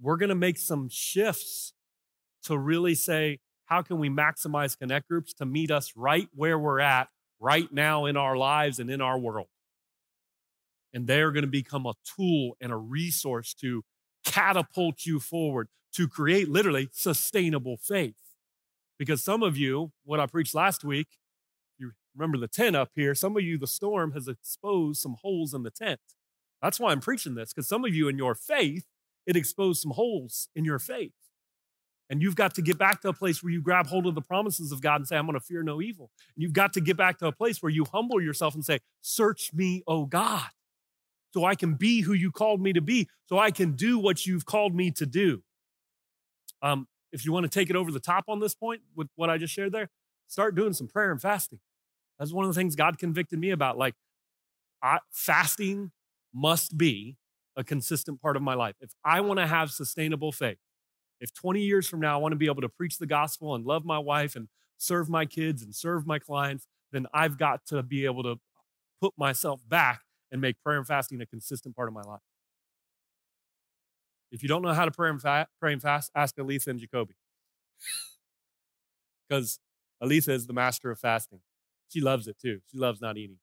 we're 0.00 0.16
going 0.16 0.28
to 0.28 0.34
make 0.34 0.56
some 0.56 0.88
shifts 0.88 1.72
to 2.44 2.56
really 2.56 2.94
say, 2.94 3.38
how 3.66 3.82
can 3.82 3.98
we 3.98 4.08
maximize 4.08 4.78
connect 4.78 5.08
groups 5.08 5.32
to 5.34 5.46
meet 5.46 5.70
us 5.70 5.92
right 5.96 6.28
where 6.34 6.58
we're 6.58 6.80
at 6.80 7.08
right 7.40 7.72
now 7.72 8.04
in 8.04 8.16
our 8.16 8.36
lives 8.36 8.78
and 8.78 8.90
in 8.90 9.00
our 9.00 9.18
world? 9.18 9.48
And 10.92 11.06
they're 11.06 11.32
going 11.32 11.44
to 11.44 11.50
become 11.50 11.86
a 11.86 11.94
tool 12.04 12.56
and 12.60 12.72
a 12.72 12.76
resource 12.76 13.54
to 13.54 13.82
catapult 14.24 15.06
you 15.06 15.20
forward 15.20 15.68
to 15.94 16.06
create 16.06 16.48
literally 16.48 16.88
sustainable 16.92 17.76
faith. 17.76 18.16
Because 18.98 19.22
some 19.22 19.42
of 19.42 19.56
you, 19.56 19.92
what 20.04 20.20
I 20.20 20.26
preached 20.26 20.54
last 20.54 20.84
week, 20.84 21.08
you 21.78 21.92
remember 22.14 22.38
the 22.38 22.48
tent 22.48 22.76
up 22.76 22.90
here, 22.94 23.14
some 23.14 23.36
of 23.36 23.42
you, 23.42 23.56
the 23.56 23.66
storm 23.66 24.12
has 24.12 24.28
exposed 24.28 25.00
some 25.00 25.16
holes 25.22 25.54
in 25.54 25.62
the 25.62 25.70
tent. 25.70 26.00
That's 26.60 26.78
why 26.78 26.92
I'm 26.92 27.00
preaching 27.00 27.34
this, 27.34 27.52
because 27.52 27.68
some 27.68 27.84
of 27.84 27.94
you 27.94 28.08
in 28.08 28.18
your 28.18 28.34
faith, 28.34 28.84
it 29.26 29.36
exposed 29.36 29.80
some 29.80 29.92
holes 29.92 30.48
in 30.54 30.64
your 30.64 30.78
faith. 30.78 31.12
And 32.10 32.20
you've 32.20 32.34
got 32.34 32.54
to 32.54 32.62
get 32.62 32.76
back 32.76 33.00
to 33.02 33.08
a 33.08 33.12
place 33.12 33.40
where 33.40 33.52
you 33.52 33.62
grab 33.62 33.86
hold 33.86 34.04
of 34.04 34.16
the 34.16 34.20
promises 34.20 34.72
of 34.72 34.82
God 34.82 34.96
and 34.96 35.06
say, 35.06 35.16
I'm 35.16 35.26
going 35.26 35.38
to 35.38 35.44
fear 35.44 35.62
no 35.62 35.80
evil. 35.80 36.10
And 36.34 36.42
you've 36.42 36.52
got 36.52 36.72
to 36.72 36.80
get 36.80 36.96
back 36.96 37.18
to 37.18 37.26
a 37.26 37.32
place 37.32 37.62
where 37.62 37.70
you 37.70 37.84
humble 37.84 38.20
yourself 38.20 38.54
and 38.54 38.64
say, 38.64 38.80
Search 39.00 39.52
me, 39.54 39.84
O 39.86 40.06
God, 40.06 40.48
so 41.32 41.44
I 41.44 41.54
can 41.54 41.74
be 41.74 42.00
who 42.00 42.12
you 42.12 42.32
called 42.32 42.60
me 42.60 42.72
to 42.72 42.80
be, 42.80 43.08
so 43.26 43.38
I 43.38 43.52
can 43.52 43.72
do 43.72 43.96
what 43.96 44.26
you've 44.26 44.44
called 44.44 44.74
me 44.74 44.90
to 44.90 45.06
do. 45.06 45.44
Um, 46.62 46.88
if 47.12 47.24
you 47.24 47.32
want 47.32 47.44
to 47.44 47.50
take 47.50 47.70
it 47.70 47.76
over 47.76 47.92
the 47.92 48.00
top 48.00 48.24
on 48.28 48.40
this 48.40 48.54
point 48.54 48.82
with 48.96 49.08
what 49.14 49.30
I 49.30 49.38
just 49.38 49.54
shared 49.54 49.72
there, 49.72 49.88
start 50.26 50.56
doing 50.56 50.72
some 50.72 50.88
prayer 50.88 51.12
and 51.12 51.22
fasting. 51.22 51.60
That's 52.18 52.32
one 52.32 52.44
of 52.44 52.52
the 52.52 52.58
things 52.58 52.74
God 52.74 52.98
convicted 52.98 53.38
me 53.38 53.50
about. 53.50 53.78
Like, 53.78 53.94
I, 54.82 54.98
fasting 55.12 55.92
must 56.34 56.76
be 56.76 57.16
a 57.56 57.62
consistent 57.62 58.20
part 58.20 58.36
of 58.36 58.42
my 58.42 58.54
life. 58.54 58.74
If 58.80 58.90
I 59.04 59.20
want 59.20 59.38
to 59.38 59.46
have 59.46 59.70
sustainable 59.70 60.32
faith, 60.32 60.58
if 61.20 61.32
20 61.34 61.60
years 61.60 61.88
from 61.88 62.00
now 62.00 62.14
I 62.14 62.20
want 62.20 62.32
to 62.32 62.36
be 62.36 62.46
able 62.46 62.62
to 62.62 62.68
preach 62.68 62.98
the 62.98 63.06
gospel 63.06 63.54
and 63.54 63.64
love 63.64 63.84
my 63.84 63.98
wife 63.98 64.36
and 64.36 64.48
serve 64.78 65.08
my 65.08 65.26
kids 65.26 65.62
and 65.62 65.74
serve 65.74 66.06
my 66.06 66.18
clients, 66.18 66.66
then 66.92 67.06
I've 67.12 67.38
got 67.38 67.66
to 67.66 67.82
be 67.82 68.04
able 68.04 68.22
to 68.22 68.36
put 69.00 69.12
myself 69.16 69.60
back 69.68 70.02
and 70.32 70.40
make 70.40 70.56
prayer 70.62 70.78
and 70.78 70.86
fasting 70.86 71.20
a 71.20 71.26
consistent 71.26 71.76
part 71.76 71.88
of 71.88 71.94
my 71.94 72.02
life. 72.02 72.20
If 74.30 74.42
you 74.42 74.48
don't 74.48 74.62
know 74.62 74.72
how 74.72 74.84
to 74.84 74.90
pray 74.90 75.10
and, 75.10 75.20
fa- 75.20 75.48
pray 75.58 75.72
and 75.72 75.82
fast, 75.82 76.10
ask 76.14 76.36
Alisa 76.36 76.68
and 76.68 76.78
Jacoby. 76.78 77.14
Because 79.28 79.58
Alisa 80.02 80.30
is 80.30 80.46
the 80.46 80.52
master 80.52 80.90
of 80.90 80.98
fasting. 80.98 81.40
She 81.88 82.00
loves 82.00 82.28
it 82.28 82.36
too. 82.40 82.60
She 82.70 82.78
loves 82.78 83.00
not 83.00 83.16
eating. 83.16 83.38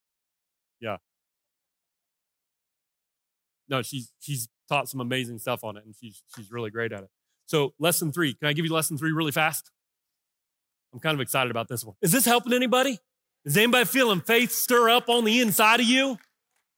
Yeah. 0.79 0.97
No, 3.69 3.81
she's 3.81 4.13
she's 4.19 4.47
taught 4.69 4.87
some 4.87 5.01
amazing 5.01 5.39
stuff 5.39 5.63
on 5.63 5.75
it, 5.75 5.85
and 5.85 5.93
she's 5.93 6.23
she's 6.33 6.51
really 6.51 6.69
great 6.69 6.93
at 6.93 7.03
it. 7.03 7.09
So, 7.47 7.73
lesson 7.79 8.11
three. 8.11 8.33
Can 8.33 8.47
I 8.47 8.53
give 8.53 8.65
you 8.65 8.73
lesson 8.73 8.97
three 8.97 9.11
really 9.11 9.31
fast? 9.31 9.71
I'm 10.93 10.99
kind 10.99 11.15
of 11.15 11.21
excited 11.21 11.49
about 11.49 11.67
this 11.67 11.83
one. 11.83 11.95
Is 12.01 12.11
this 12.11 12.25
helping 12.25 12.53
anybody? 12.53 12.99
Is 13.45 13.57
anybody 13.57 13.85
feeling 13.85 14.21
faith 14.21 14.51
stir 14.51 14.89
up 14.89 15.09
on 15.09 15.23
the 15.23 15.39
inside 15.39 15.79
of 15.79 15.85
you? 15.85 16.17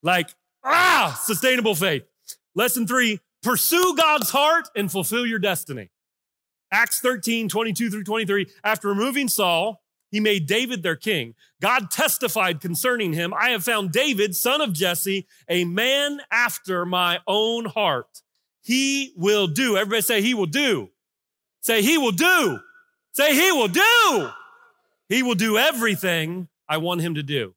Like, 0.03 0.29
ah, 0.63 1.19
sustainable 1.23 1.75
faith. 1.75 2.03
Lesson 2.55 2.87
three 2.87 3.19
pursue 3.41 3.95
God's 3.97 4.29
heart 4.29 4.69
and 4.75 4.91
fulfill 4.91 5.25
your 5.25 5.39
destiny. 5.39 5.89
Acts 6.71 6.99
13, 6.99 7.49
22 7.49 7.89
through 7.89 8.03
23. 8.03 8.47
After 8.63 8.89
removing 8.89 9.27
Saul, 9.27 9.81
he 10.11 10.19
made 10.19 10.45
David 10.45 10.83
their 10.83 10.95
king. 10.95 11.33
God 11.61 11.89
testified 11.89 12.61
concerning 12.61 13.13
him 13.13 13.33
I 13.33 13.49
have 13.49 13.63
found 13.63 13.91
David, 13.91 14.35
son 14.35 14.61
of 14.61 14.73
Jesse, 14.73 15.27
a 15.47 15.65
man 15.65 16.21
after 16.31 16.85
my 16.85 17.19
own 17.27 17.65
heart. 17.65 18.21
He 18.61 19.13
will 19.15 19.47
do. 19.47 19.77
Everybody 19.77 20.01
say, 20.01 20.21
He 20.21 20.33
will 20.33 20.45
do. 20.45 20.89
Say, 21.61 21.81
He 21.81 21.97
will 21.97 22.11
do. 22.11 22.59
Say, 23.13 23.33
He 23.33 23.51
will 23.51 23.67
do. 23.67 24.29
He 25.07 25.23
will 25.23 25.35
do 25.35 25.57
everything 25.57 26.47
I 26.67 26.77
want 26.77 27.01
Him 27.01 27.15
to 27.15 27.23
do. 27.23 27.55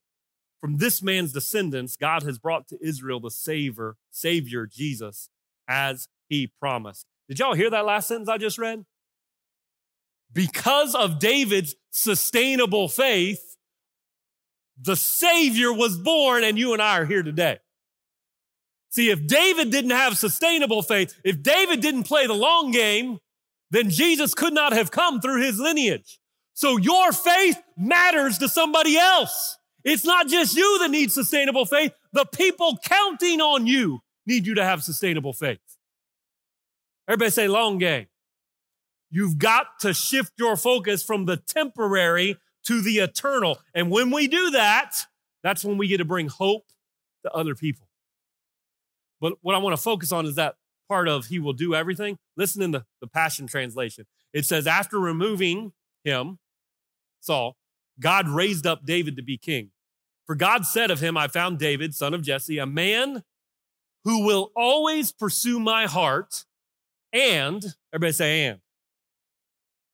From 0.60 0.78
this 0.78 1.02
man's 1.02 1.32
descendants, 1.32 1.96
God 1.96 2.22
has 2.22 2.38
brought 2.38 2.68
to 2.68 2.78
Israel 2.80 3.20
the 3.20 3.30
Savior, 3.30 3.96
Savior 4.10 4.66
Jesus, 4.66 5.28
as 5.68 6.08
He 6.28 6.52
promised. 6.60 7.06
Did 7.28 7.38
y'all 7.38 7.54
hear 7.54 7.70
that 7.70 7.84
last 7.84 8.08
sentence 8.08 8.28
I 8.28 8.38
just 8.38 8.58
read? 8.58 8.84
Because 10.32 10.94
of 10.94 11.18
David's 11.18 11.74
sustainable 11.90 12.88
faith, 12.88 13.56
the 14.80 14.96
Savior 14.96 15.72
was 15.72 15.98
born, 15.98 16.42
and 16.44 16.58
you 16.58 16.72
and 16.72 16.80
I 16.80 16.98
are 16.98 17.04
here 17.04 17.22
today. 17.22 17.58
See, 18.92 19.08
if 19.08 19.26
David 19.26 19.70
didn't 19.70 19.92
have 19.92 20.18
sustainable 20.18 20.82
faith, 20.82 21.18
if 21.24 21.42
David 21.42 21.80
didn't 21.80 22.02
play 22.02 22.26
the 22.26 22.34
long 22.34 22.72
game, 22.72 23.20
then 23.70 23.88
Jesus 23.88 24.34
could 24.34 24.52
not 24.52 24.74
have 24.74 24.90
come 24.90 25.18
through 25.18 25.40
his 25.40 25.58
lineage. 25.58 26.20
So 26.52 26.76
your 26.76 27.10
faith 27.10 27.56
matters 27.74 28.36
to 28.36 28.50
somebody 28.50 28.98
else. 28.98 29.56
It's 29.82 30.04
not 30.04 30.28
just 30.28 30.54
you 30.54 30.78
that 30.80 30.90
needs 30.90 31.14
sustainable 31.14 31.64
faith. 31.64 31.92
The 32.12 32.26
people 32.26 32.78
counting 32.84 33.40
on 33.40 33.66
you 33.66 34.00
need 34.26 34.46
you 34.46 34.54
to 34.56 34.64
have 34.64 34.82
sustainable 34.82 35.32
faith. 35.32 35.58
Everybody 37.08 37.30
say 37.30 37.48
long 37.48 37.78
game. 37.78 38.08
You've 39.10 39.38
got 39.38 39.80
to 39.80 39.94
shift 39.94 40.32
your 40.36 40.54
focus 40.54 41.02
from 41.02 41.24
the 41.24 41.38
temporary 41.38 42.36
to 42.66 42.82
the 42.82 42.98
eternal. 42.98 43.58
And 43.74 43.90
when 43.90 44.10
we 44.10 44.28
do 44.28 44.50
that, 44.50 45.06
that's 45.42 45.64
when 45.64 45.78
we 45.78 45.88
get 45.88 45.96
to 45.96 46.04
bring 46.04 46.28
hope 46.28 46.66
to 47.22 47.32
other 47.32 47.54
people. 47.54 47.88
But 49.22 49.34
what 49.40 49.54
I 49.54 49.58
want 49.58 49.74
to 49.74 49.80
focus 49.80 50.10
on 50.10 50.26
is 50.26 50.34
that 50.34 50.56
part 50.88 51.06
of 51.06 51.26
he 51.26 51.38
will 51.38 51.52
do 51.52 51.74
everything. 51.76 52.18
Listen 52.36 52.60
in 52.60 52.72
the, 52.72 52.84
the 53.00 53.06
Passion 53.06 53.46
Translation. 53.46 54.04
It 54.34 54.44
says, 54.44 54.66
after 54.66 54.98
removing 54.98 55.72
him, 56.04 56.40
Saul, 57.20 57.56
God 58.00 58.28
raised 58.28 58.66
up 58.66 58.84
David 58.84 59.16
to 59.16 59.22
be 59.22 59.38
king. 59.38 59.70
For 60.26 60.34
God 60.34 60.66
said 60.66 60.90
of 60.90 61.00
him, 61.00 61.16
I 61.16 61.28
found 61.28 61.58
David, 61.60 61.94
son 61.94 62.14
of 62.14 62.22
Jesse, 62.22 62.58
a 62.58 62.66
man 62.66 63.22
who 64.04 64.26
will 64.26 64.50
always 64.56 65.12
pursue 65.12 65.60
my 65.60 65.86
heart 65.86 66.44
and, 67.12 67.64
everybody 67.94 68.12
say, 68.12 68.46
and. 68.46 68.58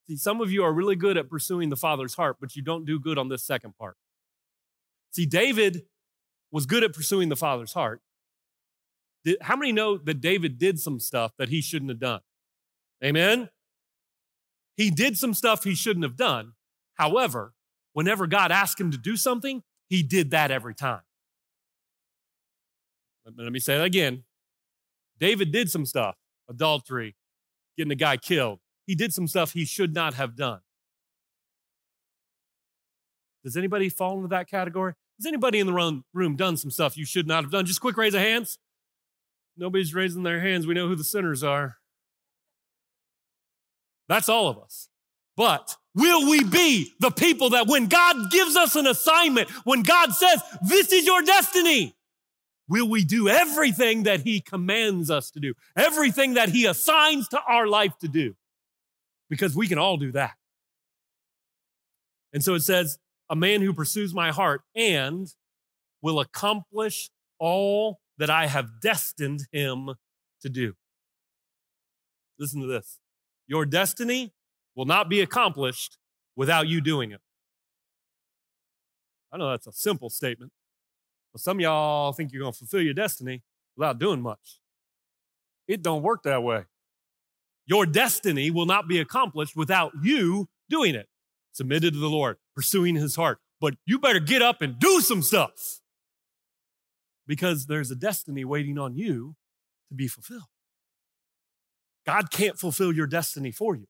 See, 0.08 0.16
some 0.16 0.40
of 0.40 0.50
you 0.50 0.64
are 0.64 0.72
really 0.72 0.96
good 0.96 1.18
at 1.18 1.28
pursuing 1.28 1.68
the 1.68 1.76
Father's 1.76 2.14
heart, 2.14 2.38
but 2.40 2.56
you 2.56 2.62
don't 2.62 2.86
do 2.86 2.98
good 2.98 3.18
on 3.18 3.28
this 3.28 3.44
second 3.44 3.76
part. 3.76 3.96
See, 5.10 5.26
David 5.26 5.82
was 6.50 6.64
good 6.64 6.82
at 6.82 6.94
pursuing 6.94 7.28
the 7.28 7.36
Father's 7.36 7.74
heart. 7.74 8.00
How 9.40 9.56
many 9.56 9.72
know 9.72 9.98
that 9.98 10.20
David 10.20 10.58
did 10.58 10.78
some 10.78 11.00
stuff 11.00 11.32
that 11.38 11.48
he 11.48 11.60
shouldn't 11.60 11.90
have 11.90 12.00
done? 12.00 12.20
Amen? 13.04 13.48
He 14.76 14.90
did 14.90 15.18
some 15.18 15.34
stuff 15.34 15.64
he 15.64 15.74
shouldn't 15.74 16.04
have 16.04 16.16
done. 16.16 16.52
However, 16.94 17.52
whenever 17.92 18.26
God 18.26 18.52
asked 18.52 18.80
him 18.80 18.90
to 18.90 18.98
do 18.98 19.16
something, 19.16 19.62
he 19.88 20.02
did 20.02 20.30
that 20.30 20.50
every 20.50 20.74
time. 20.74 21.00
Let 23.36 23.52
me 23.52 23.58
say 23.58 23.76
that 23.76 23.84
again. 23.84 24.24
David 25.18 25.52
did 25.52 25.70
some 25.70 25.84
stuff 25.84 26.16
adultery, 26.48 27.16
getting 27.76 27.92
a 27.92 27.96
guy 27.96 28.16
killed, 28.16 28.60
he 28.86 28.94
did 28.94 29.12
some 29.12 29.26
stuff 29.26 29.52
he 29.52 29.64
should 29.64 29.94
not 29.94 30.14
have 30.14 30.34
done. 30.34 30.60
Does 33.44 33.56
anybody 33.56 33.88
fall 33.88 34.16
into 34.16 34.28
that 34.28 34.48
category? 34.48 34.94
Has 35.18 35.26
anybody 35.26 35.58
in 35.58 35.66
the 35.66 36.02
room 36.14 36.36
done 36.36 36.56
some 36.56 36.70
stuff 36.70 36.96
you 36.96 37.04
should 37.04 37.26
not 37.26 37.44
have 37.44 37.50
done? 37.50 37.66
Just 37.66 37.80
quick 37.80 37.96
raise 37.96 38.14
of 38.14 38.20
hands. 38.20 38.58
Nobody's 39.58 39.94
raising 39.94 40.22
their 40.22 40.40
hands. 40.40 40.66
We 40.66 40.74
know 40.74 40.88
who 40.88 40.94
the 40.94 41.04
sinners 41.04 41.42
are. 41.42 41.76
That's 44.08 44.28
all 44.28 44.48
of 44.48 44.58
us. 44.58 44.88
But 45.36 45.76
will 45.94 46.30
we 46.30 46.44
be 46.44 46.92
the 47.00 47.10
people 47.10 47.50
that 47.50 47.66
when 47.66 47.86
God 47.86 48.30
gives 48.30 48.56
us 48.56 48.76
an 48.76 48.86
assignment, 48.86 49.50
when 49.64 49.82
God 49.82 50.12
says, 50.12 50.40
this 50.66 50.92
is 50.92 51.04
your 51.04 51.22
destiny, 51.22 51.94
will 52.68 52.88
we 52.88 53.04
do 53.04 53.28
everything 53.28 54.04
that 54.04 54.20
he 54.20 54.40
commands 54.40 55.10
us 55.10 55.30
to 55.32 55.40
do, 55.40 55.54
everything 55.76 56.34
that 56.34 56.48
he 56.48 56.64
assigns 56.64 57.28
to 57.28 57.40
our 57.42 57.66
life 57.66 57.92
to 58.00 58.08
do? 58.08 58.34
because 59.28 59.54
we 59.54 59.68
can 59.68 59.78
all 59.78 59.96
do 59.96 60.12
that. 60.12 60.34
And 62.32 62.42
so 62.42 62.54
it 62.54 62.60
says, 62.60 62.98
a 63.30 63.36
man 63.36 63.60
who 63.60 63.74
pursues 63.74 64.14
my 64.14 64.30
heart 64.30 64.62
and 64.74 65.28
will 66.02 66.20
accomplish 66.20 67.10
all 67.38 68.00
that 68.18 68.30
I 68.30 68.46
have 68.46 68.80
destined 68.80 69.46
him 69.52 69.94
to 70.42 70.48
do. 70.48 70.74
Listen 72.38 72.60
to 72.60 72.66
this. 72.66 72.98
Your 73.46 73.64
destiny 73.64 74.32
will 74.74 74.84
not 74.84 75.08
be 75.08 75.20
accomplished 75.20 75.98
without 76.36 76.68
you 76.68 76.80
doing 76.80 77.12
it. 77.12 77.20
I 79.32 79.36
know 79.36 79.50
that's 79.50 79.66
a 79.66 79.72
simple 79.72 80.10
statement, 80.10 80.52
but 81.32 81.40
some 81.40 81.60
y'all 81.60 82.12
think 82.12 82.32
you're 82.32 82.42
going 82.42 82.52
to 82.52 82.58
fulfill 82.58 82.82
your 82.82 82.94
destiny 82.94 83.42
without 83.76 83.98
doing 83.98 84.20
much. 84.20 84.60
It 85.66 85.82
don't 85.82 86.02
work 86.02 86.22
that 86.22 86.42
way. 86.42 86.64
Your 87.66 87.84
destiny 87.84 88.50
will 88.50 88.66
not 88.66 88.88
be 88.88 88.98
accomplished 88.98 89.54
without 89.54 89.92
you 90.02 90.48
doing 90.70 90.94
it. 90.94 91.08
Submitted 91.52 91.92
to 91.92 91.98
the 91.98 92.08
Lord, 92.08 92.36
pursuing 92.54 92.94
his 92.94 93.16
heart. 93.16 93.38
But 93.60 93.74
you 93.84 93.98
better 93.98 94.20
get 94.20 94.40
up 94.40 94.62
and 94.62 94.78
do 94.78 95.00
some 95.00 95.22
stuff 95.22 95.80
because 97.28 97.66
there's 97.66 97.90
a 97.90 97.94
destiny 97.94 98.44
waiting 98.44 98.78
on 98.78 98.96
you 98.96 99.36
to 99.90 99.94
be 99.94 100.08
fulfilled. 100.08 100.48
God 102.06 102.30
can't 102.30 102.58
fulfill 102.58 102.90
your 102.90 103.06
destiny 103.06 103.52
for 103.52 103.76
you. 103.76 103.86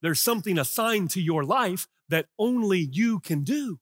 There's 0.00 0.20
something 0.20 0.56
assigned 0.56 1.10
to 1.10 1.20
your 1.20 1.44
life 1.44 1.88
that 2.08 2.26
only 2.38 2.78
you 2.78 3.18
can 3.18 3.42
do. 3.42 3.80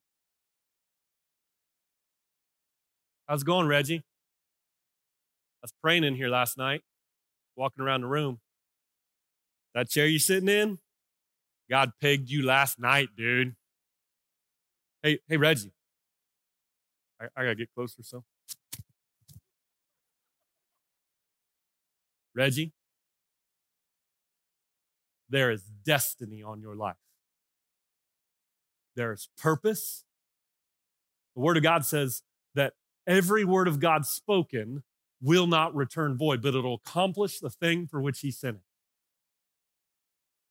How's 3.28 3.42
it 3.42 3.46
going, 3.46 3.68
Reggie? 3.68 3.98
I 3.98 5.64
was 5.64 5.74
praying 5.82 6.04
in 6.04 6.14
here 6.14 6.28
last 6.28 6.56
night, 6.56 6.80
walking 7.54 7.84
around 7.84 8.00
the 8.00 8.06
room. 8.06 8.40
That 9.74 9.90
chair 9.90 10.06
you're 10.06 10.18
sitting 10.18 10.48
in, 10.48 10.78
God 11.70 11.92
pegged 12.00 12.30
you 12.30 12.44
last 12.44 12.80
night, 12.80 13.10
dude. 13.14 13.54
Hey, 15.02 15.18
hey, 15.28 15.36
Reggie. 15.36 15.72
I, 17.20 17.26
I 17.36 17.42
gotta 17.42 17.54
get 17.54 17.68
closer, 17.74 18.02
so. 18.02 18.24
Reggie, 22.38 22.72
there 25.28 25.50
is 25.50 25.64
destiny 25.84 26.40
on 26.40 26.60
your 26.60 26.76
life. 26.76 26.94
There 28.94 29.12
is 29.12 29.28
purpose. 29.36 30.04
The 31.34 31.42
Word 31.42 31.56
of 31.56 31.64
God 31.64 31.84
says 31.84 32.22
that 32.54 32.74
every 33.08 33.44
word 33.44 33.66
of 33.66 33.80
God 33.80 34.06
spoken 34.06 34.84
will 35.20 35.48
not 35.48 35.74
return 35.74 36.16
void, 36.16 36.40
but 36.40 36.54
it'll 36.54 36.80
accomplish 36.86 37.40
the 37.40 37.50
thing 37.50 37.88
for 37.88 38.00
which 38.00 38.20
He 38.20 38.30
sent 38.30 38.56
it. 38.56 38.62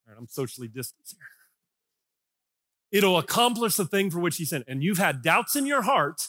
All 0.05 0.13
right, 0.13 0.19
I'm 0.19 0.27
socially 0.27 0.67
distanced 0.67 1.15
here. 1.17 2.99
It'll 2.99 3.17
accomplish 3.17 3.75
the 3.75 3.85
thing 3.85 4.11
for 4.11 4.19
which 4.19 4.35
He 4.35 4.45
sent 4.45 4.65
it. 4.67 4.71
And 4.71 4.83
you've 4.83 4.97
had 4.97 5.21
doubts 5.21 5.55
in 5.55 5.65
your 5.65 5.83
heart 5.83 6.27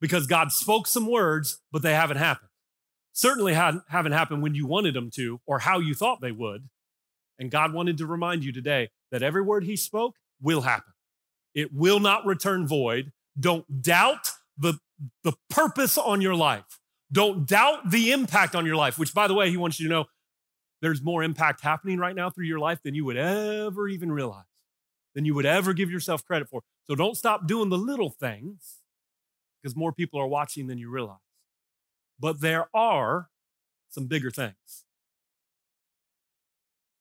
because 0.00 0.28
God 0.28 0.52
spoke 0.52 0.86
some 0.86 1.10
words, 1.10 1.58
but 1.72 1.82
they 1.82 1.94
haven't 1.94 2.18
happened. 2.18 2.50
Certainly 3.16 3.54
haven't 3.54 4.12
happened 4.12 4.42
when 4.42 4.54
you 4.54 4.66
wanted 4.66 4.92
them 4.92 5.10
to 5.12 5.40
or 5.46 5.60
how 5.60 5.78
you 5.78 5.94
thought 5.94 6.20
they 6.20 6.32
would. 6.32 6.68
And 7.38 7.50
God 7.50 7.72
wanted 7.72 7.96
to 7.96 8.06
remind 8.06 8.44
you 8.44 8.52
today 8.52 8.90
that 9.10 9.22
every 9.22 9.40
word 9.40 9.64
He 9.64 9.74
spoke 9.74 10.16
will 10.38 10.60
happen. 10.60 10.92
It 11.54 11.72
will 11.72 11.98
not 11.98 12.26
return 12.26 12.68
void. 12.68 13.12
Don't 13.40 13.80
doubt 13.80 14.32
the, 14.58 14.80
the 15.24 15.32
purpose 15.48 15.96
on 15.96 16.20
your 16.20 16.34
life. 16.34 16.78
Don't 17.10 17.48
doubt 17.48 17.90
the 17.90 18.12
impact 18.12 18.54
on 18.54 18.66
your 18.66 18.76
life, 18.76 18.98
which, 18.98 19.14
by 19.14 19.26
the 19.26 19.34
way, 19.34 19.48
He 19.48 19.56
wants 19.56 19.80
you 19.80 19.88
to 19.88 19.94
know 19.94 20.04
there's 20.82 21.00
more 21.00 21.22
impact 21.22 21.62
happening 21.62 21.98
right 21.98 22.14
now 22.14 22.28
through 22.28 22.44
your 22.44 22.58
life 22.58 22.82
than 22.82 22.94
you 22.94 23.06
would 23.06 23.16
ever 23.16 23.88
even 23.88 24.12
realize, 24.12 24.44
than 25.14 25.24
you 25.24 25.34
would 25.34 25.46
ever 25.46 25.72
give 25.72 25.90
yourself 25.90 26.22
credit 26.22 26.50
for. 26.50 26.64
So 26.84 26.94
don't 26.94 27.16
stop 27.16 27.46
doing 27.46 27.70
the 27.70 27.78
little 27.78 28.10
things 28.10 28.82
because 29.62 29.74
more 29.74 29.92
people 29.92 30.20
are 30.20 30.28
watching 30.28 30.66
than 30.66 30.76
you 30.76 30.90
realize. 30.90 31.16
But 32.18 32.40
there 32.40 32.68
are 32.74 33.28
some 33.88 34.06
bigger 34.06 34.30
things 34.30 34.86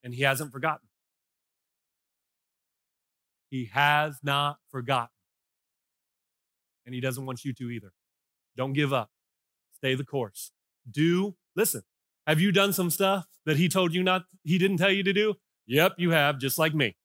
and 0.05 0.13
he 0.13 0.21
hasn't 0.21 0.51
forgotten. 0.51 0.87
He 3.49 3.71
has 3.73 4.19
not 4.23 4.57
forgotten. 4.69 5.09
And 6.85 6.93
he 6.93 7.01
doesn't 7.01 7.25
want 7.25 7.43
you 7.43 7.53
to 7.53 7.71
either. 7.71 7.91
Don't 8.55 8.73
give 8.73 8.93
up. 8.93 9.09
Stay 9.77 9.95
the 9.95 10.05
course. 10.05 10.51
Do, 10.89 11.35
listen, 11.55 11.81
have 12.27 12.39
you 12.39 12.51
done 12.51 12.71
some 12.71 12.91
stuff 12.91 13.25
that 13.47 13.57
he 13.57 13.67
told 13.67 13.95
you 13.95 14.03
not, 14.03 14.25
he 14.43 14.59
didn't 14.59 14.77
tell 14.77 14.91
you 14.91 15.01
to 15.01 15.11
do? 15.11 15.35
Yep, 15.65 15.93
you 15.97 16.11
have, 16.11 16.37
just 16.37 16.59
like 16.59 16.75
me. 16.75 16.95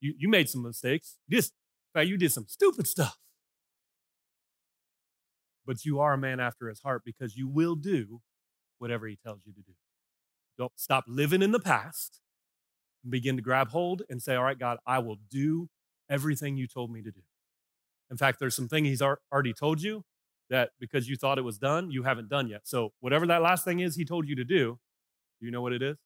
You, 0.00 0.14
you 0.18 0.28
made 0.28 0.50
some 0.50 0.62
mistakes. 0.62 1.16
Just, 1.30 1.52
in 1.94 2.00
fact, 2.00 2.08
you 2.08 2.18
did 2.18 2.32
some 2.32 2.44
stupid 2.46 2.86
stuff. 2.86 3.16
But 5.66 5.84
you 5.84 6.00
are 6.00 6.14
a 6.14 6.18
man 6.18 6.40
after 6.40 6.68
his 6.68 6.80
heart 6.80 7.02
because 7.04 7.36
you 7.36 7.48
will 7.48 7.74
do 7.74 8.20
whatever 8.78 9.06
he 9.06 9.16
tells 9.16 9.40
you 9.44 9.52
to 9.52 9.60
do. 9.60 9.72
Don't 10.58 10.72
stop 10.76 11.04
living 11.08 11.42
in 11.42 11.50
the 11.50 11.60
past 11.60 12.20
begin 13.10 13.36
to 13.36 13.42
grab 13.42 13.70
hold 13.70 14.02
and 14.08 14.22
say, 14.22 14.34
All 14.34 14.44
right, 14.44 14.58
God, 14.58 14.78
I 14.86 14.98
will 14.98 15.16
do 15.30 15.68
everything 16.10 16.56
you 16.56 16.66
told 16.66 16.90
me 16.90 17.02
to 17.02 17.10
do. 17.10 17.20
In 18.10 18.16
fact, 18.16 18.38
there's 18.38 18.54
some 18.54 18.68
thing 18.68 18.84
he's 18.84 19.02
already 19.02 19.52
told 19.52 19.82
you 19.82 20.04
that 20.48 20.70
because 20.78 21.08
you 21.08 21.16
thought 21.16 21.38
it 21.38 21.42
was 21.42 21.58
done, 21.58 21.90
you 21.90 22.04
haven't 22.04 22.28
done 22.28 22.48
yet. 22.48 22.62
So 22.64 22.92
whatever 23.00 23.26
that 23.26 23.42
last 23.42 23.64
thing 23.64 23.80
is 23.80 23.96
he 23.96 24.04
told 24.04 24.28
you 24.28 24.36
to 24.36 24.44
do, 24.44 24.78
do 25.40 25.46
you 25.46 25.50
know 25.50 25.62
what 25.62 25.72
it 25.72 25.82
is? 25.82 25.96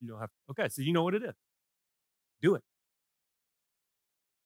You 0.00 0.08
don't 0.08 0.20
have 0.20 0.30
okay, 0.50 0.68
so 0.68 0.82
you 0.82 0.92
know 0.92 1.02
what 1.02 1.14
it 1.14 1.22
is. 1.22 1.34
Do 2.42 2.54
it. 2.54 2.62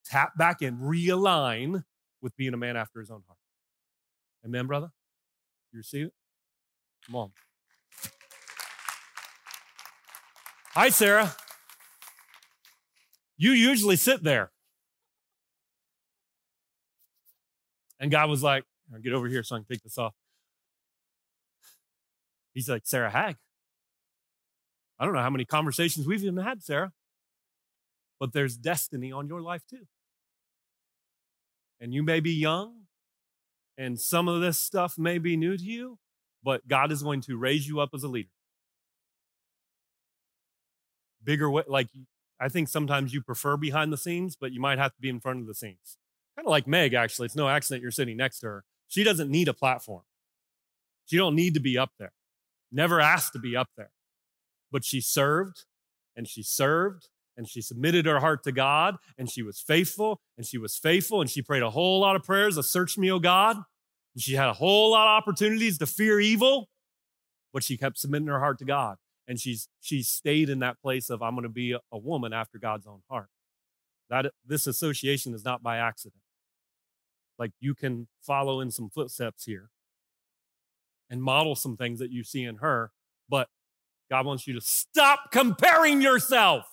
Tap 0.04 0.36
back 0.36 0.62
and 0.62 0.80
realign 0.80 1.84
with 2.20 2.36
being 2.36 2.54
a 2.54 2.56
man 2.56 2.76
after 2.76 3.00
his 3.00 3.10
own 3.10 3.22
heart. 3.26 3.38
Amen, 4.44 4.66
brother? 4.66 4.90
You 5.72 5.78
receive 5.78 6.06
it? 6.06 6.12
Come 7.06 7.16
on. 7.16 7.32
Hi, 10.72 10.88
Sarah. 10.88 11.34
You 13.36 13.52
usually 13.52 13.96
sit 13.96 14.22
there. 14.22 14.50
And 17.98 18.10
God 18.10 18.28
was 18.28 18.42
like, 18.42 18.64
get 19.02 19.12
over 19.12 19.28
here 19.28 19.42
so 19.42 19.56
I 19.56 19.60
can 19.60 19.66
take 19.66 19.82
this 19.82 19.98
off. 19.98 20.14
He's 22.52 22.68
like, 22.68 22.82
Sarah 22.84 23.10
Hag. 23.10 23.36
I 24.98 25.04
don't 25.04 25.14
know 25.14 25.22
how 25.22 25.30
many 25.30 25.44
conversations 25.44 26.06
we've 26.06 26.22
even 26.22 26.36
had, 26.36 26.62
Sarah, 26.62 26.92
but 28.20 28.32
there's 28.32 28.56
destiny 28.56 29.10
on 29.10 29.26
your 29.26 29.40
life 29.40 29.62
too. 29.68 29.86
And 31.80 31.92
you 31.92 32.02
may 32.02 32.20
be 32.20 32.32
young, 32.32 32.83
and 33.76 34.00
some 34.00 34.28
of 34.28 34.40
this 34.40 34.58
stuff 34.58 34.98
may 34.98 35.18
be 35.18 35.36
new 35.36 35.56
to 35.56 35.64
you, 35.64 35.98
but 36.42 36.66
God 36.68 36.92
is 36.92 37.02
going 37.02 37.20
to 37.22 37.36
raise 37.36 37.66
you 37.66 37.80
up 37.80 37.90
as 37.94 38.02
a 38.02 38.08
leader. 38.08 38.28
Bigger 41.22 41.50
way, 41.50 41.64
like 41.66 41.88
I 42.38 42.48
think 42.48 42.68
sometimes 42.68 43.14
you 43.14 43.22
prefer 43.22 43.56
behind 43.56 43.92
the 43.92 43.96
scenes, 43.96 44.36
but 44.36 44.52
you 44.52 44.60
might 44.60 44.78
have 44.78 44.94
to 44.94 45.00
be 45.00 45.08
in 45.08 45.20
front 45.20 45.40
of 45.40 45.46
the 45.46 45.54
scenes. 45.54 45.98
Kind 46.36 46.46
of 46.46 46.50
like 46.50 46.66
Meg, 46.66 46.94
actually. 46.94 47.26
It's 47.26 47.36
no 47.36 47.48
accident 47.48 47.82
you're 47.82 47.90
sitting 47.90 48.16
next 48.16 48.40
to 48.40 48.46
her. 48.46 48.64
She 48.88 49.04
doesn't 49.04 49.30
need 49.30 49.48
a 49.48 49.54
platform. 49.54 50.02
She 51.06 51.16
don't 51.16 51.34
need 51.34 51.54
to 51.54 51.60
be 51.60 51.78
up 51.78 51.92
there. 51.98 52.12
Never 52.72 53.00
asked 53.00 53.32
to 53.34 53.38
be 53.38 53.56
up 53.56 53.68
there. 53.76 53.90
But 54.70 54.84
she 54.84 55.00
served 55.00 55.64
and 56.16 56.28
she 56.28 56.42
served 56.42 57.08
and 57.36 57.48
she 57.48 57.60
submitted 57.60 58.06
her 58.06 58.20
heart 58.20 58.42
to 58.44 58.52
God 58.52 58.96
and 59.18 59.30
she 59.30 59.42
was 59.42 59.60
faithful 59.60 60.20
and 60.36 60.46
she 60.46 60.58
was 60.58 60.76
faithful 60.76 61.20
and 61.20 61.30
she 61.30 61.42
prayed 61.42 61.62
a 61.62 61.70
whole 61.70 62.00
lot 62.00 62.16
of 62.16 62.22
prayers 62.22 62.56
of 62.56 62.64
search 62.64 62.96
me, 62.96 63.10
O 63.10 63.18
God. 63.18 63.56
And 63.56 64.22
she 64.22 64.34
had 64.34 64.48
a 64.48 64.52
whole 64.52 64.92
lot 64.92 65.08
of 65.08 65.22
opportunities 65.22 65.78
to 65.78 65.86
fear 65.86 66.20
evil, 66.20 66.68
but 67.52 67.64
she 67.64 67.76
kept 67.76 67.98
submitting 67.98 68.28
her 68.28 68.38
heart 68.38 68.58
to 68.60 68.64
God. 68.64 68.96
And 69.26 69.40
she's 69.40 69.68
she 69.80 70.02
stayed 70.02 70.50
in 70.50 70.58
that 70.58 70.80
place 70.82 71.08
of 71.08 71.22
i'm 71.22 71.34
going 71.34 71.44
to 71.44 71.48
be 71.48 71.72
a, 71.72 71.80
a 71.90 71.98
woman 71.98 72.32
after 72.32 72.58
god's 72.58 72.86
own 72.86 73.00
heart. 73.10 73.28
That 74.10 74.26
this 74.46 74.66
association 74.66 75.34
is 75.34 75.44
not 75.44 75.62
by 75.62 75.78
accident. 75.78 76.20
Like 77.38 77.52
you 77.58 77.74
can 77.74 78.06
follow 78.20 78.60
in 78.60 78.70
some 78.70 78.90
footsteps 78.90 79.44
here 79.44 79.70
and 81.10 81.22
model 81.22 81.54
some 81.54 81.76
things 81.76 81.98
that 81.98 82.10
you 82.10 82.24
see 82.24 82.44
in 82.44 82.56
her 82.56 82.90
but 83.28 83.48
god 84.10 84.26
wants 84.26 84.46
you 84.46 84.54
to 84.54 84.60
stop 84.60 85.30
comparing 85.30 86.00
yourself 86.00 86.66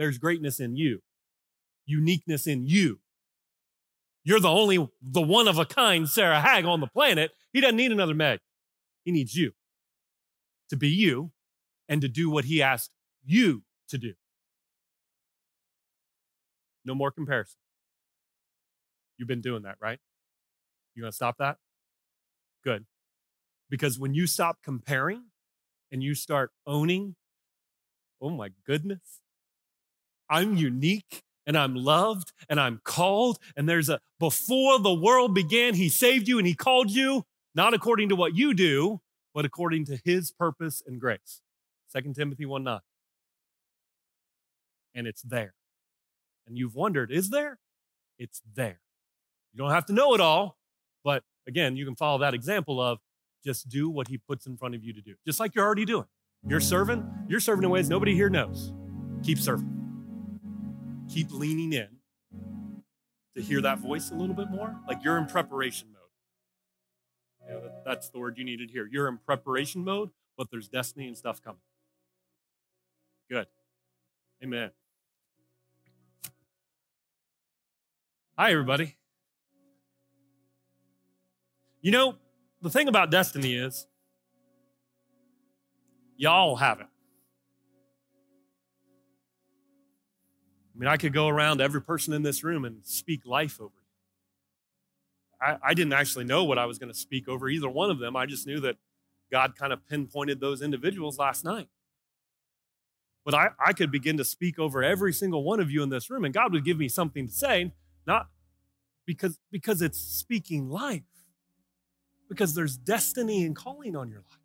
there's 0.00 0.18
greatness 0.18 0.58
in 0.58 0.76
you 0.76 1.00
uniqueness 1.86 2.46
in 2.46 2.66
you 2.66 2.98
you're 4.24 4.40
the 4.40 4.48
only 4.48 4.88
the 5.00 5.22
one 5.22 5.48
of 5.48 5.58
a 5.58 5.64
kind 5.64 6.08
sarah 6.08 6.40
hag 6.40 6.64
on 6.64 6.80
the 6.80 6.86
planet 6.86 7.30
he 7.52 7.60
doesn't 7.60 7.76
need 7.76 7.92
another 7.92 8.14
meg 8.14 8.40
he 9.04 9.12
needs 9.12 9.34
you 9.34 9.52
to 10.70 10.76
be 10.76 10.88
you 10.88 11.32
and 11.88 12.00
to 12.00 12.08
do 12.08 12.30
what 12.30 12.44
he 12.46 12.62
asked 12.62 12.92
you 13.24 13.64
to 13.88 13.98
do. 13.98 14.14
No 16.84 16.94
more 16.94 17.10
comparison. 17.10 17.58
You've 19.18 19.28
been 19.28 19.42
doing 19.42 19.64
that, 19.64 19.76
right? 19.80 19.98
You 20.94 21.04
to 21.04 21.12
stop 21.12 21.36
that? 21.38 21.58
Good. 22.64 22.86
Because 23.68 23.98
when 23.98 24.14
you 24.14 24.26
stop 24.26 24.58
comparing 24.64 25.24
and 25.92 26.02
you 26.02 26.14
start 26.14 26.52
owning, 26.66 27.16
oh 28.20 28.30
my 28.30 28.50
goodness, 28.66 29.19
I'm 30.30 30.56
unique 30.56 31.22
and 31.46 31.58
I'm 31.58 31.74
loved 31.74 32.32
and 32.48 32.60
I'm 32.60 32.80
called. 32.84 33.38
And 33.56 33.68
there's 33.68 33.88
a, 33.88 34.00
before 34.18 34.78
the 34.78 34.94
world 34.94 35.34
began, 35.34 35.74
he 35.74 35.88
saved 35.88 36.28
you 36.28 36.38
and 36.38 36.46
he 36.46 36.54
called 36.54 36.90
you, 36.90 37.24
not 37.54 37.74
according 37.74 38.08
to 38.10 38.16
what 38.16 38.36
you 38.36 38.54
do, 38.54 39.00
but 39.34 39.44
according 39.44 39.84
to 39.86 39.98
his 40.04 40.30
purpose 40.30 40.82
and 40.86 41.00
grace. 41.00 41.40
2 41.94 42.12
Timothy 42.14 42.46
1 42.46 42.62
9. 42.62 42.80
And 44.94 45.06
it's 45.06 45.22
there. 45.22 45.54
And 46.46 46.56
you've 46.56 46.74
wondered, 46.74 47.10
is 47.10 47.30
there? 47.30 47.58
It's 48.18 48.42
there. 48.54 48.80
You 49.52 49.58
don't 49.58 49.70
have 49.70 49.86
to 49.86 49.92
know 49.92 50.14
it 50.14 50.20
all, 50.20 50.56
but 51.04 51.24
again, 51.46 51.76
you 51.76 51.84
can 51.84 51.96
follow 51.96 52.18
that 52.18 52.34
example 52.34 52.80
of 52.80 52.98
just 53.44 53.68
do 53.68 53.88
what 53.88 54.08
he 54.08 54.18
puts 54.18 54.46
in 54.46 54.56
front 54.56 54.74
of 54.74 54.84
you 54.84 54.92
to 54.92 55.00
do, 55.00 55.14
just 55.26 55.40
like 55.40 55.54
you're 55.54 55.64
already 55.64 55.84
doing. 55.84 56.06
You're 56.46 56.60
serving, 56.60 57.08
you're 57.28 57.40
serving 57.40 57.64
in 57.64 57.70
ways 57.70 57.88
nobody 57.88 58.14
here 58.14 58.30
knows. 58.30 58.72
Keep 59.22 59.38
serving. 59.38 59.79
Keep 61.12 61.32
leaning 61.32 61.72
in 61.72 61.88
to 63.36 63.42
hear 63.42 63.60
that 63.60 63.78
voice 63.78 64.10
a 64.10 64.14
little 64.14 64.34
bit 64.34 64.50
more. 64.50 64.78
Like 64.88 65.02
you're 65.02 65.18
in 65.18 65.26
preparation 65.26 65.88
mode 65.92 66.00
that's 67.84 68.08
the 68.10 68.18
word 68.18 68.38
you 68.38 68.44
needed 68.44 68.70
here. 68.70 68.88
You're 68.90 69.08
in 69.08 69.18
preparation 69.18 69.84
mode, 69.84 70.10
but 70.36 70.50
there's 70.50 70.68
destiny 70.68 71.06
and 71.06 71.16
stuff 71.16 71.42
coming. 71.42 71.60
Good. 73.28 73.46
Amen. 74.42 74.70
Hi, 78.38 78.52
everybody. 78.52 78.96
You 81.82 81.92
know, 81.92 82.16
the 82.62 82.70
thing 82.70 82.88
about 82.88 83.10
destiny 83.10 83.54
is, 83.54 83.86
y'all 86.16 86.56
have 86.56 86.80
it. 86.80 86.86
Mean, 90.80 90.88
I 90.88 90.96
could 90.96 91.12
go 91.12 91.28
around 91.28 91.60
every 91.60 91.82
person 91.82 92.14
in 92.14 92.22
this 92.22 92.42
room 92.42 92.64
and 92.64 92.78
speak 92.84 93.26
life 93.26 93.60
over 93.60 93.74
you. 93.74 95.46
I, 95.46 95.58
I 95.62 95.74
didn't 95.74 95.92
actually 95.92 96.24
know 96.24 96.44
what 96.44 96.58
I 96.58 96.64
was 96.64 96.78
going 96.78 96.90
to 96.90 96.98
speak 96.98 97.28
over 97.28 97.50
either 97.50 97.68
one 97.68 97.90
of 97.90 97.98
them. 97.98 98.16
I 98.16 98.24
just 98.24 98.46
knew 98.46 98.60
that 98.60 98.76
God 99.30 99.56
kind 99.56 99.74
of 99.74 99.86
pinpointed 99.86 100.40
those 100.40 100.62
individuals 100.62 101.18
last 101.18 101.44
night. 101.44 101.68
But 103.26 103.34
I, 103.34 103.50
I 103.64 103.74
could 103.74 103.92
begin 103.92 104.16
to 104.16 104.24
speak 104.24 104.58
over 104.58 104.82
every 104.82 105.12
single 105.12 105.44
one 105.44 105.60
of 105.60 105.70
you 105.70 105.82
in 105.82 105.90
this 105.90 106.08
room, 106.08 106.24
and 106.24 106.32
God 106.32 106.54
would 106.54 106.64
give 106.64 106.78
me 106.78 106.88
something 106.88 107.26
to 107.26 107.32
say, 107.32 107.72
not 108.06 108.28
because, 109.04 109.38
because 109.50 109.82
it's 109.82 109.98
speaking 109.98 110.70
life, 110.70 111.02
because 112.26 112.54
there's 112.54 112.78
destiny 112.78 113.44
and 113.44 113.54
calling 113.54 113.94
on 113.94 114.08
your 114.08 114.20
life. 114.20 114.40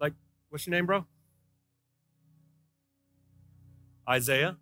Like, 0.00 0.12
what's 0.50 0.68
your 0.68 0.76
name, 0.76 0.86
bro? 0.86 1.04
Isaiah? 4.08 4.56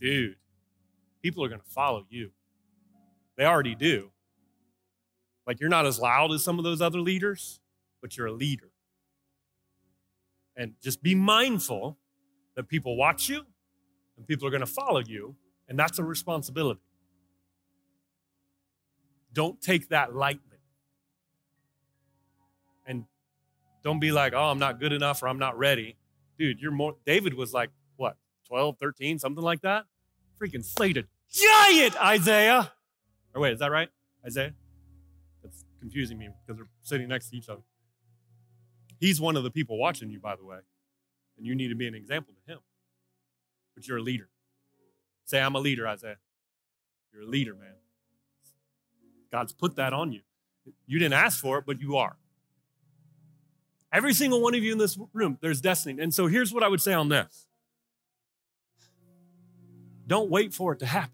Dude, 0.00 0.36
people 1.22 1.44
are 1.44 1.48
going 1.48 1.60
to 1.60 1.70
follow 1.70 2.06
you. 2.08 2.30
They 3.36 3.44
already 3.44 3.74
do. 3.74 4.10
Like, 5.46 5.60
you're 5.60 5.70
not 5.70 5.86
as 5.86 5.98
loud 5.98 6.32
as 6.32 6.44
some 6.44 6.58
of 6.58 6.64
those 6.64 6.80
other 6.80 7.00
leaders, 7.00 7.60
but 8.00 8.16
you're 8.16 8.26
a 8.26 8.32
leader. 8.32 8.70
And 10.56 10.74
just 10.82 11.02
be 11.02 11.14
mindful 11.14 11.98
that 12.54 12.68
people 12.68 12.96
watch 12.96 13.28
you 13.28 13.42
and 14.16 14.26
people 14.26 14.46
are 14.46 14.50
going 14.50 14.60
to 14.60 14.66
follow 14.66 15.00
you, 15.00 15.36
and 15.68 15.78
that's 15.78 15.98
a 15.98 16.04
responsibility. 16.04 16.80
Don't 19.32 19.60
take 19.62 19.88
that 19.90 20.14
lightly. 20.14 20.42
And 22.84 23.04
don't 23.84 24.00
be 24.00 24.10
like, 24.10 24.32
oh, 24.34 24.50
I'm 24.50 24.58
not 24.58 24.80
good 24.80 24.92
enough 24.92 25.22
or 25.22 25.28
I'm 25.28 25.38
not 25.38 25.56
ready. 25.56 25.96
Dude, 26.38 26.60
you're 26.60 26.72
more, 26.72 26.96
David 27.06 27.34
was 27.34 27.52
like, 27.52 27.70
12, 28.48 28.76
13, 28.80 29.18
something 29.18 29.42
like 29.42 29.60
that? 29.62 29.84
Freaking 30.40 30.64
slayed 30.64 30.96
a 30.96 31.04
giant, 31.30 32.00
Isaiah. 32.02 32.72
Or 33.34 33.42
wait, 33.42 33.52
is 33.52 33.58
that 33.60 33.70
right? 33.70 33.88
Isaiah? 34.24 34.54
That's 35.42 35.64
confusing 35.80 36.18
me 36.18 36.28
because 36.46 36.58
they're 36.58 36.68
sitting 36.82 37.08
next 37.08 37.30
to 37.30 37.36
each 37.36 37.48
other. 37.48 37.62
He's 38.98 39.20
one 39.20 39.36
of 39.36 39.44
the 39.44 39.50
people 39.50 39.78
watching 39.78 40.10
you, 40.10 40.18
by 40.18 40.36
the 40.36 40.44
way. 40.44 40.58
And 41.36 41.46
you 41.46 41.54
need 41.54 41.68
to 41.68 41.74
be 41.74 41.86
an 41.86 41.94
example 41.94 42.34
to 42.34 42.52
him. 42.52 42.58
But 43.74 43.86
you're 43.86 43.98
a 43.98 44.02
leader. 44.02 44.28
Say, 45.24 45.40
I'm 45.40 45.54
a 45.54 45.60
leader, 45.60 45.86
Isaiah. 45.86 46.16
You're 47.12 47.22
a 47.22 47.26
leader, 47.26 47.54
man. 47.54 47.74
God's 49.30 49.52
put 49.52 49.76
that 49.76 49.92
on 49.92 50.12
you. 50.12 50.20
You 50.86 50.98
didn't 50.98 51.14
ask 51.14 51.40
for 51.40 51.58
it, 51.58 51.64
but 51.66 51.80
you 51.80 51.96
are. 51.96 52.16
Every 53.92 54.12
single 54.12 54.42
one 54.42 54.54
of 54.54 54.62
you 54.62 54.72
in 54.72 54.78
this 54.78 54.98
room, 55.12 55.38
there's 55.40 55.60
destiny. 55.60 56.02
And 56.02 56.12
so 56.12 56.26
here's 56.26 56.52
what 56.52 56.62
I 56.62 56.68
would 56.68 56.82
say 56.82 56.92
on 56.92 57.08
this 57.08 57.47
don't 60.08 60.30
wait 60.30 60.52
for 60.52 60.72
it 60.72 60.80
to 60.80 60.86
happen. 60.86 61.12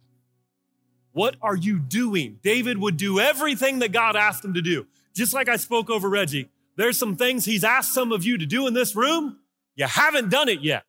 What 1.13 1.37
are 1.43 1.55
you 1.55 1.79
doing? 1.79 2.39
David 2.43 2.79
would 2.79 2.97
do 2.97 3.21
everything 3.21 3.81
that 3.81 3.93
God 3.93 4.17
asked 4.17 4.45
him 4.45 4.55
to 4.55 4.63
do. 4.63 4.87
Just 5.15 5.33
like 5.33 5.49
I 5.49 5.57
spoke 5.57 5.91
over 5.91 6.09
Reggie, 6.09 6.49
there's 6.77 6.97
some 6.97 7.17
things 7.17 7.45
he's 7.45 7.63
asked 7.63 7.95
some 7.95 8.11
of 8.11 8.25
you 8.25 8.39
to 8.39 8.47
do 8.47 8.67
in 8.67 8.75
this 8.75 8.97
room. 8.97 9.39
You 9.77 9.87
haven't 9.87 10.31
done 10.31 10.49
it 10.49 10.61
yet. 10.61 10.85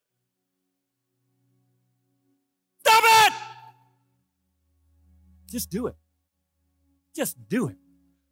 Stop 2.80 3.04
it! 3.06 3.34
Just 5.52 5.70
do 5.70 5.88
it. 5.88 5.96
Just 7.16 7.38
do 7.48 7.68
it. 7.68 7.78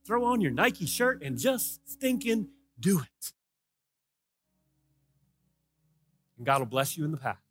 Throw 0.05 0.25
on 0.25 0.41
your 0.41 0.51
Nike 0.51 0.85
shirt 0.85 1.21
and 1.21 1.37
just 1.37 1.87
stinking 1.89 2.49
do 2.79 2.99
it. 2.99 3.33
And 6.37 6.45
God 6.45 6.59
will 6.59 6.65
bless 6.65 6.97
you 6.97 7.05
in 7.05 7.11
the 7.11 7.17
path. 7.17 7.42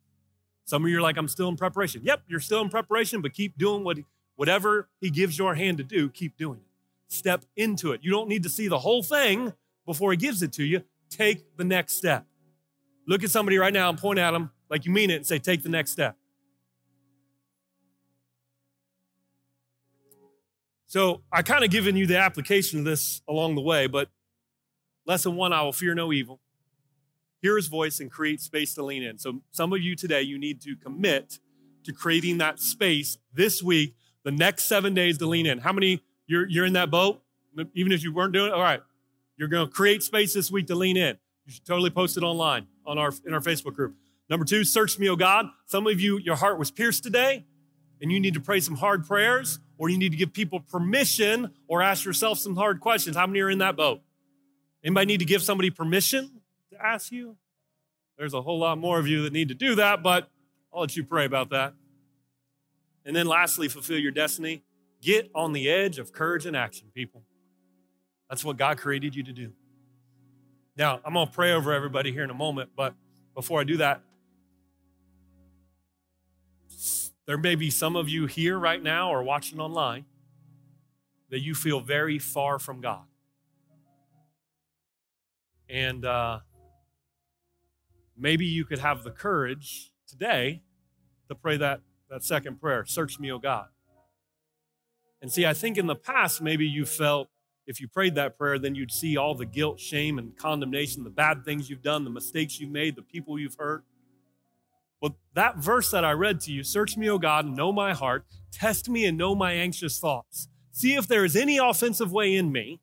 Some 0.65 0.83
of 0.83 0.89
you 0.89 0.97
are 0.97 1.01
like, 1.01 1.17
I'm 1.17 1.27
still 1.27 1.49
in 1.49 1.57
preparation. 1.57 2.01
Yep, 2.03 2.23
you're 2.27 2.39
still 2.39 2.61
in 2.61 2.69
preparation, 2.69 3.21
but 3.21 3.33
keep 3.33 3.57
doing 3.57 3.83
what 3.83 3.97
whatever 4.35 4.89
He 5.01 5.09
gives 5.09 5.37
your 5.37 5.55
hand 5.55 5.77
to 5.77 5.83
do, 5.83 6.09
keep 6.09 6.37
doing 6.37 6.59
it. 6.59 7.13
Step 7.13 7.45
into 7.55 7.91
it. 7.91 8.01
You 8.03 8.11
don't 8.11 8.29
need 8.29 8.43
to 8.43 8.49
see 8.49 8.67
the 8.67 8.79
whole 8.79 9.03
thing 9.03 9.53
before 9.85 10.11
He 10.11 10.17
gives 10.17 10.41
it 10.41 10.53
to 10.53 10.63
you. 10.63 10.83
Take 11.09 11.57
the 11.57 11.63
next 11.63 11.93
step. 11.93 12.25
Look 13.07 13.23
at 13.23 13.29
somebody 13.29 13.57
right 13.57 13.73
now 13.73 13.89
and 13.89 13.97
point 13.97 14.19
at 14.19 14.31
them 14.31 14.51
like 14.69 14.85
you 14.85 14.91
mean 14.91 15.09
it 15.09 15.15
and 15.15 15.27
say, 15.27 15.37
Take 15.39 15.63
the 15.63 15.69
next 15.69 15.91
step. 15.91 16.15
So 20.87 21.23
I 21.31 21.41
kind 21.41 21.63
of 21.63 21.71
given 21.71 21.95
you 21.97 22.05
the 22.05 22.19
application 22.19 22.79
of 22.79 22.85
this 22.85 23.23
along 23.27 23.55
the 23.55 23.61
way, 23.61 23.87
but 23.87 24.09
lesson 25.07 25.35
one, 25.35 25.51
I 25.51 25.63
will 25.63 25.73
fear 25.73 25.95
no 25.95 26.13
evil. 26.13 26.39
Hear 27.43 27.57
his 27.57 27.67
voice 27.67 27.99
and 27.99 28.09
create 28.09 28.39
space 28.39 28.73
to 28.75 28.83
lean 28.85 29.03
in. 29.03 29.19
So 29.19 29.41
some 29.51 29.73
of 29.73 29.81
you 29.81 29.97
today, 29.97 30.21
you 30.21 30.39
need 30.39 30.61
to 30.61 30.77
commit 30.77 31.39
to 31.83 31.91
creating 31.91 32.37
that 32.37 32.57
space 32.57 33.17
this 33.33 33.61
week, 33.61 33.95
the 34.23 34.31
next 34.31 34.63
seven 34.63 34.93
days 34.93 35.17
to 35.17 35.25
lean 35.25 35.45
in. 35.45 35.57
How 35.57 35.73
many 35.73 36.01
you're 36.25 36.47
you're 36.47 36.65
in 36.65 36.71
that 36.73 36.89
boat? 36.89 37.21
Even 37.73 37.91
if 37.91 38.01
you 38.01 38.13
weren't 38.13 38.31
doing 38.31 38.47
it, 38.47 38.53
all 38.53 38.61
right. 38.61 38.81
You're 39.35 39.49
going 39.49 39.67
to 39.67 39.71
create 39.73 40.03
space 40.03 40.33
this 40.33 40.49
week 40.49 40.67
to 40.67 40.75
lean 40.75 40.95
in. 40.95 41.17
You 41.45 41.51
should 41.51 41.65
totally 41.65 41.89
post 41.89 42.15
it 42.15 42.23
online 42.23 42.67
on 42.85 42.97
our 42.97 43.11
in 43.25 43.33
our 43.33 43.41
Facebook 43.41 43.73
group. 43.73 43.93
Number 44.29 44.45
two, 44.45 44.63
search 44.63 44.97
me, 44.97 45.09
O 45.09 45.17
God. 45.17 45.47
Some 45.65 45.85
of 45.85 45.99
you, 45.99 46.19
your 46.19 46.37
heart 46.37 46.57
was 46.57 46.71
pierced 46.71 47.03
today, 47.03 47.43
and 48.01 48.09
you 48.09 48.21
need 48.21 48.35
to 48.35 48.39
pray 48.39 48.61
some 48.61 48.75
hard 48.75 49.05
prayers, 49.05 49.59
or 49.77 49.89
you 49.89 49.97
need 49.97 50.11
to 50.13 50.17
give 50.17 50.31
people 50.31 50.61
permission 50.61 51.51
or 51.67 51.81
ask 51.81 52.05
yourself 52.05 52.39
some 52.39 52.55
hard 52.55 52.79
questions. 52.79 53.17
How 53.17 53.27
many 53.27 53.41
are 53.41 53.49
in 53.49 53.57
that 53.57 53.75
boat? 53.75 53.99
Anybody 54.81 55.07
need 55.07 55.19
to 55.19 55.25
give 55.25 55.43
somebody 55.43 55.71
permission 55.71 56.39
ask 56.83 57.11
you? 57.11 57.37
There's 58.17 58.33
a 58.33 58.41
whole 58.41 58.59
lot 58.59 58.77
more 58.77 58.99
of 58.99 59.07
you 59.07 59.23
that 59.23 59.33
need 59.33 59.47
to 59.47 59.55
do 59.55 59.75
that, 59.75 60.03
but 60.03 60.29
I'll 60.73 60.81
let 60.81 60.95
you 60.95 61.03
pray 61.03 61.25
about 61.25 61.49
that. 61.49 61.73
And 63.05 63.15
then 63.15 63.25
lastly, 63.25 63.67
fulfill 63.67 63.99
your 63.99 64.11
destiny. 64.11 64.63
Get 65.01 65.29
on 65.35 65.53
the 65.53 65.69
edge 65.69 65.99
of 65.99 66.11
courage 66.11 66.45
and 66.45 66.55
action, 66.55 66.87
people. 66.93 67.23
That's 68.29 68.45
what 68.45 68.57
God 68.57 68.77
created 68.77 69.15
you 69.15 69.23
to 69.23 69.33
do. 69.33 69.51
Now, 70.77 70.99
I'm 71.05 71.13
going 71.13 71.27
to 71.27 71.31
pray 71.33 71.51
over 71.51 71.71
everybody 71.73 72.11
here 72.11 72.23
in 72.23 72.29
a 72.29 72.35
moment, 72.35 72.71
but 72.75 72.95
before 73.35 73.59
I 73.59 73.63
do 73.63 73.77
that, 73.77 74.01
there 77.25 77.37
may 77.37 77.55
be 77.55 77.69
some 77.69 77.95
of 77.95 78.09
you 78.09 78.25
here 78.25 78.57
right 78.57 78.81
now 78.81 79.11
or 79.11 79.23
watching 79.23 79.59
online 79.59 80.05
that 81.29 81.39
you 81.39 81.55
feel 81.55 81.79
very 81.79 82.19
far 82.19 82.59
from 82.59 82.81
God. 82.81 83.03
And 85.69 86.05
uh, 86.05 86.39
maybe 88.17 88.45
you 88.45 88.65
could 88.65 88.79
have 88.79 89.03
the 89.03 89.11
courage 89.11 89.91
today 90.07 90.61
to 91.27 91.35
pray 91.35 91.57
that, 91.57 91.81
that 92.09 92.23
second 92.23 92.59
prayer 92.59 92.85
Search 92.85 93.19
me, 93.19 93.31
O 93.31 93.39
God. 93.39 93.67
And 95.21 95.31
see, 95.31 95.45
I 95.45 95.53
think 95.53 95.77
in 95.77 95.87
the 95.87 95.95
past, 95.95 96.41
maybe 96.41 96.65
you 96.65 96.85
felt 96.85 97.29
if 97.65 97.79
you 97.79 97.87
prayed 97.87 98.15
that 98.15 98.37
prayer, 98.37 98.59
then 98.59 98.75
you'd 98.75 98.91
see 98.91 99.15
all 99.15 99.35
the 99.35 99.45
guilt, 99.45 99.79
shame, 99.79 100.19
and 100.19 100.35
condemnation, 100.35 101.03
the 101.03 101.09
bad 101.09 101.45
things 101.45 101.69
you've 101.69 101.81
done, 101.81 102.03
the 102.03 102.09
mistakes 102.09 102.59
you've 102.59 102.71
made, 102.71 102.95
the 102.95 103.01
people 103.01 103.39
you've 103.39 103.55
hurt. 103.55 103.85
Well, 105.01 105.17
that 105.33 105.57
verse 105.57 105.91
that 105.91 106.03
I 106.03 106.11
read 106.11 106.39
to 106.41 106.51
you 106.51 106.63
search 106.63 106.97
me, 106.97 107.09
O 107.09 107.17
God, 107.17 107.45
and 107.45 107.55
know 107.55 107.71
my 107.71 107.93
heart, 107.93 108.25
test 108.51 108.89
me 108.89 109.05
and 109.05 109.17
know 109.17 109.33
my 109.33 109.53
anxious 109.53 109.99
thoughts. 109.99 110.49
See 110.71 110.95
if 110.95 111.07
there 111.07 111.23
is 111.23 111.35
any 111.35 111.57
offensive 111.57 112.11
way 112.11 112.35
in 112.35 112.51
me. 112.51 112.81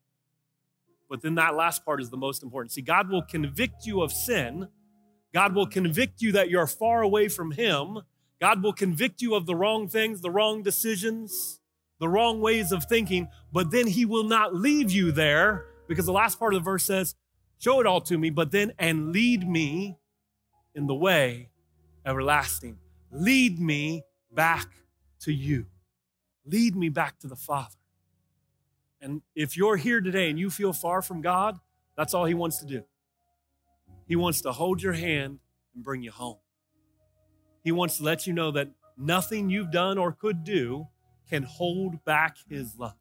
But 1.09 1.21
then 1.21 1.35
that 1.35 1.55
last 1.55 1.83
part 1.85 2.01
is 2.01 2.09
the 2.09 2.17
most 2.17 2.41
important. 2.41 2.71
See, 2.71 2.81
God 2.81 3.09
will 3.09 3.21
convict 3.21 3.85
you 3.85 4.01
of 4.01 4.11
sin 4.11 4.69
God 5.33 5.55
will 5.55 5.67
convict 5.67 6.21
you 6.21 6.31
that 6.33 6.49
you're 6.49 6.67
far 6.67 7.01
away 7.01 7.27
from 7.27 7.51
Him. 7.51 7.99
God 8.39 8.63
will 8.63 8.73
convict 8.73 9.21
you 9.21 9.35
of 9.35 9.45
the 9.45 9.55
wrong 9.55 9.87
things, 9.87 10.21
the 10.21 10.31
wrong 10.31 10.63
decisions, 10.63 11.59
the 11.99 12.09
wrong 12.09 12.41
ways 12.41 12.71
of 12.71 12.85
thinking, 12.85 13.29
but 13.53 13.71
then 13.71 13.87
He 13.87 14.05
will 14.05 14.23
not 14.23 14.55
leave 14.55 14.91
you 14.91 15.11
there 15.11 15.65
because 15.87 16.05
the 16.05 16.11
last 16.11 16.39
part 16.39 16.53
of 16.53 16.61
the 16.61 16.63
verse 16.63 16.83
says, 16.83 17.15
Show 17.59 17.79
it 17.79 17.85
all 17.85 18.01
to 18.01 18.17
me, 18.17 18.31
but 18.31 18.51
then, 18.51 18.73
and 18.79 19.11
lead 19.11 19.47
me 19.47 19.99
in 20.73 20.87
the 20.87 20.95
way 20.95 21.49
everlasting. 22.05 22.79
Lead 23.11 23.59
me 23.59 24.03
back 24.31 24.67
to 25.21 25.31
you. 25.31 25.67
Lead 26.45 26.75
me 26.75 26.89
back 26.89 27.19
to 27.19 27.27
the 27.27 27.35
Father. 27.35 27.75
And 28.99 29.21
if 29.35 29.55
you're 29.55 29.77
here 29.77 30.01
today 30.01 30.29
and 30.29 30.39
you 30.39 30.49
feel 30.49 30.73
far 30.73 31.01
from 31.01 31.21
God, 31.21 31.59
that's 31.95 32.15
all 32.15 32.25
He 32.25 32.33
wants 32.33 32.57
to 32.59 32.65
do. 32.65 32.83
He 34.11 34.17
wants 34.17 34.41
to 34.41 34.51
hold 34.51 34.83
your 34.83 34.91
hand 34.91 35.39
and 35.73 35.85
bring 35.85 36.03
you 36.03 36.11
home. 36.11 36.35
He 37.63 37.71
wants 37.71 37.95
to 37.99 38.03
let 38.03 38.27
you 38.27 38.33
know 38.33 38.51
that 38.51 38.67
nothing 38.97 39.49
you've 39.49 39.71
done 39.71 39.97
or 39.97 40.11
could 40.11 40.43
do 40.43 40.89
can 41.29 41.43
hold 41.43 42.03
back 42.03 42.35
His 42.49 42.77
love. 42.77 43.00